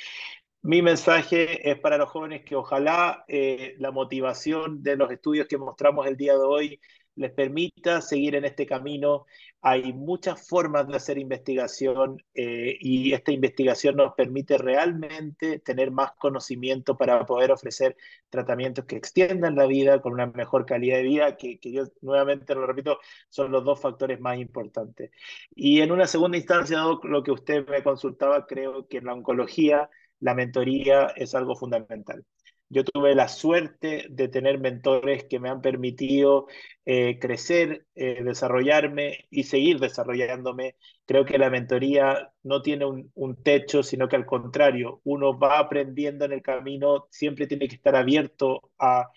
mi 0.62 0.82
mensaje 0.82 1.70
es 1.70 1.80
para 1.80 1.98
los 1.98 2.10
jóvenes 2.10 2.44
que 2.44 2.56
ojalá 2.56 3.24
eh, 3.28 3.76
la 3.78 3.92
motivación 3.92 4.84
de 4.84 4.98
los 4.98 5.12
estudios 5.12 5.48
que 5.48 5.58
mostramos 5.58 6.08
el 6.08 6.18
día 6.18 6.34
de 6.34 6.44
hoy 6.44 6.82
les 7.20 7.32
permita 7.34 8.02
seguir 8.02 8.36
en 8.36 8.46
este 8.46 8.66
camino. 8.66 9.26
Hay 9.62 9.92
muchas 9.94 10.48
formas 10.48 10.88
de 10.88 10.96
hacer 10.96 11.18
investigación 11.18 12.24
eh, 12.34 12.78
y 12.80 13.14
esta 13.14 13.34
investigación 13.34 13.98
nos 13.98 14.14
permite 14.14 14.58
realmente 14.58 15.60
tener 15.60 15.92
más 15.92 16.14
conocimiento 16.14 16.98
para 16.98 17.26
poder 17.26 17.52
ofrecer 17.52 17.98
tratamientos 18.30 18.86
que 18.86 18.96
extiendan 18.96 19.56
la 19.56 19.66
vida 19.68 20.02
con 20.02 20.14
una 20.14 20.28
mejor 20.28 20.66
calidad 20.66 20.98
de 20.98 21.04
vida, 21.04 21.36
que, 21.38 21.60
que 21.60 21.74
yo 21.74 21.84
nuevamente 22.02 22.56
lo 22.56 22.66
repito, 22.66 23.00
son 23.30 23.52
los 23.52 23.66
dos 23.66 23.82
factores 23.82 24.20
más 24.22 24.38
importantes. 24.38 25.12
Y 25.54 25.82
en 25.82 25.92
una 25.92 26.08
segunda 26.08 26.38
instancia, 26.38 26.82
lo 27.04 27.24
que 27.24 27.32
usted 27.32 27.68
me 27.68 27.84
consultaba, 27.84 28.46
creo 28.48 28.88
que 28.88 29.00
en 29.00 29.06
la 29.06 29.14
oncología 29.14 29.90
la 30.22 30.36
mentoría 30.36 31.08
es 31.18 31.36
algo 31.36 31.56
fundamental 31.56 32.26
Yo 32.70 32.84
tuve 32.84 33.16
la 33.16 33.28
suerte 33.28 34.06
de 34.10 34.28
tener 34.28 34.60
mentores 34.60 35.26
que 35.26 35.40
me 35.40 35.50
han 35.50 35.62
permitido 35.62 36.48
eh, 36.86 37.18
crecer, 37.20 37.88
eh, 37.96 38.24
desarrollarme 38.24 39.26
y 39.32 39.44
seguir 39.44 39.80
desarrollándome. 39.80 40.76
Creo 41.06 41.26
que 41.26 41.40
la 41.40 41.50
mentoría 41.50 42.32
no 42.44 42.62
tiene 42.62 42.86
un, 42.86 43.12
un, 43.16 43.42
techo, 43.44 43.82
sino 43.84 44.08
que 44.08 44.16
al 44.16 44.26
contrario, 44.26 45.02
uno 45.04 45.38
va 45.38 45.60
aprendiendo 45.60 46.26
en 46.26 46.34
el 46.34 46.42
camino, 46.44 47.08
siempre 47.10 47.48
tiene 47.48 47.68
que 47.68 47.76
estar 47.76 47.96
abierto 47.96 48.72
a, 48.78 49.10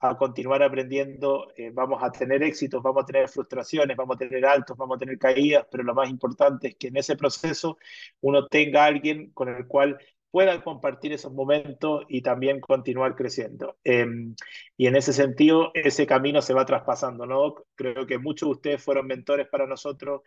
a 0.00 0.16
continuar 0.16 0.62
aprendiendo, 0.62 1.48
eh, 1.56 1.70
vamos 1.72 2.02
a 2.02 2.10
tener 2.10 2.42
éxitos, 2.42 2.82
vamos 2.82 3.02
a 3.02 3.06
tener 3.06 3.28
frustraciones, 3.28 3.96
vamos 3.96 4.16
a 4.16 4.18
tener 4.18 4.46
altos, 4.46 4.76
vamos 4.76 4.96
a 4.96 4.98
tener 4.98 5.18
caídas, 5.18 5.66
pero 5.70 5.82
lo 5.84 5.94
más 5.94 6.08
importante 6.08 6.68
es 6.68 6.76
que 6.76 6.88
en 6.88 6.96
ese 6.96 7.16
proceso 7.16 7.76
uno 8.20 8.46
tenga 8.46 8.86
alguien 8.86 9.30
con 9.32 9.48
el 9.48 9.66
cual 9.66 9.98
pueda 10.30 10.62
compartir 10.62 11.12
esos 11.12 11.32
momentos 11.32 12.04
y 12.08 12.22
también 12.22 12.60
continuar 12.60 13.14
creciendo. 13.16 13.78
Em, 13.84 14.34
y 14.76 14.86
en 14.86 14.96
ese 14.96 15.12
sentido, 15.12 15.70
ese 15.74 16.06
camino 16.06 16.42
se 16.42 16.54
va 16.54 16.64
traspasando, 16.66 17.26
¿no? 17.26 17.54
Creo 17.74 18.06
que 18.06 18.18
muchos 18.18 18.48
de 18.48 18.52
ustedes 18.52 18.82
fueron 18.82 19.06
mentores 19.06 19.48
para 19.48 19.66
nosotros. 19.66 20.22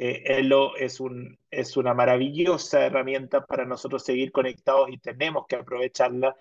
Eh, 0.00 0.22
Elo 0.38 0.76
es, 0.76 1.00
un, 1.00 1.36
es 1.50 1.76
una 1.76 1.92
maravillosa 1.92 2.86
herramienta 2.86 3.44
para 3.44 3.64
nosotros 3.64 4.04
seguir 4.04 4.30
conectados 4.30 4.88
y 4.90 4.98
tenemos 4.98 5.46
que 5.48 5.56
aprovecharla. 5.56 6.36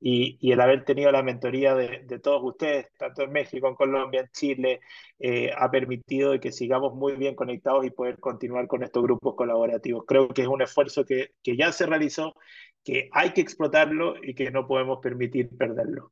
Y, 0.00 0.50
el 0.50 0.60
haber 0.60 0.84
tenido 0.84 1.12
la 1.12 1.22
mentoría 1.22 1.74
de, 1.74 2.18
todos 2.20 2.42
ustedes, 2.42 2.88
tanto 2.98 3.22
en 3.22 3.32
México, 3.32 3.68
en 3.68 3.74
Colombia, 3.74 4.22
en 4.22 4.28
Chile, 4.32 4.80
eh, 5.24 5.52
ha 5.56 5.70
permitido 5.70 6.40
que 6.40 6.50
sigamos 6.50 6.94
muy 6.94 7.14
bien 7.14 7.36
conectados 7.36 7.86
y 7.86 7.90
poder 7.90 8.18
continuar 8.18 8.66
con 8.66 8.82
estos 8.82 9.04
grupos 9.04 9.36
colaborativos. 9.36 10.02
Creo 10.04 10.26
que 10.26 10.42
es 10.42 10.48
un 10.48 10.62
esfuerzo 10.62 11.04
que, 11.04 11.30
que 11.44 11.56
ya 11.56 11.70
se 11.70 11.86
realizó 11.86 12.34
que 12.82 13.08
hay 13.12 13.32
que 13.32 13.40
explotarlo 13.40 14.16
y 14.20 14.34
que 14.34 14.50
no 14.50 14.66
podemos 14.66 14.98
permitir 15.00 15.48
perderlo. 15.56 16.10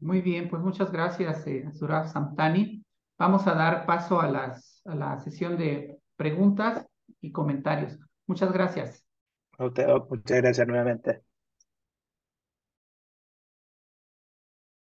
Muy 0.00 0.20
bien, 0.20 0.50
pues 0.50 0.60
muchas 0.60 0.92
gracias, 0.92 1.46
eh, 1.46 1.64
Surab 1.72 2.08
Samtani. 2.08 2.84
Vamos 3.18 3.46
a 3.46 3.54
dar 3.54 3.86
paso 3.86 4.20
a, 4.20 4.30
las, 4.30 4.82
a 4.84 4.96
la 4.96 5.18
sesión 5.20 5.56
de 5.56 5.96
preguntas 6.16 6.86
y 7.22 7.32
comentarios. 7.32 7.98
Muchas 8.26 8.52
gracias. 8.52 9.02
A 9.56 9.64
usted, 9.64 9.86
muchas 10.10 10.42
gracias 10.42 10.66
nuevamente. 10.66 11.22